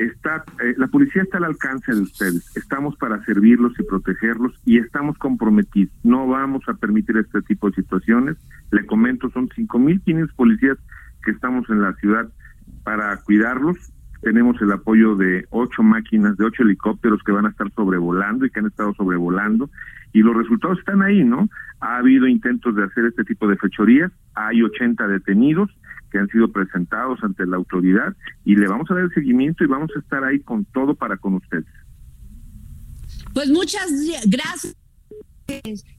está 0.04 0.44
eh, 0.64 0.74
la 0.78 0.88
policía 0.88 1.24
está 1.24 1.38
al 1.38 1.46
alcance 1.46 1.94
de 1.94 2.02
ustedes. 2.02 2.56
Estamos 2.56 2.96
para 2.98 3.24
servirlos 3.26 3.74
y 3.80 3.84
protegerlos 3.84 4.54
y 4.66 4.78
estamos 4.78 5.18
comprometidos. 5.18 5.94
No 6.04 6.28
vamos 6.28 6.64
a 6.68 6.74
permitir 6.74 7.18
este 7.18 7.42
tipo 7.42 7.70
de 7.70 7.76
situaciones. 7.76 8.38
Le 8.72 8.86
comento, 8.86 9.30
son 9.32 9.50
5.500 9.50 10.34
policías 10.36 10.78
que 11.24 11.32
estamos 11.32 11.70
en 11.70 11.82
la 11.82 11.94
ciudad 11.96 12.28
para 12.84 13.16
cuidarlos. 13.18 13.78
Tenemos 14.22 14.62
el 14.62 14.72
apoyo 14.72 15.16
de 15.16 15.48
ocho 15.50 15.82
máquinas, 15.82 16.38
de 16.38 16.46
ocho 16.46 16.64
helicópteros 16.64 17.24
que 17.24 17.32
van 17.32 17.48
a 17.48 17.50
estar 17.50 17.72
sobrevolando 17.72 18.46
y 18.46 18.52
que 18.52 18.60
han 18.60 18.68
estado 18.68 18.94
sobrevolando. 18.94 19.70
Y 20.14 20.22
los 20.22 20.36
resultados 20.36 20.80
están 20.80 21.02
ahí, 21.02 21.24
¿no? 21.24 21.50
Ha 21.80 21.98
habido 21.98 22.28
intentos 22.28 22.76
de 22.76 22.84
hacer 22.84 23.06
este 23.06 23.24
tipo 23.24 23.48
de 23.48 23.58
fechorías. 23.58 24.12
Hay 24.36 24.62
80 24.62 25.08
detenidos 25.08 25.72
que 26.12 26.19
han 26.19 26.28
sido 26.28 26.52
presentados 26.52 27.24
ante 27.24 27.45
la 27.45 27.58
autoridad 27.58 28.15
y 28.43 28.56
le 28.56 28.67
vamos 28.67 28.89
a 28.91 28.95
dar 28.95 29.04
el 29.04 29.13
seguimiento 29.13 29.63
y 29.63 29.67
vamos 29.67 29.89
a 29.95 30.00
estar 30.00 30.24
ahí 30.24 30.39
con 30.41 30.65
todo 30.65 30.93
para 30.93 31.17
con 31.17 31.36
ustedes. 31.36 31.65
Pues 33.34 33.50
muchas 33.50 33.89
gracias, 34.28 34.76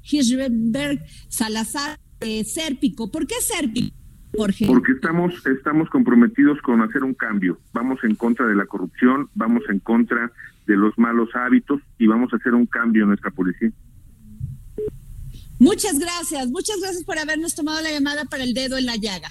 Hirschberg 0.02 1.00
Salazar 1.28 1.98
eh, 2.20 2.44
Sérpico. 2.44 3.10
¿Por 3.10 3.26
qué 3.26 3.36
Sérpico? 3.40 3.96
Jorge? 4.36 4.66
Porque 4.66 4.92
estamos, 4.92 5.34
estamos 5.46 5.90
comprometidos 5.90 6.60
con 6.62 6.80
hacer 6.82 7.04
un 7.04 7.14
cambio. 7.14 7.58
Vamos 7.72 7.98
en 8.02 8.14
contra 8.14 8.46
de 8.46 8.54
la 8.54 8.66
corrupción, 8.66 9.28
vamos 9.34 9.62
en 9.68 9.78
contra 9.80 10.32
de 10.66 10.76
los 10.76 10.96
malos 10.98 11.28
hábitos 11.34 11.80
y 11.98 12.06
vamos 12.06 12.32
a 12.32 12.36
hacer 12.36 12.54
un 12.54 12.66
cambio 12.66 13.02
en 13.02 13.08
nuestra 13.08 13.30
policía. 13.30 13.72
Muchas 15.58 15.98
gracias, 15.98 16.48
muchas 16.50 16.80
gracias 16.80 17.04
por 17.04 17.18
habernos 17.18 17.54
tomado 17.54 17.80
la 17.82 17.90
llamada 17.90 18.24
para 18.24 18.42
el 18.42 18.54
dedo 18.54 18.78
en 18.78 18.86
la 18.86 18.96
llaga. 18.96 19.28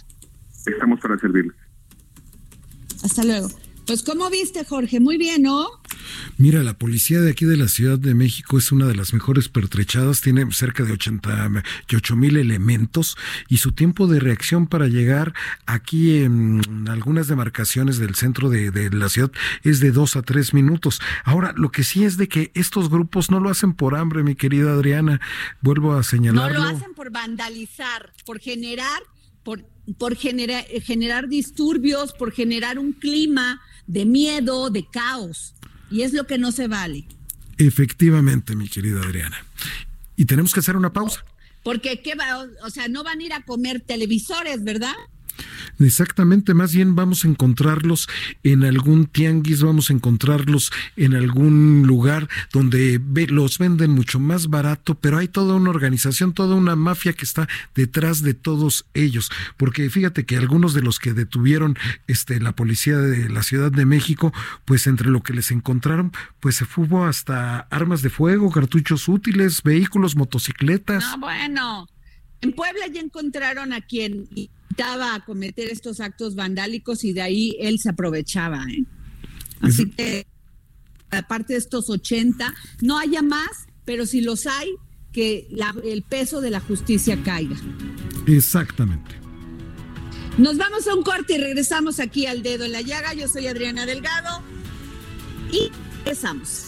Estamos 0.65 0.99
para 0.99 1.17
servirles. 1.17 1.55
Hasta 3.03 3.23
luego. 3.23 3.49
Pues, 3.91 4.03
¿cómo 4.03 4.29
viste, 4.29 4.63
Jorge? 4.63 5.01
Muy 5.01 5.17
bien, 5.17 5.41
¿no? 5.41 5.67
Mira, 6.37 6.63
la 6.63 6.77
policía 6.77 7.19
de 7.19 7.31
aquí 7.31 7.43
de 7.43 7.57
la 7.57 7.67
Ciudad 7.67 7.99
de 7.99 8.15
México 8.15 8.57
es 8.57 8.71
una 8.71 8.85
de 8.85 8.95
las 8.95 9.13
mejores 9.13 9.49
pertrechadas, 9.49 10.21
tiene 10.21 10.49
cerca 10.51 10.83
de 10.83 10.93
88 10.93 12.15
mil 12.15 12.37
elementos 12.37 13.17
y 13.49 13.57
su 13.57 13.73
tiempo 13.73 14.07
de 14.07 14.21
reacción 14.21 14.67
para 14.67 14.87
llegar 14.87 15.33
aquí 15.65 16.19
en 16.19 16.61
algunas 16.87 17.27
demarcaciones 17.27 17.97
del 17.97 18.15
centro 18.15 18.49
de, 18.49 18.71
de, 18.71 18.91
la 18.91 19.09
ciudad 19.09 19.31
es 19.63 19.81
de 19.81 19.91
dos 19.91 20.15
a 20.15 20.21
tres 20.21 20.53
minutos. 20.53 21.01
Ahora, 21.25 21.53
lo 21.57 21.69
que 21.71 21.83
sí 21.83 22.05
es 22.05 22.15
de 22.15 22.29
que 22.29 22.51
estos 22.53 22.89
grupos 22.89 23.29
no 23.29 23.41
lo 23.41 23.49
hacen 23.49 23.73
por 23.73 23.95
hambre, 23.95 24.23
mi 24.23 24.35
querida 24.35 24.71
Adriana, 24.71 25.19
vuelvo 25.59 25.95
a 25.95 26.03
señalarlo. 26.03 26.59
No 26.59 26.71
lo 26.71 26.77
hacen 26.77 26.93
por 26.93 27.11
vandalizar, 27.11 28.13
por 28.25 28.39
generar, 28.39 29.03
por 29.43 29.65
por 29.97 30.15
generar, 30.15 30.65
generar 30.83 31.27
disturbios, 31.27 32.13
por 32.13 32.31
generar 32.31 32.79
un 32.79 32.93
clima 32.93 33.61
de 33.87 34.05
miedo, 34.05 34.69
de 34.69 34.85
caos. 34.85 35.53
Y 35.89 36.03
es 36.03 36.13
lo 36.13 36.25
que 36.25 36.37
no 36.37 36.51
se 36.51 36.67
vale. 36.67 37.05
Efectivamente, 37.57 38.55
mi 38.55 38.67
querida 38.67 39.01
Adriana. 39.01 39.45
Y 40.15 40.25
tenemos 40.25 40.53
que 40.53 40.61
hacer 40.61 40.75
una 40.75 40.93
pausa. 40.93 41.23
Porque, 41.63 42.01
¿qué 42.01 42.15
va? 42.15 42.47
O 42.63 42.69
sea, 42.69 42.87
no 42.87 43.03
van 43.03 43.19
a 43.19 43.23
ir 43.23 43.33
a 43.33 43.43
comer 43.43 43.81
televisores, 43.81 44.63
¿verdad? 44.63 44.93
Exactamente, 45.79 46.53
más 46.53 46.73
bien 46.73 46.95
vamos 46.95 47.25
a 47.25 47.27
encontrarlos 47.27 48.07
en 48.43 48.63
algún 48.63 49.05
tianguis, 49.05 49.63
vamos 49.63 49.89
a 49.89 49.93
encontrarlos 49.93 50.71
en 50.95 51.15
algún 51.15 51.83
lugar 51.87 52.29
donde 52.51 53.01
los 53.29 53.57
venden 53.57 53.91
mucho 53.91 54.19
más 54.19 54.47
barato, 54.47 54.95
pero 54.95 55.17
hay 55.17 55.27
toda 55.27 55.55
una 55.55 55.69
organización, 55.69 56.33
toda 56.33 56.55
una 56.55 56.75
mafia 56.75 57.13
que 57.13 57.25
está 57.25 57.47
detrás 57.73 58.21
de 58.21 58.33
todos 58.33 58.85
ellos, 58.93 59.31
porque 59.57 59.89
fíjate 59.89 60.25
que 60.25 60.37
algunos 60.37 60.73
de 60.73 60.81
los 60.81 60.99
que 60.99 61.13
detuvieron 61.13 61.77
este 62.07 62.39
la 62.39 62.55
policía 62.55 62.97
de 62.97 63.29
la 63.29 63.43
Ciudad 63.43 63.71
de 63.71 63.85
México, 63.85 64.33
pues 64.65 64.87
entre 64.87 65.09
lo 65.09 65.21
que 65.23 65.33
les 65.33 65.51
encontraron, 65.51 66.11
pues 66.39 66.55
se 66.55 66.65
fugó 66.65 67.05
hasta 67.05 67.59
armas 67.71 68.01
de 68.01 68.09
fuego, 68.09 68.51
cartuchos 68.51 69.07
útiles, 69.07 69.63
vehículos, 69.63 70.15
motocicletas. 70.15 71.03
No, 71.03 71.19
bueno, 71.19 71.87
en 72.41 72.53
Puebla 72.53 72.87
ya 72.87 73.01
encontraron 73.01 73.73
a 73.73 73.81
quien 73.81 74.27
a 74.79 75.23
cometer 75.25 75.69
estos 75.69 75.99
actos 75.99 76.35
vandálicos 76.35 77.03
y 77.03 77.13
de 77.13 77.21
ahí 77.21 77.57
él 77.59 77.79
se 77.79 77.89
aprovechaba. 77.89 78.65
¿eh? 78.69 78.83
Así 79.61 79.89
que, 79.89 80.25
aparte 81.09 81.53
de 81.53 81.59
estos 81.59 81.89
80, 81.89 82.53
no 82.81 82.97
haya 82.97 83.21
más, 83.21 83.67
pero 83.85 84.05
si 84.05 84.21
los 84.21 84.47
hay, 84.47 84.69
que 85.11 85.49
el 85.83 86.03
peso 86.03 86.39
de 86.39 86.51
la 86.51 86.61
justicia 86.61 87.21
caiga. 87.21 87.57
Exactamente. 88.27 89.19
Nos 90.37 90.57
vamos 90.57 90.87
a 90.87 90.95
un 90.95 91.03
corte 91.03 91.33
y 91.33 91.37
regresamos 91.37 91.99
aquí 91.99 92.25
al 92.25 92.41
dedo 92.41 92.63
en 92.63 92.71
la 92.71 92.81
llaga. 92.81 93.13
Yo 93.13 93.27
soy 93.27 93.47
Adriana 93.47 93.85
Delgado 93.85 94.41
y 95.51 95.69
regresamos. 95.97 96.67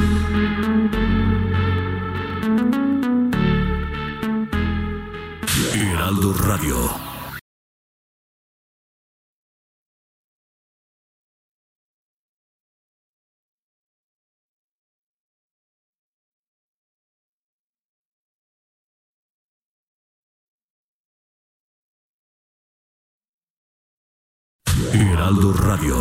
Radio. 6.29 6.75
Heraldo 24.93 25.53
Radio. 25.53 25.95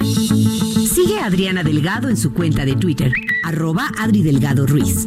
Sigue 0.00 1.20
Adriana 1.20 1.62
Delgado 1.62 2.08
en 2.08 2.16
su 2.16 2.32
cuenta 2.32 2.64
de 2.64 2.74
Twitter, 2.74 3.12
arroba 3.44 3.92
Adri 3.96 4.24
Delgado 4.24 4.66
Ruiz. 4.66 5.06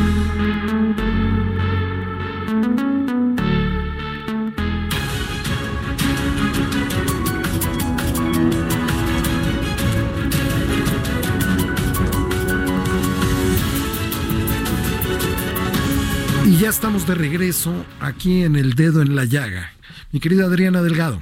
Estamos 16.71 17.05
de 17.05 17.15
regreso 17.15 17.85
aquí 17.99 18.43
en 18.43 18.55
el 18.55 18.75
dedo 18.75 19.01
en 19.01 19.13
la 19.13 19.25
llaga. 19.25 19.73
Mi 20.13 20.21
querida 20.21 20.45
Adriana 20.45 20.81
Delgado. 20.81 21.21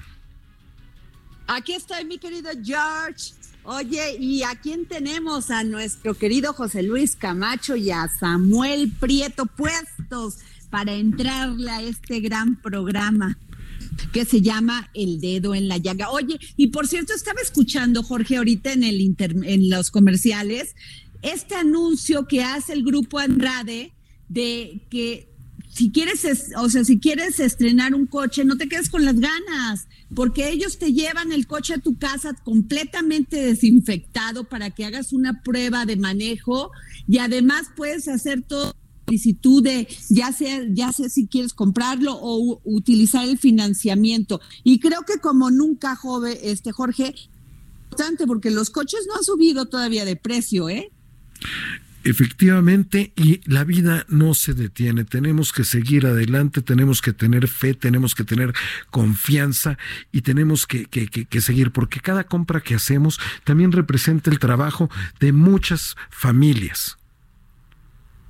Aquí 1.48 1.74
estoy, 1.74 2.06
mi 2.06 2.20
querido 2.20 2.52
George. 2.64 3.34
Oye, 3.64 4.16
¿y 4.20 4.44
a 4.44 4.54
quién 4.62 4.86
tenemos? 4.86 5.50
A 5.50 5.64
nuestro 5.64 6.14
querido 6.14 6.54
José 6.54 6.84
Luis 6.84 7.16
Camacho 7.16 7.76
y 7.76 7.90
a 7.90 8.08
Samuel 8.08 8.92
Prieto 9.00 9.48
puestos 9.48 10.36
para 10.70 10.94
entrarle 10.94 11.72
a 11.72 11.82
este 11.82 12.20
gran 12.20 12.56
programa 12.62 13.36
que 14.14 14.26
se 14.26 14.44
llama 14.44 14.92
El 14.94 15.20
Dedo 15.20 15.56
en 15.56 15.68
la 15.68 15.78
Llaga. 15.78 16.12
Oye, 16.12 16.40
y 16.58 16.68
por 16.68 16.88
cierto, 16.88 17.16
estaba 17.16 17.42
escuchando, 17.42 18.04
Jorge, 18.04 18.38
ahorita 18.38 18.72
en, 18.72 18.84
el 18.84 19.16
en 19.20 19.70
los 19.72 19.90
comerciales, 19.90 20.76
este 21.24 21.56
anuncio 21.56 22.28
que 22.28 22.44
hace 22.44 22.74
el 22.74 22.84
grupo 22.84 23.18
Andrade 23.18 23.94
de 24.28 24.82
que 24.92 25.28
si 25.70 25.92
quieres, 25.92 26.26
o 26.58 26.70
sea, 26.70 26.84
si 26.84 27.00
quieres 27.00 27.40
estrenar 27.40 27.94
un 27.94 28.08
coche, 28.08 28.44
no 28.44 28.58
te 28.58 28.68
quedes 28.68 28.90
con 28.90 29.06
las 29.06 29.20
ganas, 29.20 29.88
porque 30.14 30.50
ellos 30.50 30.78
te 30.80 30.94
llevan 30.94 31.32
el 31.32 31.48
coche 31.48 31.76
a 31.76 31.78
tu 31.78 31.98
casa 31.98 32.34
completamente 32.44 33.38
desinfectado 33.38 34.44
para 34.46 34.72
que 34.72 34.86
hagas 34.86 35.14
una 35.14 35.42
prueba 35.44 35.86
de 35.86 35.96
manejo 35.96 36.72
y 37.08 37.20
además 37.20 37.68
puedes 37.76 38.08
hacer 38.08 38.42
todo 38.42 38.76
solicitud 39.06 39.64
de 39.64 39.88
ya 40.10 40.32
sea 40.32 40.62
ya 40.70 40.92
sé 40.92 41.10
si 41.10 41.26
quieres 41.28 41.54
comprarlo 41.54 42.16
o 42.20 42.60
utilizar 42.64 43.28
el 43.28 43.38
financiamiento. 43.38 44.42
Y 44.64 44.80
creo 44.80 45.04
que 45.04 45.20
como 45.20 45.50
nunca 45.50 45.96
joven 45.96 46.38
este 46.42 46.72
Jorge 46.72 47.16
importante 47.86 48.28
porque 48.28 48.52
los 48.52 48.70
coches 48.70 49.02
no 49.08 49.16
han 49.16 49.24
subido 49.24 49.66
todavía 49.66 50.06
de 50.06 50.16
precio 50.16 50.70
eh 50.70 50.92
Efectivamente, 52.06 53.12
y 53.18 53.42
la 53.44 53.66
vida 53.66 54.06
no 54.08 54.34
se 54.34 54.54
detiene, 54.54 55.04
tenemos 55.04 55.52
que 55.52 55.66
seguir 55.66 56.06
adelante, 56.06 56.62
tenemos 56.62 57.02
que 57.02 57.12
tener 57.12 57.50
fe, 57.50 57.74
tenemos 57.74 58.16
que 58.16 58.24
tener 58.24 58.54
confianza 58.90 59.78
y 60.14 60.22
tenemos 60.22 60.66
que, 60.66 60.86
que, 60.86 61.42
seguir, 61.42 61.72
porque 61.72 62.00
cada 62.00 62.24
compra 62.24 62.62
que 62.62 62.76
hacemos 62.76 63.20
también 63.44 63.74
representa 63.74 64.30
el 64.30 64.40
trabajo 64.40 64.90
de 65.20 65.34
muchas 65.34 65.98
familias. 66.10 66.98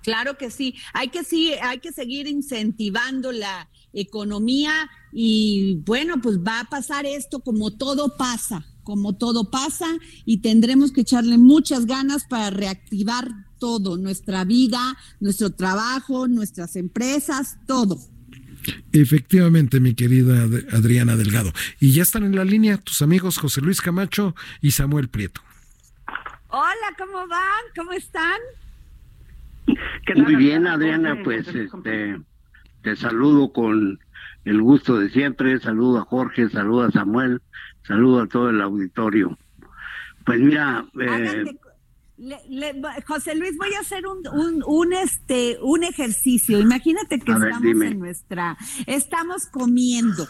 Claro 0.01 0.35
que 0.37 0.49
sí, 0.49 0.73
hay 0.93 1.09
que 1.09 1.23
sí, 1.23 1.53
hay 1.61 1.77
que 1.77 1.91
seguir 1.91 2.27
incentivando 2.27 3.31
la 3.31 3.69
economía 3.93 4.89
y 5.11 5.83
bueno, 5.85 6.21
pues 6.21 6.39
va 6.39 6.61
a 6.61 6.69
pasar 6.69 7.05
esto 7.05 7.41
como 7.41 7.69
todo 7.69 8.17
pasa, 8.17 8.65
como 8.83 9.15
todo 9.15 9.51
pasa 9.51 9.85
y 10.25 10.37
tendremos 10.37 10.91
que 10.91 11.01
echarle 11.01 11.37
muchas 11.37 11.85
ganas 11.85 12.23
para 12.23 12.49
reactivar 12.49 13.48
todo, 13.59 13.97
nuestra 13.97 14.45
vida, 14.45 14.97
nuestro 15.19 15.51
trabajo, 15.51 16.27
nuestras 16.27 16.75
empresas, 16.75 17.57
todo. 17.67 17.97
Efectivamente, 18.91 19.79
mi 19.79 19.93
querida 19.93 20.43
Adriana 20.71 21.15
Delgado. 21.15 21.51
Y 21.79 21.93
ya 21.93 22.03
están 22.03 22.23
en 22.23 22.35
la 22.35 22.43
línea 22.43 22.77
tus 22.77 23.01
amigos 23.01 23.37
José 23.37 23.61
Luis 23.61 23.81
Camacho 23.81 24.35
y 24.61 24.71
Samuel 24.71 25.09
Prieto. 25.09 25.41
Hola, 26.49 26.95
¿cómo 26.97 27.27
van? 27.27 27.63
¿Cómo 27.75 27.91
están? 27.91 28.39
Muy 30.15 30.35
bien, 30.35 30.65
Adriana, 30.65 31.19
pues 31.23 31.47
este, 31.47 32.19
te 32.81 32.95
saludo 32.95 33.53
con 33.53 33.99
el 34.45 34.61
gusto 34.61 34.97
de 34.97 35.09
siempre, 35.09 35.59
saludo 35.59 35.99
a 35.99 36.05
Jorge, 36.05 36.49
saludo 36.49 36.83
a 36.83 36.91
Samuel, 36.91 37.41
saludo 37.83 38.21
a 38.21 38.27
todo 38.27 38.49
el 38.49 38.61
auditorio. 38.61 39.37
Pues 40.25 40.39
mira, 40.39 40.85
eh, 40.99 41.45
José 43.07 43.35
Luis, 43.35 43.57
voy 43.57 43.73
a 43.75 43.79
hacer 43.79 44.05
un, 44.05 44.27
un, 44.27 44.63
un, 44.65 44.93
este, 44.93 45.57
un 45.61 45.83
ejercicio. 45.83 46.59
Imagínate 46.59 47.19
que 47.19 47.31
estamos 47.31 47.81
en 47.81 47.99
nuestra, 47.99 48.57
estamos 48.85 49.45
comiendo 49.45 50.27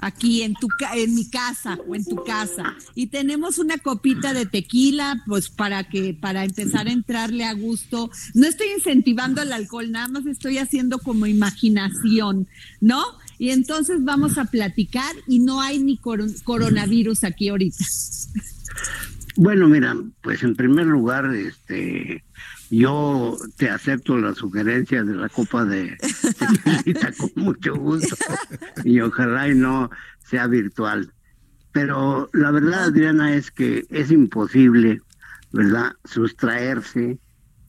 aquí 0.00 0.42
en 0.42 0.54
tu 0.54 0.68
en 0.94 1.14
mi 1.14 1.30
casa 1.30 1.78
o 1.86 1.94
en 1.94 2.04
tu 2.04 2.24
casa 2.24 2.74
y 2.96 3.06
tenemos 3.06 3.58
una 3.58 3.78
copita 3.78 4.34
de 4.34 4.46
tequila 4.46 5.22
pues 5.28 5.48
para 5.48 5.84
que 5.84 6.12
para 6.12 6.44
empezar 6.44 6.88
a 6.88 6.92
entrarle 6.92 7.44
a 7.44 7.52
gusto 7.52 8.10
no 8.34 8.48
estoy 8.48 8.66
incentivando 8.76 9.42
el 9.42 9.52
alcohol 9.52 9.92
nada 9.92 10.08
más 10.08 10.26
estoy 10.26 10.58
haciendo 10.58 10.98
como 10.98 11.26
imaginación 11.26 12.48
no 12.80 13.00
y 13.38 13.50
entonces 13.50 14.04
vamos 14.04 14.38
a 14.38 14.44
platicar 14.44 15.14
y 15.26 15.40
no 15.40 15.60
hay 15.60 15.80
ni 15.80 15.98
coronavirus 15.98 17.24
aquí 17.24 17.48
ahorita. 17.48 17.84
Bueno, 19.36 19.68
mira, 19.68 19.96
pues 20.20 20.42
en 20.42 20.54
primer 20.54 20.86
lugar, 20.86 21.34
este, 21.34 22.22
yo 22.70 23.36
te 23.56 23.70
acepto 23.70 24.18
la 24.18 24.34
sugerencia 24.34 25.02
de 25.04 25.14
la 25.14 25.28
copa 25.30 25.64
de, 25.64 25.96
con 27.18 27.30
mucho 27.36 27.74
gusto 27.74 28.14
y 28.84 29.00
ojalá 29.00 29.48
y 29.48 29.54
no 29.54 29.90
sea 30.24 30.46
virtual. 30.46 31.12
Pero 31.72 32.28
la 32.34 32.50
verdad, 32.50 32.84
Adriana, 32.84 33.34
es 33.34 33.50
que 33.50 33.86
es 33.88 34.10
imposible, 34.10 35.00
¿verdad?, 35.52 35.92
sustraerse 36.04 37.18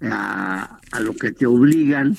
a, 0.01 0.79
a 0.91 0.99
lo 0.99 1.13
que 1.13 1.31
te 1.31 1.45
obligan 1.45 2.17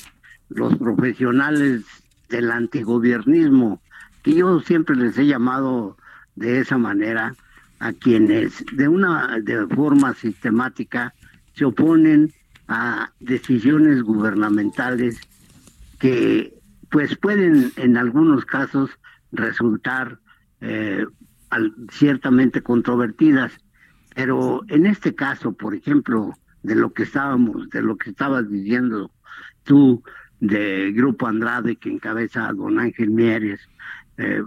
los 0.48 0.76
profesionales 0.76 1.82
del 2.30 2.50
antigobiernismo, 2.50 3.82
que 4.22 4.34
yo 4.34 4.60
siempre 4.60 4.96
les 4.96 5.18
he 5.18 5.26
llamado 5.26 5.98
de 6.34 6.60
esa 6.60 6.78
manera 6.78 7.34
a 7.84 7.92
quienes 7.92 8.64
de 8.72 8.88
una 8.88 9.38
de 9.42 9.66
forma 9.66 10.14
sistemática 10.14 11.12
se 11.52 11.66
oponen 11.66 12.32
a 12.66 13.12
decisiones 13.20 14.00
gubernamentales 14.02 15.20
que 15.98 16.54
pues 16.90 17.14
pueden 17.18 17.72
en 17.76 17.98
algunos 17.98 18.46
casos 18.46 18.88
resultar 19.32 20.18
eh, 20.62 21.04
ciertamente 21.90 22.62
controvertidas, 22.62 23.52
pero 24.14 24.62
en 24.68 24.86
este 24.86 25.14
caso, 25.14 25.52
por 25.52 25.74
ejemplo, 25.74 26.32
de 26.62 26.76
lo 26.76 26.94
que 26.94 27.02
estábamos, 27.02 27.68
de 27.68 27.82
lo 27.82 27.98
que 27.98 28.10
estabas 28.10 28.48
diciendo 28.48 29.10
tú 29.62 30.02
de 30.40 30.90
Grupo 30.92 31.26
Andrade 31.26 31.76
que 31.76 31.90
encabeza 31.90 32.48
a 32.48 32.54
don 32.54 32.78
Ángel 32.78 33.10
Mieres, 33.10 33.60
eh, 34.16 34.42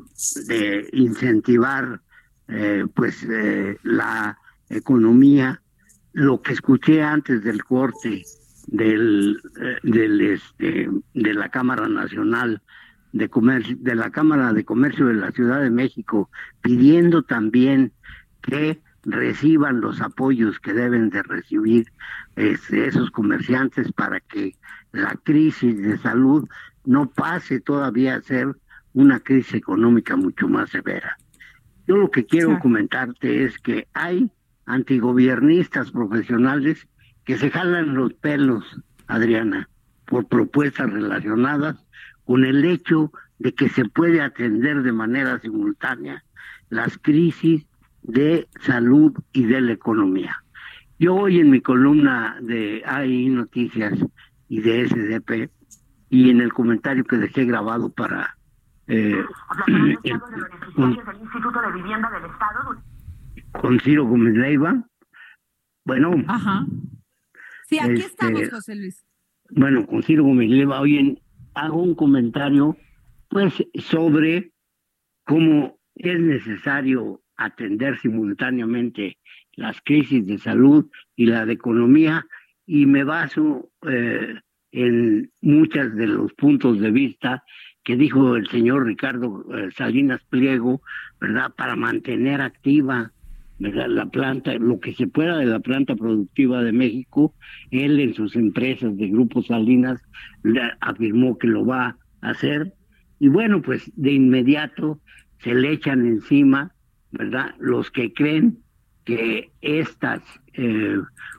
de 0.48 0.90
incentivar 0.92 2.02
eh, 2.48 2.86
pues 2.94 3.24
eh, 3.30 3.78
la 3.84 4.38
economía, 4.70 5.62
lo 6.14 6.42
que 6.42 6.54
escuché 6.54 7.04
antes 7.04 7.44
del 7.44 7.64
corte 7.64 8.24
del, 8.68 9.42
del 9.84 10.22
este 10.22 10.90
de 11.14 11.34
la 11.34 11.50
Cámara 11.50 11.88
Nacional 11.88 12.62
de 13.14 13.30
Comercio, 13.30 13.78
de 13.80 13.96
la 13.96 14.12
Cámara 14.12 14.54
de 14.54 14.66
Comercio 14.66 15.08
de 15.08 15.16
la 15.16 15.32
Ciudad 15.32 15.62
de 15.62 15.70
México, 15.70 16.30
pidiendo 16.62 17.24
también 17.24 17.94
que 18.42 18.82
reciban 19.04 19.80
los 19.80 20.02
apoyos 20.02 20.60
que 20.60 20.74
deben 20.74 21.10
de 21.10 21.24
recibir 21.24 21.88
este, 22.36 22.88
esos 22.88 23.10
comerciantes 23.12 23.92
para 23.94 24.20
que 24.20 24.56
la 24.92 25.16
crisis 25.24 25.82
de 25.82 25.98
salud 25.98 26.48
no 26.86 27.10
pase 27.10 27.60
todavía 27.60 28.16
a 28.16 28.22
ser 28.22 28.56
una 28.94 29.20
crisis 29.20 29.56
económica 29.56 30.16
mucho 30.16 30.48
más 30.48 30.70
severa. 30.70 31.18
Yo 31.88 31.96
lo 31.96 32.12
que 32.12 32.26
quiero 32.26 32.60
comentarte 32.60 33.46
es 33.46 33.58
que 33.60 33.88
hay 33.94 34.30
antigobiernistas 34.66 35.92
profesionales 35.92 36.86
que 37.24 37.38
se 37.38 37.50
jalan 37.50 37.96
los 37.96 38.14
pelos, 38.14 38.66
Adriana, 39.08 39.70
por 40.06 40.28
propuestas 40.28 40.92
relacionadas 40.92 41.78
con 42.26 42.44
el 42.44 42.66
hecho 42.66 43.12
de 43.40 43.54
que 43.54 43.70
se 43.70 43.86
puede 43.86 44.22
atender 44.22 44.84
de 44.84 44.92
manera 44.92 45.40
simultánea 45.40 46.26
las 46.70 46.98
crisis 46.98 47.66
de 48.02 48.48
salud 48.62 49.14
y 49.32 49.46
de 49.46 49.62
la 49.62 49.72
economía. 49.72 50.44
Yo 51.00 51.16
hoy 51.16 51.40
en 51.40 51.52
mi 51.52 51.62
columna 51.62 52.38
de 52.42 52.84
AI 52.86 53.30
Noticias 53.30 53.98
y 54.50 54.60
de 54.60 54.88
SDP 54.88 55.50
y 56.10 56.30
en 56.32 56.42
el 56.42 56.52
comentario 56.52 57.06
que 57.06 57.18
dejé 57.18 57.46
grabado 57.46 57.90
para 57.90 58.37
eh, 58.88 59.24
el, 60.04 60.20
con, 60.76 60.92
Instituto 60.94 61.62
de 61.62 61.72
Vivienda 61.74 62.10
del 62.12 62.32
Estado 62.32 62.82
con 63.60 63.80
Ciro 63.80 64.06
Gómez 64.06 64.36
Leiva. 64.36 64.84
Bueno. 65.86 66.14
Ajá. 66.28 66.66
Sí, 67.66 67.80
aquí 67.80 67.94
este, 67.94 68.06
estamos, 68.06 68.50
José 68.50 68.76
Luis. 68.76 69.06
Bueno, 69.50 69.86
con 69.86 70.04
Ciro 70.04 70.24
Gómez 70.24 70.50
Leiva, 70.50 70.80
hoy 70.80 71.22
hago 71.54 71.82
un 71.82 71.96
comentario 71.96 72.78
pues 73.30 73.54
sobre 73.76 74.52
cómo 75.26 75.78
es 75.96 76.20
necesario 76.20 77.22
atender 77.36 78.00
simultáneamente 78.00 79.18
las 79.54 79.82
crisis 79.82 80.26
de 80.28 80.38
salud 80.38 80.90
y 81.16 81.26
la 81.26 81.46
de 81.46 81.54
economía 81.54 82.26
y 82.66 82.86
me 82.86 83.04
baso 83.04 83.70
eh, 83.88 84.36
en 84.72 85.32
muchos 85.42 85.96
de 85.96 86.08
los 86.08 86.34
puntos 86.34 86.80
de 86.80 86.92
vista 86.92 87.44
que 87.88 87.96
dijo 87.96 88.36
el 88.36 88.46
señor 88.50 88.86
Ricardo 88.86 89.46
eh, 89.56 89.70
Salinas 89.72 90.22
Pliego, 90.30 90.82
¿verdad? 91.22 91.54
Para 91.56 91.78
mantener 91.78 92.42
activa 92.42 93.14
¿verdad? 93.60 93.88
la 93.88 94.08
planta, 94.08 94.56
lo 94.56 94.82
que 94.82 94.94
se 94.94 95.08
pueda 95.08 95.38
de 95.38 95.46
la 95.46 95.62
planta 95.62 95.96
productiva 95.96 96.62
de 96.64 96.74
México, 96.74 97.34
él 97.72 97.98
en 98.02 98.14
sus 98.14 98.36
empresas 98.36 98.98
de 98.98 99.08
Grupo 99.08 99.42
Salinas 99.42 100.02
afirmó 100.82 101.38
que 101.38 101.48
lo 101.48 101.66
va 101.66 101.96
a 102.20 102.30
hacer. 102.30 102.74
Y 103.20 103.30
bueno, 103.30 103.62
pues 103.62 103.90
de 103.96 104.12
inmediato 104.12 105.00
se 105.40 105.56
le 105.56 105.72
echan 105.72 106.06
encima, 106.06 106.74
¿verdad? 107.14 107.56
Los 107.58 107.90
que 107.90 108.12
creen 108.12 108.58
que 109.06 109.50
estas 109.62 110.22
eh, 110.56 110.98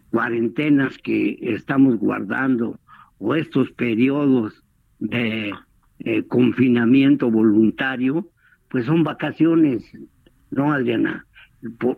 cuarentenas 0.08 0.96
que 0.96 1.36
estamos 1.42 1.98
guardando 1.98 2.80
o 3.18 3.34
estos 3.34 3.70
periodos 3.72 4.64
de 4.98 5.52
eh, 6.00 6.24
confinamiento 6.26 7.30
voluntario, 7.30 8.28
pues 8.68 8.86
son 8.86 9.02
vacaciones, 9.02 9.90
¿no, 10.50 10.72
Adriana? 10.72 11.24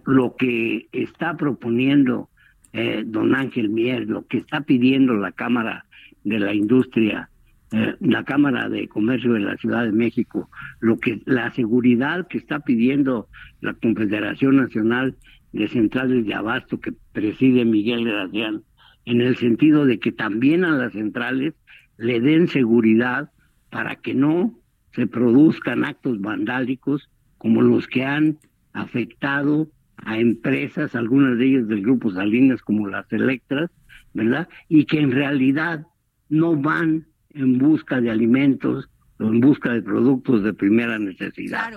lo 0.07 0.37
que 0.37 0.89
está 0.93 1.37
proponiendo 1.37 2.31
eh, 2.73 3.03
don 3.05 3.35
Ángel 3.35 3.69
Mier, 3.69 4.09
lo 4.09 4.27
que 4.27 4.39
está 4.39 4.63
pidiendo 4.63 5.15
la 5.15 5.33
Cámara 5.33 5.85
de 6.25 6.39
la 6.39 6.55
Industria, 6.55 7.29
eh, 7.73 7.97
la 8.01 8.25
Cámara 8.25 8.69
de 8.69 8.89
Comercio 8.89 9.33
de 9.33 9.41
la 9.41 9.57
Ciudad 9.57 9.85
de 9.85 9.93
México, 9.93 10.49
lo 10.81 10.99
que 10.99 11.21
la 11.27 11.51
seguridad 11.51 12.27
que 12.29 12.39
está 12.39 12.61
pidiendo 12.61 13.29
la 13.61 13.75
Confederación 13.75 14.57
Nacional 14.57 15.17
de 15.53 15.69
Centrales 15.69 16.27
de 16.27 16.35
Abasto 16.35 16.81
que 16.81 16.93
preside 17.13 17.65
Miguel 17.65 18.05
Gracián, 18.05 18.63
en 19.05 19.21
el 19.21 19.37
sentido 19.37 19.85
de 19.85 19.99
que 19.99 20.13
también 20.13 20.65
a 20.65 20.77
las 20.77 20.93
centrales 20.93 21.55
le 21.99 22.21
den 22.21 22.49
seguridad 22.49 23.31
para 23.71 23.97
que 23.97 24.15
no 24.15 24.55
se 24.93 25.07
produzcan 25.07 25.85
actos 25.85 26.21
vandálicos 26.21 27.09
como 27.39 27.63
los 27.63 27.87
que 27.87 28.05
han 28.05 28.39
afectado 28.73 29.69
a 29.97 30.19
empresas, 30.19 30.95
algunas 30.95 31.39
de 31.39 31.47
ellas 31.47 31.69
del 31.69 31.83
grupo 31.83 32.11
Salinas 32.11 32.63
como 32.63 32.89
las 32.89 33.11
Electras, 33.13 33.71
¿verdad? 34.13 34.49
Y 34.69 34.85
que 34.85 35.01
en 35.01 35.13
realidad 35.13 35.87
no 36.29 36.57
van 36.57 37.07
en 37.31 37.59
busca 37.59 38.01
de 38.01 38.11
alimentos 38.11 38.89
o 39.19 39.25
en 39.25 39.41
busca 39.41 39.73
de 39.73 39.83
productos 39.83 40.43
de 40.43 40.53
primera 40.53 40.99
necesidad, 40.99 41.73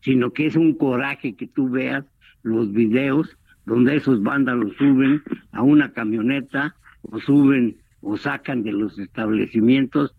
sino 0.00 0.32
que 0.32 0.46
es 0.46 0.56
un 0.56 0.74
coraje 0.74 1.34
que 1.34 1.46
tú 1.46 1.68
veas 1.68 2.04
los 2.42 2.72
videos 2.72 3.36
donde 3.66 3.96
esos 3.96 4.22
vándalos 4.22 4.74
suben 4.76 5.22
a 5.52 5.62
una 5.62 5.92
camioneta 5.92 6.76
o 7.02 7.18
suben 7.18 7.76
o 8.00 8.16
sacan 8.16 8.62
de 8.62 8.72
los 8.72 8.98
establecimientos 8.98 10.14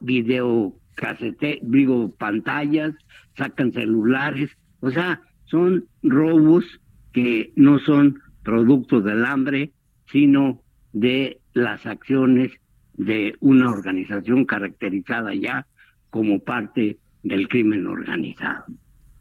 video 0.00 0.74
casete, 0.94 1.60
digo, 1.62 2.10
pantallas, 2.16 2.94
sacan 3.36 3.72
celulares, 3.72 4.50
o 4.80 4.90
sea, 4.90 5.20
son 5.44 5.84
robos 6.02 6.64
que 7.12 7.52
no 7.56 7.78
son 7.78 8.20
producto 8.42 9.00
del 9.00 9.24
hambre, 9.24 9.72
sino 10.10 10.62
de 10.92 11.40
las 11.52 11.84
acciones 11.86 12.52
de 12.94 13.34
una 13.40 13.70
organización 13.70 14.44
caracterizada 14.44 15.34
ya 15.34 15.66
como 16.10 16.38
parte 16.40 16.98
del 17.22 17.48
crimen 17.48 17.86
organizado. 17.86 18.64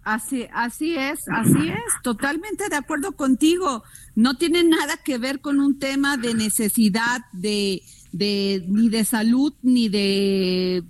Así, 0.06 0.46
así 0.54 0.96
es, 0.96 1.28
así 1.30 1.68
es, 1.68 2.02
totalmente 2.04 2.70
de 2.70 2.76
acuerdo 2.76 3.14
contigo. 3.14 3.84
No 4.14 4.38
tiene 4.38 4.64
nada 4.64 4.98
que 4.98 5.18
ver 5.18 5.42
con 5.42 5.60
un 5.60 5.80
tema 5.80 6.16
de 6.16 6.36
necesidad 6.36 7.22
de, 7.34 7.82
de 8.12 8.64
ni 8.68 8.90
de 8.90 9.04
salud 9.04 9.56
ni 9.64 9.90
de, 9.90 10.84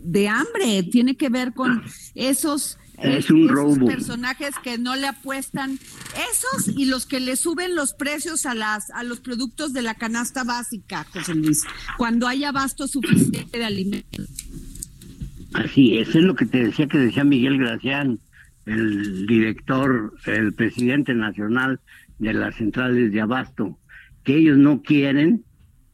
de 0.00 0.28
hambre. 0.28 0.82
Tiene 0.82 1.16
que 1.16 1.30
ver 1.30 1.54
con 1.54 1.82
esos 2.14 2.76
es 2.98 3.30
un 3.30 3.48
robo. 3.48 3.86
personajes 3.86 4.50
que 4.62 4.76
no 4.76 4.94
le 4.94 5.06
apuestan, 5.06 5.78
esos 6.30 6.68
y 6.68 6.84
los 6.84 7.06
que 7.06 7.18
le 7.18 7.36
suben 7.36 7.74
los 7.74 7.94
precios 7.94 8.44
a 8.44 8.54
las 8.54 8.90
a 8.90 9.04
los 9.04 9.20
productos 9.20 9.72
de 9.72 9.80
la 9.80 9.94
canasta 9.94 10.44
básica, 10.44 11.06
José 11.14 11.34
Luis, 11.34 11.64
cuando 11.96 12.28
hay 12.28 12.44
abasto 12.44 12.86
suficiente 12.86 13.56
de 13.56 13.64
alimentos. 13.64 14.28
Así 15.54 15.96
es, 15.96 16.10
es 16.10 16.22
lo 16.22 16.34
que 16.34 16.44
te 16.44 16.62
decía 16.64 16.86
que 16.88 16.98
decía 16.98 17.24
Miguel 17.24 17.56
Gracián 17.56 18.20
el 18.66 19.26
director, 19.26 20.12
el 20.26 20.52
presidente 20.52 21.14
nacional 21.14 21.80
de 22.18 22.34
las 22.34 22.56
centrales 22.56 23.12
de 23.12 23.20
abasto, 23.20 23.78
que 24.24 24.36
ellos 24.36 24.58
no 24.58 24.82
quieren 24.82 25.44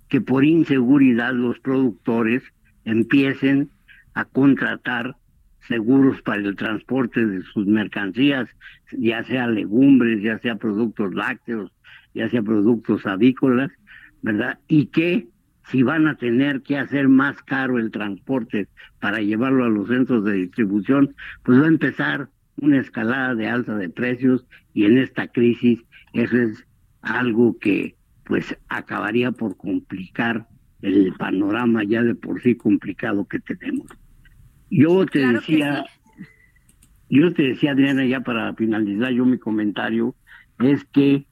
que 0.09 0.21
por 0.21 0.45
inseguridad 0.45 1.33
los 1.33 1.59
productores 1.61 2.43
empiecen 2.85 3.71
a 4.15 4.25
contratar 4.25 5.17
seguros 5.67 6.23
para 6.23 6.43
el 6.43 6.57
transporte 6.57 7.27
de 7.27 7.43
sus 7.43 7.67
mercancías, 7.67 8.49
ya 8.93 9.25
sea 9.25 9.49
legumbres, 9.49 10.23
ya 10.23 10.39
sea 10.39 10.57
productos 10.57 11.15
lácteos, 11.15 11.73
ya 12.15 12.29
sea 12.29 12.43
productos 12.43 13.05
avícolas, 13.05 13.71
¿verdad? 14.23 14.59
Y 14.69 14.87
que 14.87 15.29
si 15.71 15.83
van 15.83 16.07
a 16.07 16.17
tener 16.17 16.63
que 16.63 16.79
hacer 16.79 17.09
más 17.09 17.43
caro 17.43 17.79
el 17.79 17.91
transporte 17.91 18.69
para 19.01 19.21
llevarlo 19.21 19.65
a 19.65 19.69
los 19.69 19.89
centros 19.89 20.25
de 20.25 20.35
distribución, 20.35 21.15
pues 21.43 21.61
va 21.61 21.65
a 21.65 21.69
empezar 21.69 22.29
una 22.59 22.81
escalada 22.81 23.35
de 23.35 23.49
alza 23.49 23.77
de 23.77 23.89
precios 23.89 24.47
y 24.73 24.85
en 24.85 24.99
esta 24.99 25.29
crisis 25.29 25.85
eso 26.13 26.37
es 26.37 26.67
algo 27.03 27.59
que 27.59 27.95
pues 28.25 28.57
acabaría 28.69 29.33
por 29.33 29.57
complicar 29.57 30.47
el 30.83 31.13
panorama 31.15 31.85
ya 31.85 32.03
de 32.03 32.15
por 32.15 32.41
sí 32.43 32.55
complicado 32.55 33.27
que 33.27 33.39
tenemos. 33.41 33.87
Yo 34.71 35.07
te 35.07 35.27
decía, 35.27 35.85
yo 37.09 37.33
te 37.33 37.43
decía 37.45 37.73
Adriana 37.73 38.05
ya 38.05 38.21
para 38.21 38.53
finalizar 38.55 39.13
yo 39.13 39.25
mi 39.25 39.39
comentario, 39.39 40.15
es 40.59 40.85
que 40.87 41.27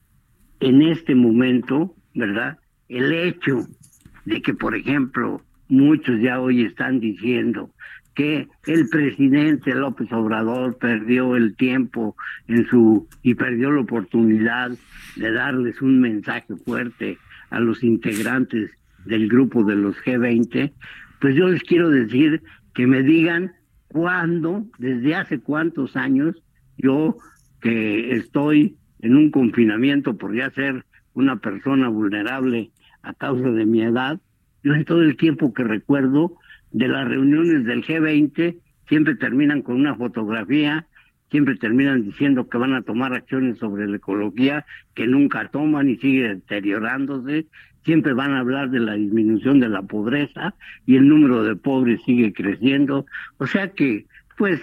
en 0.59 0.81
este 0.81 1.15
momento, 1.15 1.93
¿verdad? 2.13 2.57
El 2.87 3.11
hecho 3.11 3.67
de 4.25 4.41
que, 4.41 4.53
por 4.53 4.75
ejemplo, 4.75 5.41
muchos 5.67 6.21
ya 6.21 6.39
hoy 6.39 6.63
están 6.63 6.99
diciendo 6.99 7.71
que 8.15 8.47
el 8.65 8.87
presidente 8.89 9.75
López 9.75 10.11
Obrador 10.11 10.77
perdió 10.77 11.35
el 11.35 11.55
tiempo 11.55 12.15
en 12.47 12.65
su 12.67 13.07
y 13.21 13.35
perdió 13.35 13.71
la 13.71 13.81
oportunidad 13.81 14.71
de 15.17 15.31
darles 15.31 15.81
un 15.81 15.99
mensaje 15.99 16.55
fuerte 16.65 17.17
a 17.49 17.59
los 17.59 17.83
integrantes 17.83 18.71
del 19.05 19.27
grupo 19.27 19.63
de 19.63 19.75
los 19.75 19.95
G20, 19.97 20.71
pues 21.19 21.35
yo 21.35 21.47
les 21.49 21.61
quiero 21.63 21.89
decir 21.89 22.41
que 22.73 22.87
me 22.87 23.03
digan 23.03 23.51
cuándo, 23.87 24.65
desde 24.79 25.15
hace 25.15 25.39
cuántos 25.39 25.95
años, 25.95 26.35
yo 26.77 27.17
que 27.61 28.15
estoy 28.15 28.77
en 28.99 29.15
un 29.15 29.29
confinamiento 29.29 30.17
por 30.17 30.35
ser 30.53 30.85
una 31.13 31.37
persona 31.37 31.89
vulnerable 31.89 32.71
a 33.03 33.13
causa 33.13 33.49
de 33.49 33.65
mi 33.65 33.81
edad, 33.81 34.19
yo 34.63 34.73
en 34.73 34.85
todo 34.85 35.01
el 35.01 35.15
tiempo 35.15 35.53
que 35.53 35.63
recuerdo 35.63 36.37
de 36.75 36.89
las 36.89 37.07
reuniones 37.07 37.63
del 37.63 37.85
G20 37.85 38.57
siempre 38.89 39.15
terminan 39.15 39.61
con 39.61 39.77
una 39.77 39.95
fotografía, 39.95 40.85
siempre 41.31 41.55
terminan 41.55 42.03
diciendo 42.03 42.49
que 42.49 42.57
van 42.57 42.73
a 42.73 42.81
tomar 42.81 43.13
acciones 43.13 43.57
sobre 43.59 43.87
la 43.87 43.95
ecología 43.95 44.65
que 44.93 45.07
nunca 45.07 45.47
toman 45.47 45.87
y 45.87 45.95
sigue 45.95 46.27
deteriorándose, 46.27 47.45
siempre 47.85 48.11
van 48.11 48.33
a 48.33 48.39
hablar 48.39 48.71
de 48.71 48.81
la 48.81 48.95
disminución 48.95 49.61
de 49.61 49.69
la 49.69 49.83
pobreza 49.83 50.53
y 50.85 50.97
el 50.97 51.07
número 51.07 51.43
de 51.43 51.55
pobres 51.55 52.01
sigue 52.03 52.33
creciendo, 52.33 53.05
o 53.37 53.47
sea 53.47 53.69
que 53.69 54.05
pues 54.37 54.59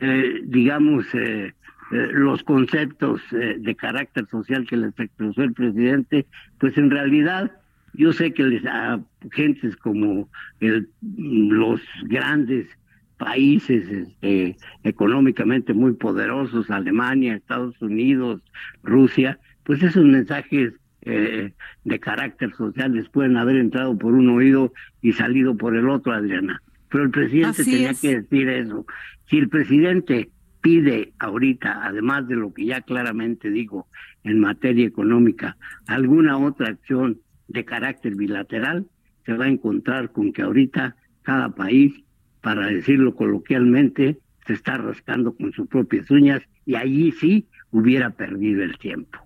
eh, 0.00 0.42
digamos 0.44 1.04
eh, 1.14 1.52
eh, 1.90 2.08
los 2.12 2.44
conceptos 2.44 3.20
de 3.32 3.74
carácter 3.74 4.26
social 4.28 4.64
que 4.68 4.76
les 4.76 4.96
expresó 5.00 5.42
el 5.42 5.52
presidente, 5.52 6.26
pues 6.60 6.78
en 6.78 6.92
realidad 6.92 7.50
yo 7.96 8.12
sé 8.12 8.32
que 8.32 8.44
les, 8.44 8.64
a 8.66 9.00
gentes 9.32 9.76
como 9.76 10.28
el, 10.60 10.88
los 11.02 11.80
grandes 12.04 12.68
países 13.16 13.88
este, 13.88 14.56
económicamente 14.84 15.72
muy 15.72 15.94
poderosos, 15.94 16.70
Alemania, 16.70 17.34
Estados 17.34 17.80
Unidos, 17.80 18.42
Rusia, 18.82 19.38
pues 19.64 19.82
esos 19.82 20.04
mensajes 20.04 20.74
eh, 21.02 21.52
de 21.84 22.00
carácter 22.00 22.52
social 22.54 22.92
les 22.92 23.08
pueden 23.08 23.36
haber 23.36 23.56
entrado 23.56 23.96
por 23.96 24.12
un 24.12 24.28
oído 24.28 24.72
y 25.00 25.12
salido 25.12 25.56
por 25.56 25.76
el 25.76 25.88
otro, 25.88 26.12
Adriana. 26.12 26.62
Pero 26.90 27.04
el 27.04 27.10
presidente 27.10 27.64
tenía 27.64 27.94
que 27.94 28.20
decir 28.20 28.48
eso. 28.48 28.86
Si 29.28 29.38
el 29.38 29.48
presidente 29.48 30.30
pide 30.60 31.12
ahorita, 31.18 31.86
además 31.86 32.26
de 32.28 32.36
lo 32.36 32.52
que 32.52 32.66
ya 32.66 32.80
claramente 32.80 33.50
digo 33.50 33.86
en 34.24 34.40
materia 34.40 34.86
económica, 34.86 35.56
alguna 35.86 36.38
otra 36.38 36.68
acción 36.68 37.20
de 37.48 37.64
carácter 37.64 38.14
bilateral, 38.14 38.86
se 39.24 39.34
va 39.34 39.46
a 39.46 39.48
encontrar 39.48 40.12
con 40.12 40.32
que 40.32 40.42
ahorita 40.42 40.96
cada 41.22 41.50
país, 41.50 41.92
para 42.40 42.66
decirlo 42.66 43.14
coloquialmente, 43.14 44.20
se 44.46 44.52
está 44.52 44.76
rascando 44.78 45.34
con 45.34 45.52
sus 45.52 45.66
propias 45.66 46.10
uñas 46.10 46.42
y 46.64 46.76
allí 46.76 47.12
sí 47.12 47.48
hubiera 47.70 48.10
perdido 48.10 48.62
el 48.62 48.78
tiempo. 48.78 49.18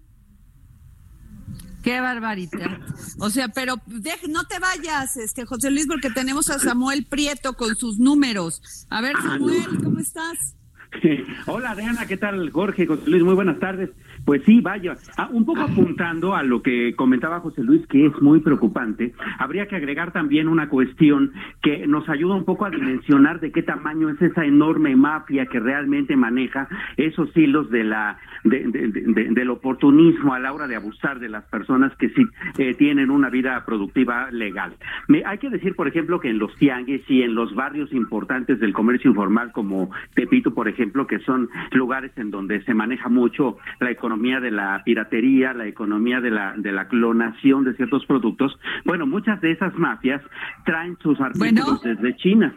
Qué 1.82 2.00
barbaridad. 2.00 2.78
O 3.18 3.30
sea, 3.30 3.48
pero 3.48 3.76
no 4.28 4.44
te 4.44 4.58
vayas, 4.58 5.16
este 5.16 5.46
José 5.46 5.70
Luis, 5.70 5.86
porque 5.86 6.10
tenemos 6.10 6.50
a 6.50 6.58
Samuel 6.58 7.06
Prieto 7.06 7.54
con 7.54 7.74
sus 7.74 7.98
números. 7.98 8.86
A 8.90 9.00
ver, 9.00 9.14
ah, 9.16 9.22
Samuel, 9.22 9.82
¿cómo 9.82 9.98
estás? 9.98 10.56
Hola, 11.46 11.74
Diana, 11.74 12.06
¿qué 12.06 12.16
tal? 12.16 12.50
Jorge, 12.50 12.86
José 12.86 13.08
Luis, 13.08 13.22
muy 13.22 13.34
buenas 13.34 13.58
tardes. 13.58 13.90
Pues 14.24 14.42
sí, 14.44 14.60
vaya, 14.60 14.96
ah, 15.16 15.28
un 15.32 15.44
poco 15.44 15.62
apuntando 15.62 16.34
a 16.34 16.42
lo 16.42 16.62
que 16.62 16.94
comentaba 16.94 17.40
José 17.40 17.62
Luis, 17.62 17.86
que 17.86 18.06
es 18.06 18.20
muy 18.20 18.40
preocupante, 18.40 19.12
habría 19.38 19.66
que 19.66 19.76
agregar 19.76 20.12
también 20.12 20.48
una 20.48 20.68
cuestión 20.68 21.32
que 21.62 21.86
nos 21.86 22.08
ayuda 22.08 22.34
un 22.34 22.44
poco 22.44 22.64
a 22.64 22.70
dimensionar 22.70 23.40
de 23.40 23.50
qué 23.50 23.62
tamaño 23.62 24.08
es 24.10 24.20
esa 24.20 24.44
enorme 24.44 24.94
mafia 24.94 25.46
que 25.46 25.58
realmente 25.58 26.16
maneja 26.16 26.68
esos 26.96 27.34
hilos 27.36 27.70
de 27.70 27.84
la 27.84 28.18
del 28.44 29.50
oportunismo 29.50 30.34
a 30.34 30.38
la 30.38 30.52
hora 30.52 30.66
de 30.66 30.76
abusar 30.76 31.20
de 31.20 31.28
las 31.28 31.44
personas 31.44 31.94
que 31.96 32.08
sí 32.10 32.24
eh, 32.58 32.74
tienen 32.74 33.10
una 33.10 33.28
vida 33.28 33.64
productiva 33.66 34.30
legal. 34.30 34.74
Me, 35.08 35.22
hay 35.24 35.38
que 35.38 35.50
decir, 35.50 35.74
por 35.74 35.88
ejemplo, 35.88 36.20
que 36.20 36.30
en 36.30 36.38
los 36.38 36.54
tianguis 36.56 37.02
y 37.08 37.22
en 37.22 37.34
los 37.34 37.54
barrios 37.54 37.92
importantes 37.92 38.60
del 38.60 38.72
comercio 38.72 39.10
informal 39.10 39.52
como 39.52 39.90
Tepito, 40.14 40.54
por 40.54 40.68
ejemplo, 40.68 41.06
que 41.06 41.18
son 41.20 41.48
lugares 41.72 42.12
en 42.16 42.30
donde 42.30 42.62
se 42.62 42.74
maneja 42.74 43.08
mucho 43.08 43.58
la 43.80 43.90
economía 43.90 44.09
economía 44.11 44.40
de 44.40 44.50
la 44.50 44.82
piratería, 44.84 45.52
la 45.52 45.66
economía 45.66 46.20
de 46.20 46.32
la, 46.32 46.54
de 46.56 46.72
la 46.72 46.88
clonación 46.88 47.62
de 47.62 47.74
ciertos 47.74 48.04
productos, 48.06 48.58
bueno, 48.84 49.06
muchas 49.06 49.40
de 49.40 49.52
esas 49.52 49.72
mafias 49.76 50.20
traen 50.64 50.96
sus 50.98 51.20
artículos 51.20 51.80
desde 51.82 52.16
China. 52.16 52.52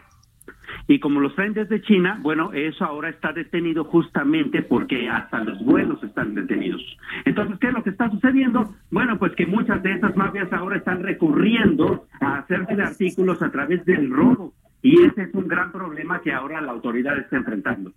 Y 0.88 0.98
como 0.98 1.20
los 1.20 1.32
traen 1.36 1.54
desde 1.54 1.80
China, 1.82 2.18
bueno, 2.22 2.52
eso 2.52 2.84
ahora 2.84 3.08
está 3.08 3.32
detenido 3.32 3.84
justamente 3.84 4.62
porque 4.62 5.08
hasta 5.08 5.44
los 5.44 5.64
vuelos 5.64 6.02
están 6.02 6.34
detenidos. 6.34 6.82
Entonces, 7.24 7.56
¿qué 7.60 7.68
es 7.68 7.72
lo 7.72 7.84
que 7.84 7.90
está 7.90 8.10
sucediendo? 8.10 8.74
Bueno, 8.90 9.16
pues 9.16 9.32
que 9.36 9.46
muchas 9.46 9.80
de 9.84 9.92
esas 9.92 10.16
mafias 10.16 10.52
ahora 10.52 10.78
están 10.78 11.04
recurriendo 11.04 12.06
a 12.20 12.38
hacerse 12.38 12.74
de 12.74 12.82
artículos 12.82 13.40
a 13.42 13.52
través 13.52 13.84
del 13.84 14.10
robo. 14.10 14.52
Y 14.82 15.00
ese 15.04 15.22
es 15.22 15.34
un 15.34 15.46
gran 15.46 15.70
problema 15.70 16.20
que 16.20 16.32
ahora 16.32 16.60
la 16.60 16.72
autoridad 16.72 17.16
está 17.16 17.36
enfrentando. 17.36 17.92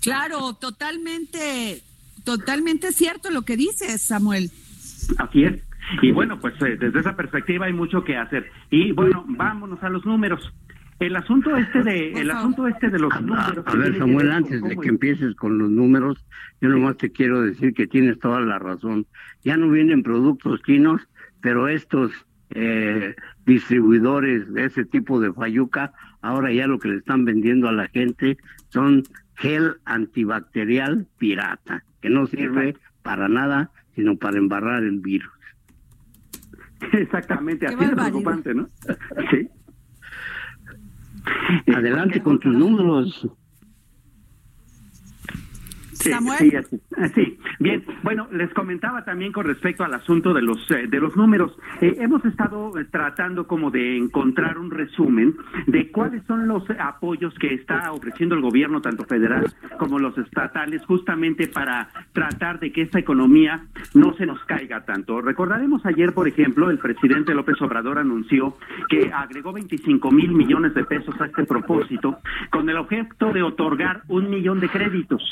Claro, 0.00 0.54
totalmente, 0.54 1.82
totalmente 2.24 2.92
cierto 2.92 3.30
lo 3.30 3.42
que 3.42 3.56
dices, 3.56 4.00
Samuel. 4.00 4.50
Así 5.18 5.44
es. 5.44 5.62
Y 6.02 6.12
bueno, 6.12 6.38
pues 6.38 6.54
eh, 6.62 6.76
desde 6.78 7.00
esa 7.00 7.16
perspectiva 7.16 7.66
hay 7.66 7.72
mucho 7.72 8.04
que 8.04 8.16
hacer. 8.16 8.50
Y 8.70 8.92
bueno, 8.92 9.24
vámonos 9.28 9.82
a 9.82 9.88
los 9.88 10.04
números. 10.04 10.52
El 11.00 11.16
asunto 11.16 11.56
este 11.56 11.82
de 11.82 12.12
el 12.12 12.30
asunto 12.30 12.66
este 12.66 12.90
de 12.90 12.98
los 12.98 13.10
números. 13.22 13.64
A, 13.66 13.74
ver, 13.74 13.96
Samuel, 13.96 14.30
antes 14.30 14.62
de 14.62 14.76
que 14.76 14.88
empieces 14.88 15.34
con 15.34 15.56
los 15.56 15.70
números, 15.70 16.24
yo 16.60 16.68
nomás 16.68 16.98
te 16.98 17.10
quiero 17.10 17.40
decir 17.40 17.72
que 17.72 17.86
tienes 17.86 18.18
toda 18.18 18.40
la 18.40 18.58
razón. 18.58 19.06
Ya 19.42 19.56
no 19.56 19.70
vienen 19.70 20.02
productos 20.02 20.60
chinos, 20.62 21.00
pero 21.40 21.68
estos 21.68 22.12
eh, 22.50 23.16
distribuidores 23.46 24.52
de 24.52 24.66
ese 24.66 24.84
tipo 24.84 25.20
de 25.20 25.32
fayuca, 25.32 25.92
ahora 26.20 26.52
ya 26.52 26.66
lo 26.66 26.78
que 26.78 26.88
le 26.88 26.96
están 26.96 27.24
vendiendo 27.24 27.68
a 27.68 27.72
la 27.72 27.88
gente 27.88 28.36
son 28.68 29.02
gel 29.40 29.76
antibacterial 29.84 31.06
pirata, 31.18 31.82
que 32.00 32.10
no 32.10 32.26
sirve 32.26 32.76
para 33.02 33.28
nada, 33.28 33.70
sino 33.94 34.16
para 34.16 34.38
embarrar 34.38 34.82
el 34.82 35.00
virus. 35.00 35.32
Exactamente, 36.92 37.66
así 37.66 37.84
es 37.84 37.90
preocupante, 37.90 38.54
¿no? 38.54 38.68
sí. 39.30 39.48
Adelante 41.74 42.22
con 42.22 42.38
tus 42.38 42.54
números. 42.54 43.28
Sí, 46.00 46.12
Sí, 46.38 46.50
sí, 47.14 47.38
bien. 47.58 47.84
Bueno, 48.02 48.26
les 48.32 48.52
comentaba 48.54 49.04
también 49.04 49.32
con 49.32 49.44
respecto 49.44 49.84
al 49.84 49.92
asunto 49.92 50.32
de 50.32 50.42
los 50.42 50.58
eh, 50.70 50.86
de 50.88 50.98
los 50.98 51.14
números. 51.16 51.56
Eh, 51.80 51.94
hemos 51.98 52.24
estado 52.24 52.78
eh, 52.78 52.86
tratando 52.90 53.46
como 53.46 53.70
de 53.70 53.98
encontrar 53.98 54.58
un 54.58 54.70
resumen 54.70 55.36
de 55.66 55.90
cuáles 55.90 56.24
son 56.24 56.48
los 56.48 56.64
apoyos 56.78 57.34
que 57.34 57.54
está 57.54 57.92
ofreciendo 57.92 58.34
el 58.34 58.40
gobierno, 58.40 58.80
tanto 58.80 59.04
federal 59.04 59.44
como 59.78 59.98
los 59.98 60.16
estatales, 60.16 60.84
justamente 60.86 61.48
para 61.48 61.88
tratar 62.12 62.60
de 62.60 62.72
que 62.72 62.82
esta 62.82 62.98
economía 62.98 63.66
no 63.94 64.14
se 64.14 64.24
nos 64.24 64.42
caiga 64.44 64.84
tanto. 64.84 65.20
Recordaremos 65.20 65.84
ayer, 65.84 66.14
por 66.14 66.28
ejemplo, 66.28 66.70
el 66.70 66.78
presidente 66.78 67.34
López 67.34 67.60
Obrador 67.60 67.98
anunció 67.98 68.56
que 68.88 69.10
agregó 69.12 69.52
25 69.52 70.10
mil 70.10 70.32
millones 70.32 70.74
de 70.74 70.84
pesos 70.84 71.14
a 71.20 71.26
este 71.26 71.44
propósito 71.44 72.18
con 72.50 72.68
el 72.68 72.76
objeto 72.76 73.32
de 73.32 73.42
otorgar 73.42 74.02
un 74.08 74.30
millón 74.30 74.60
de 74.60 74.68
créditos. 74.68 75.22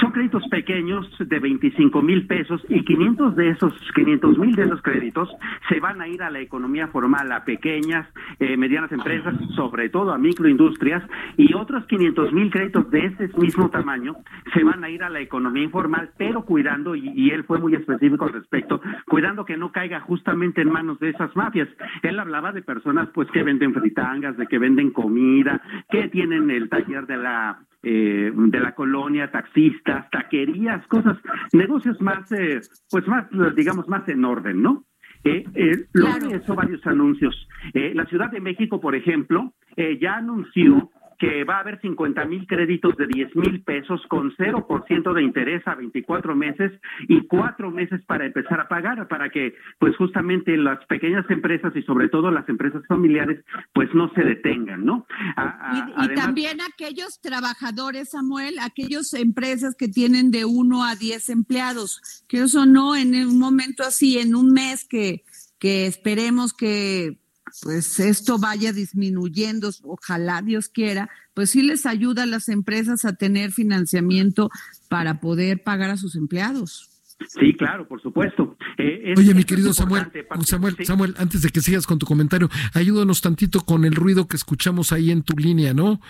Son 0.00 0.07
créditos 0.12 0.42
pequeños 0.48 1.06
de 1.18 1.38
25 1.38 2.02
mil 2.02 2.26
pesos 2.26 2.64
y 2.68 2.84
500 2.84 3.36
de 3.36 3.50
esos, 3.50 3.72
500 3.94 4.38
mil 4.38 4.54
de 4.54 4.64
esos 4.64 4.82
créditos 4.82 5.28
se 5.68 5.80
van 5.80 6.00
a 6.00 6.08
ir 6.08 6.22
a 6.22 6.30
la 6.30 6.40
economía 6.40 6.88
formal, 6.88 7.30
a 7.32 7.44
pequeñas, 7.44 8.08
eh, 8.38 8.56
medianas 8.56 8.92
empresas, 8.92 9.34
sobre 9.54 9.88
todo 9.88 10.12
a 10.12 10.18
microindustrias, 10.18 11.02
y 11.36 11.54
otros 11.54 11.86
500 11.86 12.32
mil 12.32 12.50
créditos 12.50 12.90
de 12.90 13.06
ese 13.06 13.30
mismo 13.38 13.70
tamaño 13.70 14.16
se 14.54 14.64
van 14.64 14.84
a 14.84 14.90
ir 14.90 15.02
a 15.02 15.10
la 15.10 15.20
economía 15.20 15.64
informal, 15.64 16.10
pero 16.16 16.42
cuidando, 16.42 16.94
y, 16.94 17.08
y 17.14 17.30
él 17.30 17.44
fue 17.44 17.58
muy 17.58 17.74
específico 17.74 18.24
al 18.24 18.32
respecto, 18.32 18.80
cuidando 19.06 19.44
que 19.44 19.56
no 19.56 19.72
caiga 19.72 20.00
justamente 20.00 20.62
en 20.62 20.70
manos 20.70 20.98
de 21.00 21.10
esas 21.10 21.34
mafias. 21.36 21.68
Él 22.02 22.18
hablaba 22.18 22.52
de 22.52 22.62
personas 22.62 23.08
pues 23.14 23.30
que 23.30 23.42
venden 23.42 23.74
fritangas, 23.74 24.36
de 24.36 24.46
que 24.46 24.58
venden 24.58 24.90
comida, 24.90 25.60
que 25.90 26.08
tienen 26.08 26.50
el 26.50 26.68
taller 26.68 27.06
de 27.06 27.16
la 27.16 27.58
eh, 27.82 28.32
de 28.34 28.60
la 28.60 28.74
colonia, 28.74 29.30
taxistas, 29.30 30.10
taquerías, 30.10 30.86
cosas, 30.88 31.16
negocios 31.52 32.00
más, 32.00 32.30
eh, 32.32 32.60
pues 32.90 33.06
más, 33.06 33.26
digamos, 33.54 33.88
más 33.88 34.08
en 34.08 34.24
orden, 34.24 34.62
¿no? 34.62 34.84
Eh, 35.24 35.44
eh, 35.54 35.76
de 35.92 36.36
eso, 36.36 36.54
varios 36.54 36.86
anuncios. 36.86 37.48
Eh, 37.74 37.92
la 37.94 38.06
Ciudad 38.06 38.30
de 38.30 38.40
México, 38.40 38.80
por 38.80 38.94
ejemplo, 38.94 39.52
eh, 39.76 39.98
ya 40.00 40.16
anunció 40.16 40.90
que 41.18 41.44
va 41.44 41.56
a 41.56 41.60
haber 41.60 41.80
50 41.80 42.24
mil 42.26 42.46
créditos 42.46 42.96
de 42.96 43.06
10 43.08 43.34
mil 43.36 43.62
pesos 43.64 44.00
con 44.08 44.32
0% 44.36 45.12
de 45.14 45.22
interés 45.22 45.66
a 45.66 45.74
24 45.74 46.34
meses 46.36 46.72
y 47.08 47.26
cuatro 47.26 47.70
meses 47.70 48.00
para 48.06 48.26
empezar 48.26 48.60
a 48.60 48.68
pagar, 48.68 49.08
para 49.08 49.28
que 49.30 49.54
pues 49.78 49.96
justamente 49.96 50.56
las 50.56 50.84
pequeñas 50.86 51.24
empresas 51.28 51.74
y 51.74 51.82
sobre 51.82 52.08
todo 52.08 52.30
las 52.30 52.48
empresas 52.48 52.82
familiares 52.86 53.44
pues 53.72 53.88
no 53.94 54.12
se 54.14 54.22
detengan, 54.22 54.84
¿no? 54.84 55.06
A- 55.36 55.42
a- 55.70 55.74
Y, 55.74 55.78
y 55.78 55.92
además- 55.96 56.24
también 56.24 56.58
aquellos 56.60 57.20
trabajadores, 57.20 58.10
Samuel, 58.10 58.54
aquellas 58.60 59.12
empresas 59.14 59.74
que 59.76 59.88
tienen 59.88 60.30
de 60.30 60.44
uno 60.44 60.84
a 60.84 60.94
diez 60.94 61.28
empleados, 61.30 62.24
que 62.28 62.38
eso 62.42 62.64
no, 62.66 62.94
en 62.96 63.14
un 63.14 63.38
momento 63.38 63.82
así, 63.82 64.18
en 64.18 64.34
un 64.36 64.52
mes 64.52 64.86
que, 64.88 65.24
que 65.58 65.86
esperemos 65.86 66.52
que 66.54 67.18
pues 67.62 67.98
esto 68.00 68.38
vaya 68.38 68.72
disminuyendo, 68.72 69.70
ojalá 69.82 70.42
Dios 70.42 70.68
quiera, 70.68 71.08
pues 71.34 71.50
sí 71.50 71.62
les 71.62 71.86
ayuda 71.86 72.22
a 72.24 72.26
las 72.26 72.48
empresas 72.48 73.04
a 73.04 73.14
tener 73.14 73.52
financiamiento 73.52 74.50
para 74.88 75.20
poder 75.20 75.62
pagar 75.62 75.90
a 75.90 75.96
sus 75.96 76.16
empleados. 76.16 76.88
Sí, 77.26 77.52
claro, 77.54 77.86
por 77.88 78.00
supuesto. 78.00 78.56
Eh, 78.78 79.12
es- 79.12 79.18
Oye, 79.18 79.34
mi 79.34 79.42
querido 79.42 79.72
Samuel. 79.72 80.06
Samuel, 80.44 80.76
Sí. 80.78 80.84
Samuel, 80.84 81.14
antes 81.18 81.42
de 81.42 81.50
que 81.50 81.60
sigas 81.60 81.84
con 81.86 81.98
tu 81.98 82.06
comentario, 82.06 82.48
ayúdanos 82.74 83.20
tantito 83.20 83.62
con 83.62 83.84
el 83.84 83.94
ruido 83.96 84.28
que 84.28 84.36
escuchamos 84.36 84.92
ahí 84.92 85.10
en 85.10 85.22
tu 85.22 85.36
línea, 85.36 85.74
¿no? 85.74 86.00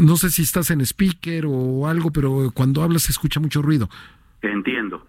No 0.00 0.16
sé 0.16 0.30
si 0.30 0.42
estás 0.42 0.70
en 0.72 0.80
speaker 0.80 1.44
o 1.46 1.86
algo, 1.86 2.10
pero 2.10 2.50
cuando 2.54 2.82
hablas 2.82 3.02
se 3.02 3.12
escucha 3.12 3.38
mucho 3.38 3.62
ruido. 3.62 3.88
Entiendo. 4.40 5.06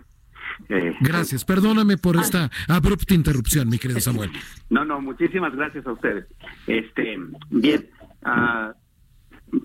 Eh, 0.69 0.93
Gracias, 1.01 1.43
perdóname 1.45 1.97
por 1.97 2.15
esta 2.17 2.49
abrupta 2.67 3.13
interrupción, 3.13 3.69
mi 3.69 3.77
querido 3.79 3.99
Samuel. 3.99 4.31
No, 4.69 4.85
no, 4.85 5.01
muchísimas 5.01 5.55
gracias 5.55 5.85
a 5.85 5.91
ustedes. 5.91 6.25
Este, 6.67 7.17
bien, 7.49 7.89
ah, 8.23 8.73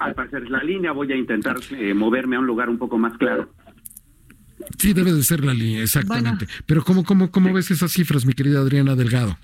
al 0.01 0.15
parecer 0.15 0.45
es 0.45 0.51
la 0.51 0.63
línea, 0.63 0.93
voy 0.93 1.13
a 1.13 1.17
intentar 1.17 1.57
eh, 1.71 1.95
moverme 1.95 2.37
a 2.37 2.41
un 2.41 2.47
lugar 2.47 2.69
un 2.69 2.79
poco 2.79 2.99
más 2.99 3.17
claro. 3.19 3.51
Sí, 4.79 4.93
debe 4.93 5.13
de 5.13 5.23
ser 5.23 5.45
la 5.45 5.55
línea, 5.55 5.83
exactamente. 5.83 6.47
Pero 6.67 6.85
¿cómo, 6.85 7.05
cómo, 7.05 7.31
cómo 7.31 7.53
ves 7.53 7.71
esas 7.71 7.93
cifras, 7.93 8.27
mi 8.27 8.33
querida 8.35 8.61
Adriana 8.61 8.95
Delgado? 8.97 9.39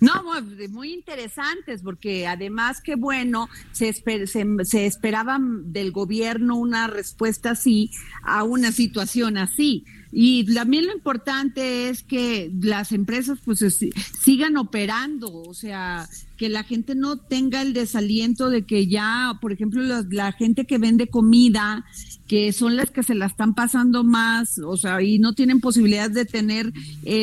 No, 0.00 0.22
muy, 0.22 0.68
muy 0.68 0.92
interesantes, 0.92 1.82
porque 1.82 2.28
además 2.28 2.80
que 2.80 2.94
bueno, 2.94 3.48
se, 3.72 3.88
esper- 3.92 4.26
se, 4.26 4.46
se 4.64 4.86
esperaba 4.86 5.38
del 5.40 5.90
gobierno 5.90 6.54
una 6.56 6.86
respuesta 6.86 7.50
así 7.50 7.90
a 8.22 8.44
una 8.44 8.70
situación 8.70 9.36
así. 9.36 9.84
Y 10.16 10.44
también 10.54 10.86
lo 10.86 10.92
importante 10.94 11.88
es 11.88 12.04
que 12.04 12.48
las 12.60 12.92
empresas 12.92 13.38
pues 13.44 13.62
es- 13.62 13.80
sigan 14.22 14.56
operando, 14.56 15.32
o 15.32 15.54
sea, 15.54 16.08
que 16.36 16.48
la 16.48 16.62
gente 16.62 16.94
no 16.94 17.16
tenga 17.16 17.62
el 17.62 17.72
desaliento 17.72 18.48
de 18.48 18.62
que 18.62 18.86
ya, 18.86 19.36
por 19.40 19.52
ejemplo, 19.52 19.82
la, 19.82 20.04
la 20.10 20.30
gente 20.32 20.66
que 20.66 20.78
vende 20.78 21.08
comida, 21.08 21.84
que 22.28 22.52
son 22.52 22.76
las 22.76 22.90
que 22.90 23.02
se 23.02 23.14
la 23.14 23.26
están 23.26 23.54
pasando 23.54 24.04
más, 24.04 24.58
o 24.58 24.76
sea, 24.76 25.02
y 25.02 25.18
no 25.18 25.32
tienen 25.34 25.60
posibilidad 25.60 26.10
de 26.10 26.24
tener 26.24 26.72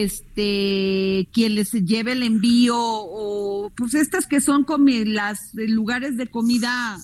este 0.05 1.27
quien 1.33 1.55
les 1.55 1.71
lleve 1.71 2.11
el 2.13 2.23
envío 2.23 2.75
o 2.77 3.71
pues 3.75 3.93
estas 3.93 4.27
que 4.27 4.41
son 4.41 4.63
comi 4.63 5.05
las 5.05 5.51
lugares 5.53 6.17
de 6.17 6.27
comida 6.27 6.97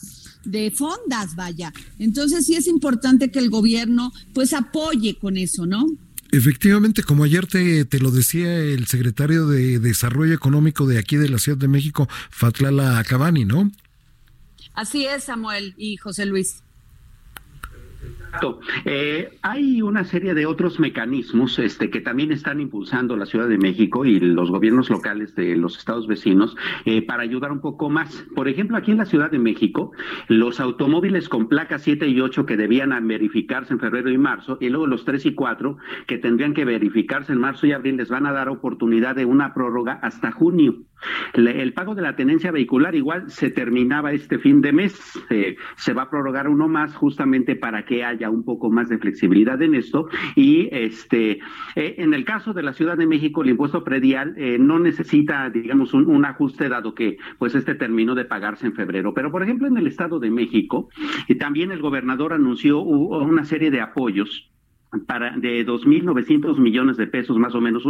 de 0.51 0.71
fondas, 0.71 1.35
vaya. 1.35 1.73
Entonces 1.99 2.45
sí 2.45 2.55
es 2.55 2.67
importante 2.67 3.31
que 3.31 3.39
el 3.39 3.49
gobierno 3.49 4.11
pues 4.33 4.53
apoye 4.53 5.15
con 5.15 5.37
eso, 5.37 5.65
¿no? 5.65 5.85
Efectivamente, 6.31 7.03
como 7.03 7.23
ayer 7.23 7.47
te, 7.47 7.85
te 7.85 7.99
lo 7.99 8.11
decía 8.11 8.57
el 8.59 8.87
secretario 8.87 9.47
de 9.47 9.79
Desarrollo 9.79 10.33
Económico 10.33 10.85
de 10.85 10.97
aquí 10.97 11.15
de 11.15 11.29
la 11.29 11.37
Ciudad 11.37 11.57
de 11.57 11.69
México, 11.69 12.09
Fatlala 12.29 13.03
Cabani, 13.05 13.45
¿no? 13.45 13.71
Así 14.73 15.05
es, 15.05 15.23
Samuel 15.23 15.73
y 15.77 15.97
José 15.97 16.25
Luis. 16.25 16.63
Exacto. 18.27 18.59
Eh, 18.85 19.29
hay 19.41 19.81
una 19.81 20.03
serie 20.03 20.33
de 20.33 20.45
otros 20.45 20.79
mecanismos 20.79 21.59
este, 21.59 21.89
que 21.89 22.01
también 22.01 22.31
están 22.31 22.59
impulsando 22.59 23.15
la 23.15 23.25
Ciudad 23.25 23.47
de 23.47 23.57
México 23.57 24.05
y 24.05 24.19
los 24.19 24.51
gobiernos 24.51 24.89
locales 24.89 25.35
de 25.35 25.55
los 25.55 25.77
estados 25.77 26.07
vecinos 26.07 26.55
eh, 26.85 27.01
para 27.01 27.23
ayudar 27.23 27.51
un 27.51 27.61
poco 27.61 27.89
más. 27.89 28.25
Por 28.35 28.47
ejemplo, 28.47 28.77
aquí 28.77 28.91
en 28.91 28.97
la 28.97 29.05
Ciudad 29.05 29.31
de 29.31 29.39
México, 29.39 29.91
los 30.27 30.59
automóviles 30.59 31.29
con 31.29 31.47
placas 31.47 31.83
7 31.83 32.07
y 32.07 32.19
8 32.19 32.45
que 32.45 32.57
debían 32.57 32.87
verificarse 33.07 33.73
en 33.73 33.79
febrero 33.79 34.09
y 34.09 34.17
marzo, 34.17 34.57
y 34.59 34.69
luego 34.69 34.87
los 34.87 35.05
3 35.05 35.25
y 35.27 35.33
4 35.33 35.77
que 36.05 36.17
tendrían 36.17 36.53
que 36.53 36.65
verificarse 36.65 37.33
en 37.33 37.39
marzo 37.39 37.67
y 37.67 37.71
abril, 37.71 37.97
les 37.97 38.09
van 38.09 38.25
a 38.25 38.31
dar 38.31 38.49
oportunidad 38.49 39.15
de 39.15 39.25
una 39.25 39.53
prórroga 39.53 39.99
hasta 40.01 40.31
junio. 40.31 40.75
El 41.33 41.73
pago 41.73 41.93
de 41.93 42.01
la 42.01 42.15
tenencia 42.15 42.51
vehicular 42.51 42.95
igual 42.95 43.29
se 43.29 43.51
terminaba 43.51 44.13
este 44.13 44.39
fin 44.39 44.61
de 44.61 44.73
mes, 44.73 44.99
eh, 45.29 45.55
se 45.75 45.93
va 45.93 46.03
a 46.03 46.09
prorrogar 46.09 46.47
uno 46.47 46.67
más 46.67 46.95
justamente 46.95 47.55
para 47.55 47.85
que 47.85 48.03
haya 48.03 48.16
un 48.25 48.43
poco 48.43 48.69
más 48.69 48.89
de 48.89 48.97
flexibilidad 48.97 49.61
en 49.61 49.75
esto. 49.75 50.07
Y 50.35 50.69
este 50.71 51.39
eh, 51.75 51.95
en 51.97 52.13
el 52.13 52.25
caso 52.25 52.53
de 52.53 52.63
la 52.63 52.73
Ciudad 52.73 52.97
de 52.97 53.05
México 53.05 53.43
el 53.43 53.49
impuesto 53.49 53.83
predial 53.83 54.33
eh, 54.37 54.57
no 54.59 54.79
necesita 54.79 55.49
digamos 55.49 55.93
un, 55.93 56.07
un 56.07 56.25
ajuste 56.25 56.69
dado 56.69 56.93
que 56.93 57.17
pues 57.37 57.55
este 57.55 57.75
terminó 57.75 58.15
de 58.15 58.25
pagarse 58.25 58.65
en 58.65 58.73
febrero, 58.73 59.13
pero 59.13 59.31
por 59.31 59.43
ejemplo 59.43 59.67
en 59.67 59.77
el 59.77 59.87
Estado 59.87 60.19
de 60.19 60.31
México 60.31 60.89
eh, 61.27 61.35
también 61.35 61.71
el 61.71 61.81
gobernador 61.81 62.33
anunció 62.33 62.81
una 62.81 63.45
serie 63.45 63.71
de 63.71 63.81
apoyos 63.81 64.49
para 65.05 65.31
de 65.37 65.65
2.900 65.65 66.57
millones 66.57 66.97
de 66.97 67.07
pesos 67.07 67.37
más 67.37 67.53
o 67.55 67.61
menos 67.61 67.83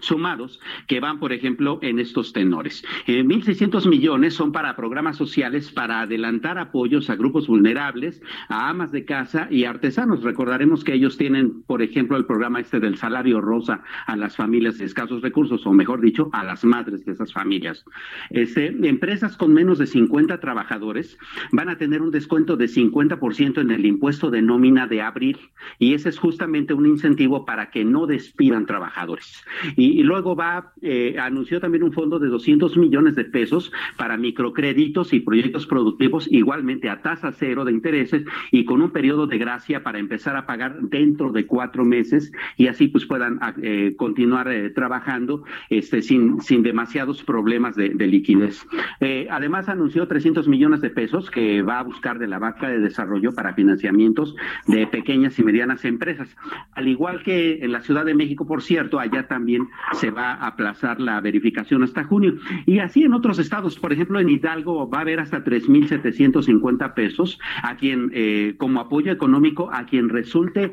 sumados 0.00 0.60
que 0.86 1.00
van, 1.00 1.18
por 1.18 1.32
ejemplo, 1.32 1.78
en 1.82 1.98
estos 1.98 2.32
tenores. 2.32 2.84
Eh, 3.06 3.22
1.600 3.22 3.88
millones 3.88 4.34
son 4.34 4.52
para 4.52 4.74
programas 4.76 5.16
sociales 5.16 5.70
para 5.70 6.00
adelantar 6.00 6.58
apoyos 6.58 7.10
a 7.10 7.16
grupos 7.16 7.46
vulnerables, 7.46 8.22
a 8.48 8.70
amas 8.70 8.92
de 8.92 9.04
casa 9.04 9.48
y 9.50 9.64
artesanos. 9.64 10.22
Recordaremos 10.22 10.84
que 10.84 10.94
ellos 10.94 11.18
tienen, 11.18 11.62
por 11.62 11.82
ejemplo, 11.82 12.16
el 12.16 12.24
programa 12.24 12.60
este 12.60 12.80
del 12.80 12.96
salario 12.96 13.40
rosa 13.40 13.82
a 14.06 14.16
las 14.16 14.36
familias 14.36 14.78
de 14.78 14.86
escasos 14.86 15.22
recursos, 15.22 15.66
o 15.66 15.72
mejor 15.72 16.00
dicho, 16.00 16.30
a 16.32 16.44
las 16.44 16.64
madres 16.64 17.04
de 17.04 17.12
esas 17.12 17.32
familias. 17.32 17.84
Este, 18.30 18.68
empresas 18.88 19.36
con 19.36 19.52
menos 19.52 19.78
de 19.78 19.86
50 19.86 20.40
trabajadores 20.40 21.18
van 21.52 21.68
a 21.68 21.76
tener 21.76 22.02
un 22.02 22.10
descuento 22.10 22.56
de 22.56 22.66
50% 22.66 23.60
en 23.60 23.70
el 23.70 23.84
impuesto 23.86 24.30
de 24.30 24.42
nómina 24.42 24.86
de 24.86 25.02
abril 25.02 25.38
y 25.78 25.94
ese 25.94 26.08
es 26.08 26.18
justamente 26.38 26.72
un 26.72 26.86
incentivo 26.86 27.44
para 27.44 27.68
que 27.70 27.84
no 27.84 28.06
despidan 28.06 28.64
trabajadores. 28.64 29.42
Y, 29.74 30.04
luego 30.04 30.36
va, 30.36 30.72
eh, 30.82 31.16
anunció 31.18 31.60
también 31.60 31.82
un 31.82 31.92
fondo 31.92 32.20
de 32.20 32.28
200 32.28 32.76
millones 32.76 33.16
de 33.16 33.24
pesos 33.24 33.72
para 33.96 34.16
microcréditos 34.16 35.12
y 35.12 35.18
proyectos 35.18 35.66
productivos 35.66 36.28
igualmente 36.30 36.88
a 36.90 37.02
tasa 37.02 37.32
cero 37.32 37.64
de 37.64 37.72
intereses 37.72 38.22
y 38.52 38.64
con 38.64 38.82
un 38.82 38.92
periodo 38.92 39.26
de 39.26 39.36
gracia 39.36 39.82
para 39.82 39.98
empezar 39.98 40.36
a 40.36 40.46
pagar 40.46 40.80
dentro 40.80 41.32
de 41.32 41.44
cuatro 41.44 41.84
meses 41.84 42.30
y 42.56 42.68
así 42.68 42.86
pues 42.86 43.04
puedan 43.04 43.40
eh, 43.60 43.94
continuar 43.96 44.46
eh, 44.46 44.70
trabajando 44.70 45.42
este, 45.70 46.02
sin, 46.02 46.40
sin 46.40 46.62
demasiados 46.62 47.24
problemas 47.24 47.74
de, 47.74 47.88
de 47.88 48.06
liquidez. 48.06 48.64
Eh, 49.00 49.26
además 49.28 49.68
anunció 49.68 50.06
300 50.06 50.46
millones 50.46 50.82
de 50.82 50.90
pesos 50.90 51.32
que 51.32 51.62
va 51.62 51.80
a 51.80 51.82
buscar 51.82 52.20
de 52.20 52.28
la 52.28 52.38
banca 52.38 52.68
de 52.68 52.78
desarrollo 52.78 53.32
para 53.32 53.54
financiamientos 53.54 54.36
de 54.68 54.86
pequeñas 54.86 55.36
y 55.38 55.42
medianas 55.48 55.84
empresas. 55.84 56.27
Al 56.72 56.88
igual 56.88 57.22
que 57.22 57.64
en 57.64 57.72
la 57.72 57.80
Ciudad 57.80 58.04
de 58.04 58.14
México, 58.14 58.46
por 58.46 58.62
cierto, 58.62 58.98
allá 58.98 59.26
también 59.28 59.68
se 59.92 60.10
va 60.10 60.32
a 60.34 60.48
aplazar 60.48 61.00
la 61.00 61.20
verificación 61.20 61.82
hasta 61.82 62.04
junio. 62.04 62.34
Y 62.66 62.78
así 62.78 63.02
en 63.02 63.14
otros 63.14 63.38
estados, 63.38 63.78
por 63.78 63.92
ejemplo, 63.92 64.20
en 64.20 64.28
Hidalgo 64.28 64.88
va 64.88 64.98
a 64.98 65.00
haber 65.02 65.20
hasta 65.20 65.44
3.750 65.44 66.94
pesos 66.94 67.38
a 67.62 67.76
quien, 67.76 68.10
eh, 68.14 68.54
como 68.58 68.80
apoyo 68.80 69.12
económico, 69.12 69.70
a 69.72 69.86
quien 69.86 70.08
resulte 70.08 70.72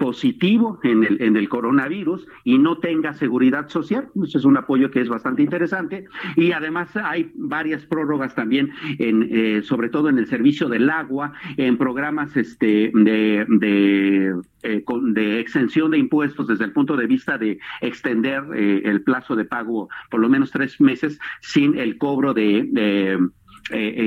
positivo 0.00 0.80
en 0.82 1.04
el, 1.04 1.22
en 1.22 1.36
el 1.36 1.48
coronavirus 1.48 2.26
y 2.44 2.58
no 2.58 2.78
tenga 2.78 3.14
seguridad 3.14 3.68
social. 3.68 4.08
Eso 4.22 4.38
es 4.38 4.44
un 4.44 4.56
apoyo 4.56 4.90
que 4.90 5.00
es 5.00 5.08
bastante 5.08 5.42
interesante. 5.42 6.06
Y 6.36 6.52
además 6.52 6.96
hay 6.96 7.30
varias 7.34 7.84
prórrogas 7.86 8.34
también, 8.34 8.70
en, 8.98 9.28
eh, 9.30 9.62
sobre 9.62 9.88
todo 9.88 10.08
en 10.08 10.18
el 10.18 10.26
servicio 10.26 10.68
del 10.68 10.90
agua, 10.90 11.32
en 11.56 11.76
programas 11.76 12.36
este, 12.36 12.90
de, 12.94 14.34
eh, 14.62 14.82
de 15.02 15.40
exención 15.40 15.90
de 15.90 15.98
impuestos 15.98 16.46
desde 16.46 16.64
el 16.64 16.72
punto 16.72 16.96
de 16.96 17.06
vista 17.06 17.38
de 17.38 17.58
extender 17.80 18.42
eh, 18.54 18.82
el 18.84 19.02
plazo 19.02 19.36
de 19.36 19.44
pago 19.44 19.88
por 20.10 20.20
lo 20.20 20.28
menos 20.28 20.50
tres 20.50 20.80
meses 20.80 21.18
sin 21.40 21.78
el 21.78 21.98
cobro 21.98 22.34
de, 22.34 23.18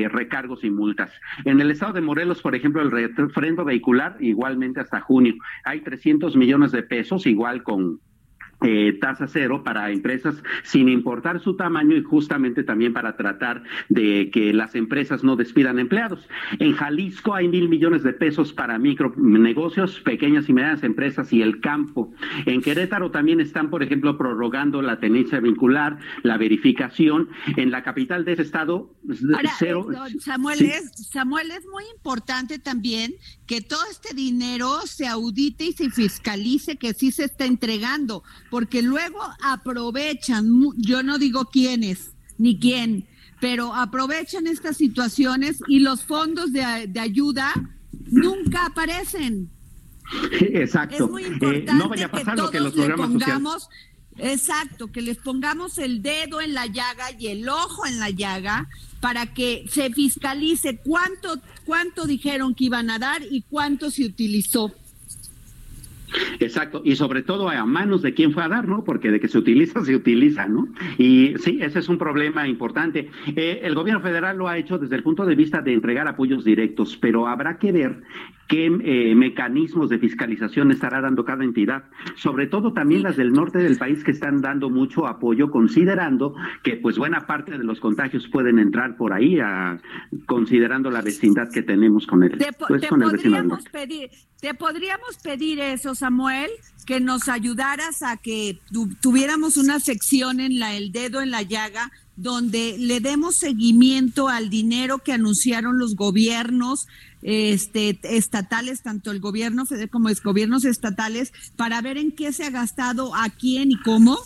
recargos 0.10 0.64
y 0.64 0.70
multas. 0.70 1.12
En 1.44 1.60
el 1.60 1.70
estado 1.70 1.94
de 1.94 2.02
Morelos, 2.02 2.42
por 2.42 2.56
ejemplo, 2.56 2.82
el 2.82 2.92
refrendo 2.92 3.66
vehicular 3.66 4.16
igualmente 4.22 4.80
hasta 4.80 5.02
junio. 5.02 5.36
Hay 5.66 5.82
300 5.82 6.36
millones 6.38 6.72
de 6.72 6.82
pesos, 6.82 7.28
igual 7.28 7.62
con 7.64 8.00
eh, 8.62 8.98
tasa 9.00 9.28
cero 9.28 9.64
para 9.64 9.90
empresas 9.90 10.44
sin 10.64 10.90
importar 10.90 11.40
su 11.40 11.56
tamaño 11.56 11.96
y 11.96 12.04
justamente 12.04 12.64
también 12.64 12.94
para 12.94 13.16
tratar 13.16 13.64
de 13.88 14.30
que 14.32 14.54
las 14.54 14.76
empresas 14.76 15.24
no 15.24 15.36
despidan 15.36 15.80
empleados. 15.80 16.28
En 16.60 16.74
Jalisco 16.74 17.34
hay 17.34 17.48
mil 17.48 17.70
millones 17.70 18.04
de 18.04 18.14
pesos 18.14 18.52
para 18.52 18.78
micronegocios, 18.78 20.00
pequeñas 20.02 20.50
y 20.50 20.54
medianas 20.54 20.84
empresas 20.84 21.32
y 21.32 21.42
el 21.42 21.62
campo. 21.62 22.14
En 22.46 22.62
Querétaro 22.62 23.12
también 23.12 23.40
están, 23.40 23.70
por 23.70 23.84
ejemplo, 23.84 24.18
prorrogando 24.18 24.82
la 24.82 25.00
tenencia 25.00 25.40
vincular, 25.40 25.98
la 26.24 26.38
verificación. 26.38 27.30
En 27.56 27.72
la 27.72 27.84
capital 27.84 28.26
de 28.26 28.34
ese 28.34 28.42
estado, 28.42 28.94
cero. 29.58 29.88
Eh, 29.92 30.20
Samuel, 30.20 30.62
es, 30.62 30.92
Samuel, 31.10 31.52
es 31.52 31.66
muy 31.66 31.84
importante 31.96 32.60
también 32.60 33.14
que 33.50 33.62
todo 33.62 33.82
este 33.90 34.14
dinero 34.14 34.82
se 34.86 35.08
audite 35.08 35.66
y 35.66 35.74
se 35.74 35.90
fiscalice 35.90 36.76
que 36.76 36.94
sí 36.94 37.12
se 37.12 37.24
está 37.24 37.46
entregando 37.46 38.24
porque 38.52 38.84
luego 38.84 39.18
aprovechan, 39.42 40.48
yo 40.78 41.02
no 41.02 41.18
digo 41.18 41.46
quiénes 41.46 42.12
ni 42.38 42.60
quién, 42.60 43.08
pero 43.42 43.74
aprovechan 43.74 44.46
estas 44.46 44.78
situaciones 44.78 45.62
y 45.68 45.80
los 45.80 46.04
fondos 46.04 46.54
de, 46.54 46.62
ayuda 47.00 47.52
nunca 48.12 48.68
aparecen. 48.68 49.50
Exacto. 50.40 51.06
Es 51.06 51.10
muy 51.10 51.24
importante 51.24 51.72
eh, 51.72 51.74
no 51.74 51.90
vaya 51.90 52.06
a 52.06 52.12
pasar 52.12 52.36
que 52.36 52.42
lo 52.42 52.52
que 52.52 52.60
los 52.60 52.74
programas 52.74 53.08
pongamos, 53.08 53.70
Exacto, 54.22 54.92
que 54.92 55.02
les 55.02 55.18
pongamos 55.18 55.78
el 55.78 56.02
dedo 56.02 56.42
en 56.42 56.54
la 56.54 56.66
llaga 56.66 57.12
y 57.18 57.28
el 57.28 57.48
ojo 57.48 57.86
en 57.86 58.00
la 58.00 58.10
llaga 58.10 58.68
para 59.00 59.34
que 59.34 59.66
se 59.70 59.90
fiscalice 59.92 60.78
cuánto 60.84 61.40
cuánto 61.66 62.06
dijeron 62.06 62.56
que 62.56 62.66
iban 62.66 62.90
a 62.90 63.00
dar 63.00 63.22
y 63.30 63.44
cuánto 63.44 63.92
se 63.92 64.06
utilizó. 64.06 64.74
Exacto, 66.40 66.82
y 66.84 66.96
sobre 66.96 67.22
todo 67.22 67.50
a 67.50 67.66
manos 67.66 68.02
de 68.02 68.14
quién 68.14 68.34
fue 68.34 68.44
a 68.44 68.48
dar, 68.48 68.68
¿no? 68.68 68.84
Porque 68.84 69.12
de 69.12 69.20
que 69.20 69.28
se 69.28 69.38
utiliza, 69.38 69.84
se 69.86 69.96
utiliza, 69.96 70.48
¿no? 70.48 70.68
Y 70.98 71.36
sí, 71.38 71.60
ese 71.62 71.80
es 71.80 71.90
un 71.90 71.98
problema 71.98 72.48
importante. 72.48 73.10
Eh, 73.36 73.62
el 73.64 73.76
gobierno 73.76 74.02
federal 74.02 74.38
lo 74.38 74.48
ha 74.48 74.58
hecho 74.58 74.78
desde 74.78 74.96
el 74.96 75.04
punto 75.04 75.26
de 75.26 75.36
vista 75.36 75.62
de 75.62 75.74
entregar 75.74 76.08
apoyos 76.08 76.44
directos, 76.44 76.98
pero 76.98 77.28
habrá 77.28 77.58
que 77.58 77.72
ver 77.72 78.02
qué 78.50 78.66
eh, 78.66 79.16
mecanismos 79.16 79.90
de 79.90 80.00
fiscalización 80.00 80.72
estará 80.72 81.00
dando 81.00 81.24
cada 81.24 81.44
entidad, 81.44 81.84
sobre 82.16 82.48
todo 82.48 82.74
también 82.74 83.04
las 83.04 83.16
del 83.16 83.32
norte 83.32 83.60
del 83.60 83.78
país 83.78 84.04
que 84.04 84.10
están 84.10 84.42
dando 84.42 84.72
mucho 84.72 85.06
apoyo, 85.06 85.52
considerando 85.52 86.34
que 86.64 86.76
pues 86.76 86.98
buena 86.98 87.28
parte 87.28 87.52
de 87.52 87.64
los 87.64 87.80
contagios 87.80 88.28
pueden 88.28 88.58
entrar 88.58 88.98
por 88.98 89.14
ahí, 89.14 89.40
a, 89.40 89.80
considerando 90.26 90.90
la 90.90 91.02
vecindad 91.04 91.48
que 91.52 91.62
tenemos 91.62 92.08
con 92.08 92.24
el, 92.24 92.32
pues, 92.68 92.88
con 92.88 93.04
el 93.04 93.12
vecino 93.12 93.60
pedir, 93.72 94.10
te 94.42 94.56
podríamos 94.56 95.18
pedir 95.24 95.60
eso, 95.60 95.94
Samuel, 95.94 96.50
que 96.88 97.00
nos 97.00 97.30
ayudaras 97.30 98.02
a 98.02 98.18
que 98.18 98.60
tuviéramos 99.00 99.58
una 99.58 99.80
sección 99.80 100.40
en 100.40 100.58
la 100.58 100.74
el 100.74 100.92
dedo 100.92 101.22
en 101.22 101.30
la 101.30 101.44
llaga 101.44 101.92
donde 102.16 102.76
le 102.78 103.00
demos 103.00 103.38
seguimiento 103.38 104.28
al 104.28 104.50
dinero 104.50 104.98
que 104.98 105.14
anunciaron 105.14 105.80
los 105.80 105.96
gobiernos 105.96 106.88
este, 107.22 108.00
estatales, 108.04 108.82
tanto 108.84 109.12
el 109.12 109.20
gobierno 109.20 109.66
federal 109.66 109.90
como 109.90 110.10
los 110.10 110.22
gobiernos 110.22 110.66
estatales, 110.66 111.34
para 111.56 111.82
ver 111.82 111.98
en 111.98 112.12
qué 112.12 112.32
se 112.32 112.46
ha 112.46 112.50
gastado, 112.50 113.16
a 113.16 113.30
quién 113.30 113.72
y 113.72 113.78
cómo? 113.78 114.18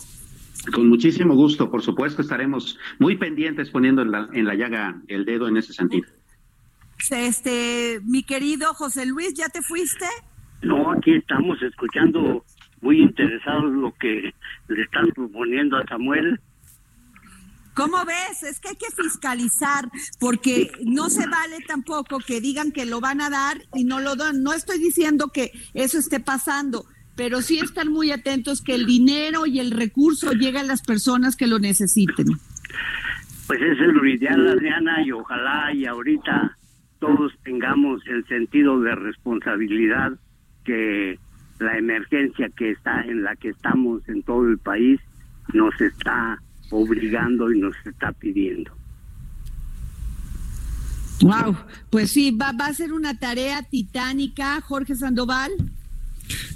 Con 0.72 0.88
muchísimo 0.88 1.34
gusto, 1.34 1.70
por 1.70 1.82
supuesto, 1.82 2.22
estaremos 2.22 2.78
muy 2.98 3.16
pendientes 3.16 3.70
poniendo 3.70 4.02
en 4.02 4.10
la, 4.10 4.28
en 4.32 4.46
la 4.46 4.54
llaga 4.54 5.00
el 5.08 5.24
dedo 5.24 5.48
en 5.48 5.56
ese 5.56 5.72
sentido. 5.72 6.08
Este, 7.10 8.00
mi 8.04 8.22
querido 8.22 8.72
José 8.74 9.04
Luis, 9.04 9.34
¿ya 9.34 9.48
te 9.48 9.60
fuiste? 9.62 10.06
No, 10.62 10.92
aquí 10.92 11.14
estamos 11.14 11.60
escuchando 11.62 12.44
muy 12.80 13.00
interesados 13.00 13.72
lo 13.72 13.92
que 13.92 14.32
le 14.68 14.82
están 14.82 15.08
proponiendo 15.14 15.76
a 15.76 15.84
Samuel 15.86 16.40
¿Cómo 17.74 18.04
ves? 18.04 18.42
Es 18.44 18.60
que 18.60 18.68
hay 18.68 18.76
que 18.76 18.90
fiscalizar 18.90 19.88
porque 20.20 20.70
no 20.84 21.10
se 21.10 21.26
vale 21.26 21.58
tampoco 21.66 22.18
que 22.20 22.40
digan 22.40 22.70
que 22.70 22.86
lo 22.86 23.00
van 23.00 23.20
a 23.20 23.30
dar 23.30 23.62
y 23.74 23.84
no 23.84 24.00
lo 24.00 24.14
dan. 24.14 24.42
No 24.42 24.52
estoy 24.52 24.78
diciendo 24.78 25.30
que 25.32 25.50
eso 25.74 25.98
esté 25.98 26.20
pasando, 26.20 26.86
pero 27.16 27.42
sí 27.42 27.58
están 27.58 27.88
muy 27.88 28.12
atentos 28.12 28.62
que 28.62 28.74
el 28.74 28.86
dinero 28.86 29.46
y 29.46 29.58
el 29.58 29.72
recurso 29.72 30.32
llegue 30.32 30.60
a 30.60 30.64
las 30.64 30.82
personas 30.82 31.34
que 31.34 31.48
lo 31.48 31.58
necesiten. 31.58 32.26
Pues 33.46 33.60
es 33.60 33.78
lo 33.78 34.06
ideal, 34.06 34.48
Adriana, 34.48 35.02
y 35.04 35.12
ojalá 35.12 35.72
y 35.74 35.84
ahorita 35.84 36.56
todos 37.00 37.32
tengamos 37.42 38.02
el 38.06 38.26
sentido 38.26 38.80
de 38.80 38.94
responsabilidad 38.94 40.12
que 40.64 41.18
la 41.58 41.76
emergencia 41.76 42.48
que 42.56 42.70
está 42.70 43.02
en 43.02 43.22
la 43.22 43.36
que 43.36 43.50
estamos 43.50 44.08
en 44.08 44.22
todo 44.22 44.48
el 44.48 44.58
país 44.58 45.00
nos 45.52 45.78
está 45.80 46.38
obligando 46.70 47.52
y 47.52 47.60
nos 47.60 47.74
está 47.84 48.12
pidiendo. 48.12 48.72
Wow, 51.20 51.56
pues 51.90 52.10
sí, 52.10 52.32
va, 52.32 52.52
va 52.52 52.66
a 52.66 52.74
ser 52.74 52.92
una 52.92 53.18
tarea 53.18 53.62
titánica, 53.62 54.60
Jorge 54.60 54.94
Sandoval. 54.94 55.52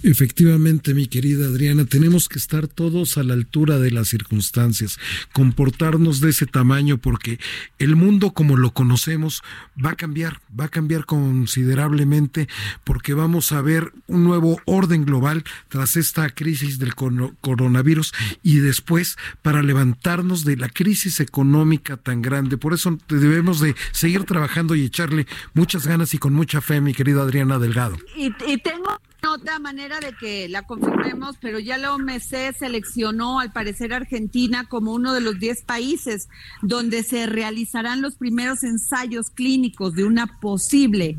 Efectivamente, 0.03 0.95
mi 0.95 1.07
querida 1.07 1.47
Adriana, 1.47 1.85
tenemos 1.85 2.29
que 2.29 2.39
estar 2.39 2.69
todos 2.69 3.19
a 3.19 3.23
la 3.23 3.35
altura 3.35 3.79
de 3.79 3.91
las 3.91 4.09
circunstancias, 4.09 4.99
comportarnos 5.33 6.21
de 6.21 6.31
ese 6.31 6.47
tamaño 6.47 6.99
porque 6.99 7.39
el 7.79 7.97
mundo 7.97 8.33
como 8.33 8.57
lo 8.57 8.73
conocemos 8.73 9.43
va 9.83 9.91
a 9.91 9.97
cambiar, 9.97 10.41
va 10.59 10.67
a 10.67 10.69
cambiar 10.69 11.05
considerablemente 11.05 12.49
porque 12.85 13.15
vamos 13.15 13.53
a 13.53 13.61
ver 13.63 13.93
un 14.07 14.25
nuevo 14.25 14.61
orden 14.65 15.05
global 15.05 15.45
tras 15.69 15.97
esta 15.97 16.29
crisis 16.31 16.79
del 16.79 16.95
coronavirus 16.95 18.13
y 18.43 18.59
después 18.59 19.17
para 19.43 19.63
levantarnos 19.63 20.45
de 20.45 20.57
la 20.57 20.69
crisis 20.69 21.21
económica 21.21 21.97
tan 21.97 22.23
grande. 22.23 22.57
Por 22.57 22.75
eso 22.75 22.99
debemos 23.09 23.61
de 23.61 23.75
seguir 23.93 24.25
trabajando 24.25 24.75
y 24.75 24.85
echarle 24.85 25.27
muchas 25.55 25.87
ganas 25.87 26.15
y 26.15 26.19
con 26.19 26.33
mucha 26.33 26.61
fe, 26.61 26.81
mi 26.81 26.95
querida 26.95 27.23
Adriana 27.23 27.59
Delgado. 27.59 27.97
Y, 28.17 28.33
y 28.47 28.59
tengo 28.59 28.99
otra 29.33 29.59
manera 29.59 30.01
de 30.01 30.13
que 30.15 30.49
la 30.49 30.63
confirmemos, 30.63 31.37
pero 31.41 31.59
ya 31.59 31.79
la 31.79 31.95
OMC 31.95 32.57
seleccionó 32.59 33.41
al 33.41 33.53
parecer 33.53 33.93
Argentina 33.93 34.65
como 34.69 34.93
uno 34.93 35.13
de 35.13 35.21
los 35.21 35.39
10 35.39 35.63
países 35.65 36.29
donde 36.63 37.03
se 37.03 37.27
realizarán 37.27 38.03
los 38.03 38.17
primeros 38.17 38.63
ensayos 38.63 39.31
clínicos 39.31 39.95
de 39.95 40.05
una 40.05 40.41
posible 40.41 41.17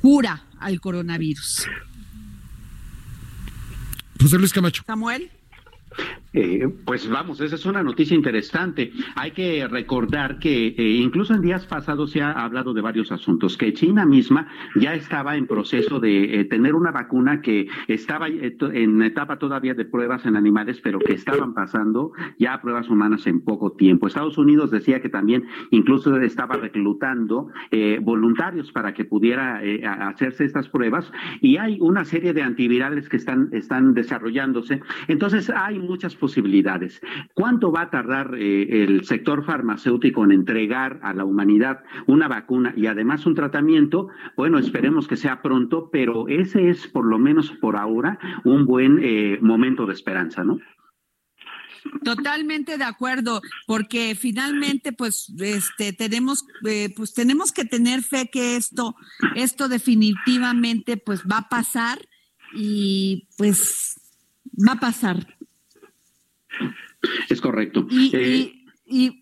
cura 0.00 0.44
al 0.58 0.80
coronavirus. 0.80 1.66
José 4.20 4.38
Luis 4.38 4.52
Camacho. 4.52 4.82
Samuel. 4.86 5.30
Eh, 6.34 6.68
pues 6.84 7.08
vamos, 7.08 7.40
esa 7.40 7.54
es 7.54 7.64
una 7.64 7.82
noticia 7.82 8.14
interesante. 8.14 8.92
Hay 9.16 9.30
que 9.30 9.66
recordar 9.66 10.38
que 10.38 10.68
eh, 10.68 10.82
incluso 11.02 11.34
en 11.34 11.40
días 11.40 11.66
pasados 11.66 12.10
se 12.10 12.20
ha 12.20 12.32
hablado 12.32 12.74
de 12.74 12.82
varios 12.82 13.10
asuntos, 13.10 13.56
que 13.56 13.72
China 13.72 14.04
misma 14.04 14.46
ya 14.76 14.94
estaba 14.94 15.36
en 15.36 15.46
proceso 15.46 16.00
de 16.00 16.40
eh, 16.40 16.44
tener 16.44 16.74
una 16.74 16.90
vacuna 16.90 17.40
que 17.40 17.68
estaba 17.88 18.28
en 18.28 19.02
etapa 19.02 19.38
todavía 19.38 19.74
de 19.74 19.84
pruebas 19.86 20.26
en 20.26 20.36
animales, 20.36 20.80
pero 20.82 20.98
que 20.98 21.14
estaban 21.14 21.54
pasando 21.54 22.12
ya 22.38 22.54
a 22.54 22.62
pruebas 22.62 22.88
humanas 22.90 23.26
en 23.26 23.40
poco 23.40 23.72
tiempo. 23.72 24.06
Estados 24.06 24.38
Unidos 24.38 24.70
decía 24.70 25.00
que 25.00 25.08
también 25.08 25.46
incluso 25.70 26.16
estaba 26.20 26.56
reclutando 26.56 27.48
voluntarios 28.02 28.70
para 28.72 28.92
que 28.94 29.04
pudiera 29.04 29.60
hacerse 30.08 30.44
estas 30.44 30.68
pruebas 30.68 31.10
y 31.40 31.56
hay 31.56 31.78
una 31.80 32.04
serie 32.04 32.32
de 32.32 32.42
antivirales 32.42 33.08
que 33.08 33.16
están, 33.16 33.48
están 33.52 33.94
desarrollándose. 33.94 34.80
Entonces 35.08 35.50
hay 35.50 35.78
muchas 35.88 36.14
posibilidades. 36.14 37.00
¿Cuánto 37.34 37.72
va 37.72 37.82
a 37.82 37.90
tardar 37.90 38.34
eh, 38.36 38.84
el 38.84 39.04
sector 39.04 39.44
farmacéutico 39.44 40.24
en 40.24 40.32
entregar 40.32 41.00
a 41.02 41.14
la 41.14 41.24
humanidad 41.24 41.82
una 42.06 42.28
vacuna 42.28 42.72
y 42.76 42.86
además 42.86 43.26
un 43.26 43.34
tratamiento? 43.34 44.08
Bueno, 44.36 44.58
esperemos 44.58 45.08
que 45.08 45.16
sea 45.16 45.42
pronto, 45.42 45.88
pero 45.90 46.28
ese 46.28 46.68
es 46.68 46.86
por 46.86 47.06
lo 47.06 47.18
menos 47.18 47.50
por 47.60 47.76
ahora 47.76 48.18
un 48.44 48.66
buen 48.66 49.00
eh, 49.02 49.38
momento 49.40 49.86
de 49.86 49.94
esperanza, 49.94 50.44
¿no? 50.44 50.58
Totalmente 52.04 52.76
de 52.76 52.84
acuerdo, 52.84 53.40
porque 53.66 54.14
finalmente, 54.14 54.92
pues, 54.92 55.32
este, 55.38 55.92
tenemos, 55.92 56.44
eh, 56.66 56.92
pues, 56.94 57.14
tenemos 57.14 57.52
que 57.52 57.64
tener 57.64 58.02
fe 58.02 58.28
que 58.30 58.56
esto, 58.56 58.96
esto 59.34 59.68
definitivamente, 59.68 60.96
pues, 60.96 61.22
va 61.22 61.38
a 61.38 61.48
pasar 61.48 61.98
y, 62.54 63.28
pues, 63.36 64.00
va 64.56 64.72
a 64.72 64.80
pasar. 64.80 65.37
Es 67.28 67.40
correcto. 67.40 67.86
Y, 67.90 68.16
eh, 68.16 69.12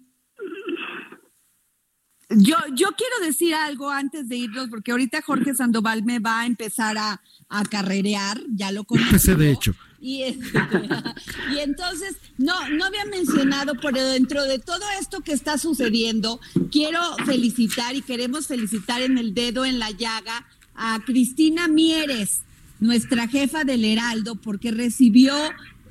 yo, 2.30 2.57
yo 2.74 2.89
quiero 2.97 3.24
decir 3.24 3.55
algo 3.55 3.91
antes 3.91 4.28
de 4.28 4.37
irnos, 4.37 4.68
porque 4.68 4.91
ahorita 4.91 5.22
Jorge 5.22 5.55
Sandoval 5.55 6.03
me 6.03 6.18
va 6.18 6.41
a 6.41 6.47
empezar 6.47 6.99
a, 6.99 7.20
a 7.49 7.64
carrerear, 7.64 8.41
ya 8.49 8.72
lo 8.72 8.84
conozco. 8.84 9.34
de 9.37 9.51
hecho. 9.53 9.74
Y, 10.01 10.22
y 11.55 11.59
entonces, 11.61 12.16
no, 12.37 12.68
no 12.70 12.84
había 12.84 13.05
mencionado, 13.07 13.74
pero 13.80 14.05
dentro 14.05 14.43
de 14.45 14.59
todo 14.59 14.84
esto 15.01 15.20
que 15.20 15.32
está 15.32 15.57
sucediendo, 15.59 16.41
quiero 16.70 17.01
felicitar 17.24 17.95
y 17.95 18.03
queremos 18.03 18.47
felicitar 18.47 19.03
en 19.03 19.18
el 19.18 19.32
dedo 19.32 19.64
en 19.64 19.78
la 19.78 19.91
llaga 19.91 20.47
a 20.74 21.01
Cristina 21.05 21.68
Mieres, 21.68 22.43
nuestra 22.80 23.28
jefa 23.28 23.64
del 23.64 23.84
Heraldo, 23.84 24.37
porque 24.37 24.70
recibió 24.70 25.34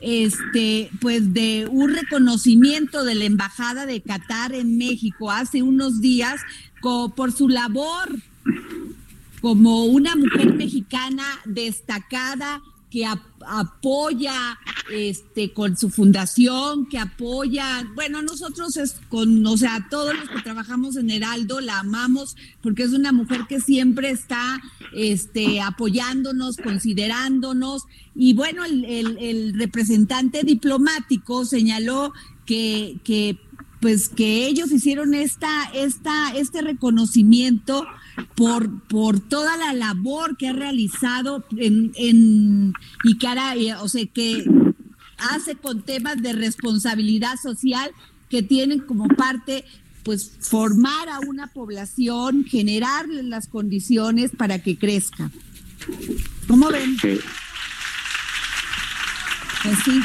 este, 0.05 0.91
pues 1.01 1.33
de 1.33 1.67
un 1.69 1.95
reconocimiento 1.95 3.03
de 3.03 3.15
la 3.15 3.25
Embajada 3.25 3.87
de 3.87 4.01
Qatar 4.01 4.53
en 4.53 4.77
México 4.77 5.31
hace 5.31 5.63
unos 5.63 5.99
días 5.99 6.39
por 7.15 7.31
su 7.31 7.49
labor 7.49 8.15
como 9.41 9.85
una 9.85 10.15
mujer 10.15 10.53
mexicana 10.53 11.25
destacada 11.45 12.61
que 12.95 13.05
apoya 13.45 14.57
este 14.89 15.51
con 15.51 15.75
su 15.75 15.89
fundación, 15.89 16.85
que 16.85 16.97
apoya, 16.97 17.85
bueno, 17.93 18.21
nosotros 18.21 18.77
es 18.77 18.95
con, 19.09 19.45
o 19.45 19.57
sea, 19.57 19.85
todos 19.89 20.15
los 20.17 20.29
que 20.29 20.41
trabajamos 20.41 20.95
en 20.95 21.09
Heraldo 21.09 21.59
la 21.59 21.79
amamos 21.79 22.37
porque 22.61 22.83
es 22.83 22.93
una 22.93 23.11
mujer 23.11 23.41
que 23.49 23.59
siempre 23.59 24.11
está 24.11 24.61
este 24.93 25.59
apoyándonos, 25.59 26.55
considerándonos 26.55 27.83
y 28.15 28.33
bueno, 28.33 28.63
el, 28.63 28.85
el 28.85 29.59
representante 29.59 30.43
diplomático 30.43 31.43
señaló 31.43 32.13
que, 32.45 33.01
que 33.03 33.37
pues 33.85 34.09
que 34.09 34.47
ellos 34.47 34.71
hicieron 34.71 35.13
esta, 35.13 35.65
esta, 35.75 36.31
este 36.35 36.63
reconocimiento 36.63 37.85
por, 38.33 38.81
por 38.87 39.19
toda 39.19 39.57
la 39.57 39.73
labor 39.73 40.37
que 40.37 40.47
ha 40.47 40.53
realizado 40.53 41.45
en, 41.55 41.91
en 41.95 42.73
y 43.03 43.19
que 43.19 43.27
hará, 43.27 43.55
eh, 43.55 43.75
o 43.75 43.87
sea, 43.87 44.03
que 44.07 44.43
hace 45.19 45.53
con 45.53 45.83
temas 45.83 46.19
de 46.19 46.33
responsabilidad 46.33 47.35
social 47.39 47.91
que 48.27 48.41
tienen 48.41 48.79
como 48.79 49.07
parte 49.07 49.65
pues 50.01 50.31
formar 50.39 51.07
a 51.07 51.19
una 51.19 51.45
población, 51.45 52.43
generarle 52.43 53.21
las 53.21 53.47
condiciones 53.47 54.31
para 54.35 54.63
que 54.63 54.79
crezca. 54.79 55.29
¿Cómo 56.47 56.71
ven? 56.71 56.97
Pues 56.99 57.21
sí. 59.85 60.01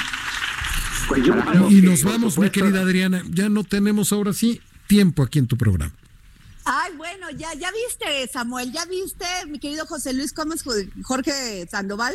Pues 1.11 1.27
y 1.71 1.83
nos 1.83 2.05
vamos, 2.05 2.39
mi 2.39 2.51
querida 2.51 2.83
Adriana. 2.83 3.25
Ya 3.29 3.49
no 3.49 3.65
tenemos 3.65 4.13
ahora 4.13 4.33
sí 4.33 4.61
tiempo 4.87 5.25
aquí 5.25 5.41
en 5.41 5.49
tu 5.49 5.57
programa. 5.57 5.93
Ay, 6.65 6.93
bueno, 6.97 7.29
ya, 7.31 7.53
ya 7.55 7.69
viste, 7.73 8.29
Samuel, 8.33 8.71
ya 8.71 8.85
viste, 8.85 9.25
mi 9.49 9.59
querido 9.59 9.87
José 9.87 10.13
Luis, 10.13 10.33
¿cómo 10.33 10.55
es 10.55 10.63
Jorge 11.03 11.67
Sandoval? 11.69 12.15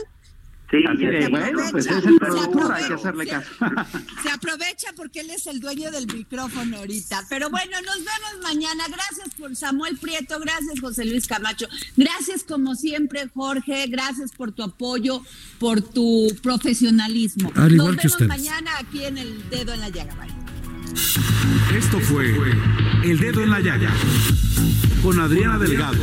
Sí, 0.75 1.27
bueno, 1.29 1.61
pues 1.71 1.85
es 1.85 2.05
el 2.05 2.15
productor, 2.15 2.71
hay 2.71 2.87
que 2.87 2.93
hacerle 2.93 3.27
caso. 3.27 3.49
Se 4.23 4.29
aprovecha 4.29 4.87
porque 4.95 5.21
él 5.21 5.29
es 5.29 5.47
el 5.47 5.59
dueño 5.59 5.91
del 5.91 6.07
micrófono 6.07 6.77
ahorita. 6.77 7.23
Pero 7.29 7.49
bueno, 7.49 7.77
nos 7.81 7.97
vemos 7.97 8.43
mañana. 8.43 8.83
Gracias 8.87 9.33
por 9.37 9.55
Samuel 9.55 9.97
Prieto, 9.97 10.39
gracias 10.39 10.79
José 10.79 11.05
Luis 11.05 11.27
Camacho. 11.27 11.67
Gracias 11.95 12.43
como 12.43 12.75
siempre, 12.75 13.29
Jorge. 13.33 13.87
Gracias 13.87 14.31
por 14.31 14.51
tu 14.51 14.63
apoyo, 14.63 15.21
por 15.59 15.81
tu 15.81 16.27
profesionalismo. 16.41 17.51
nos 17.55 17.95
vemos 17.95 18.21
mañana 18.27 18.71
aquí 18.79 19.05
en 19.05 19.17
El 19.17 19.49
Dedo 19.49 19.73
en 19.73 19.79
la 19.79 19.89
Llaga. 19.89 20.15
Esto 21.75 21.99
fue 21.99 22.33
El 23.03 23.19
Dedo 23.19 23.41
en 23.41 23.49
la 23.49 23.59
Llaga 23.59 23.91
con 25.01 25.19
Adriana 25.19 25.57
Delgado. 25.57 25.97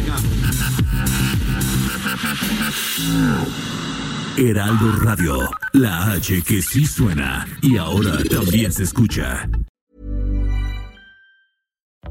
Heraldo 4.36 4.92
Radio, 5.04 5.48
la 5.74 6.12
H 6.14 6.42
que 6.42 6.62
sí 6.62 6.86
suena 6.86 7.46
y 7.60 7.76
ahora 7.76 8.16
también 8.30 8.72
se 8.72 8.84
escucha. 8.84 9.48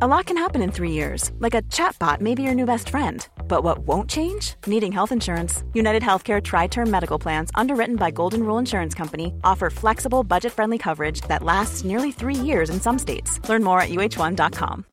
A 0.01 0.07
lot 0.07 0.25
can 0.25 0.37
happen 0.37 0.61
in 0.61 0.71
three 0.71 0.91
years, 0.91 1.31
like 1.39 1.53
a 1.53 1.61
chatbot 1.63 2.21
may 2.21 2.33
be 2.33 2.43
your 2.43 2.55
new 2.55 2.65
best 2.65 2.89
friend. 2.89 3.27
But 3.47 3.63
what 3.63 3.79
won't 3.79 4.09
change? 4.09 4.55
Needing 4.65 4.91
health 4.91 5.11
insurance. 5.11 5.63
United 5.73 6.01
Healthcare 6.01 6.41
Tri 6.41 6.67
Term 6.67 6.89
Medical 6.89 7.19
Plans, 7.19 7.51
underwritten 7.55 7.97
by 7.97 8.11
Golden 8.11 8.43
Rule 8.43 8.57
Insurance 8.57 8.95
Company, 8.95 9.33
offer 9.43 9.69
flexible, 9.69 10.23
budget 10.23 10.53
friendly 10.53 10.77
coverage 10.77 11.21
that 11.27 11.43
lasts 11.43 11.83
nearly 11.83 12.11
three 12.11 12.35
years 12.35 12.69
in 12.69 12.79
some 12.79 12.97
states. 12.97 13.39
Learn 13.49 13.63
more 13.63 13.81
at 13.81 13.89
uh1.com. 13.89 14.85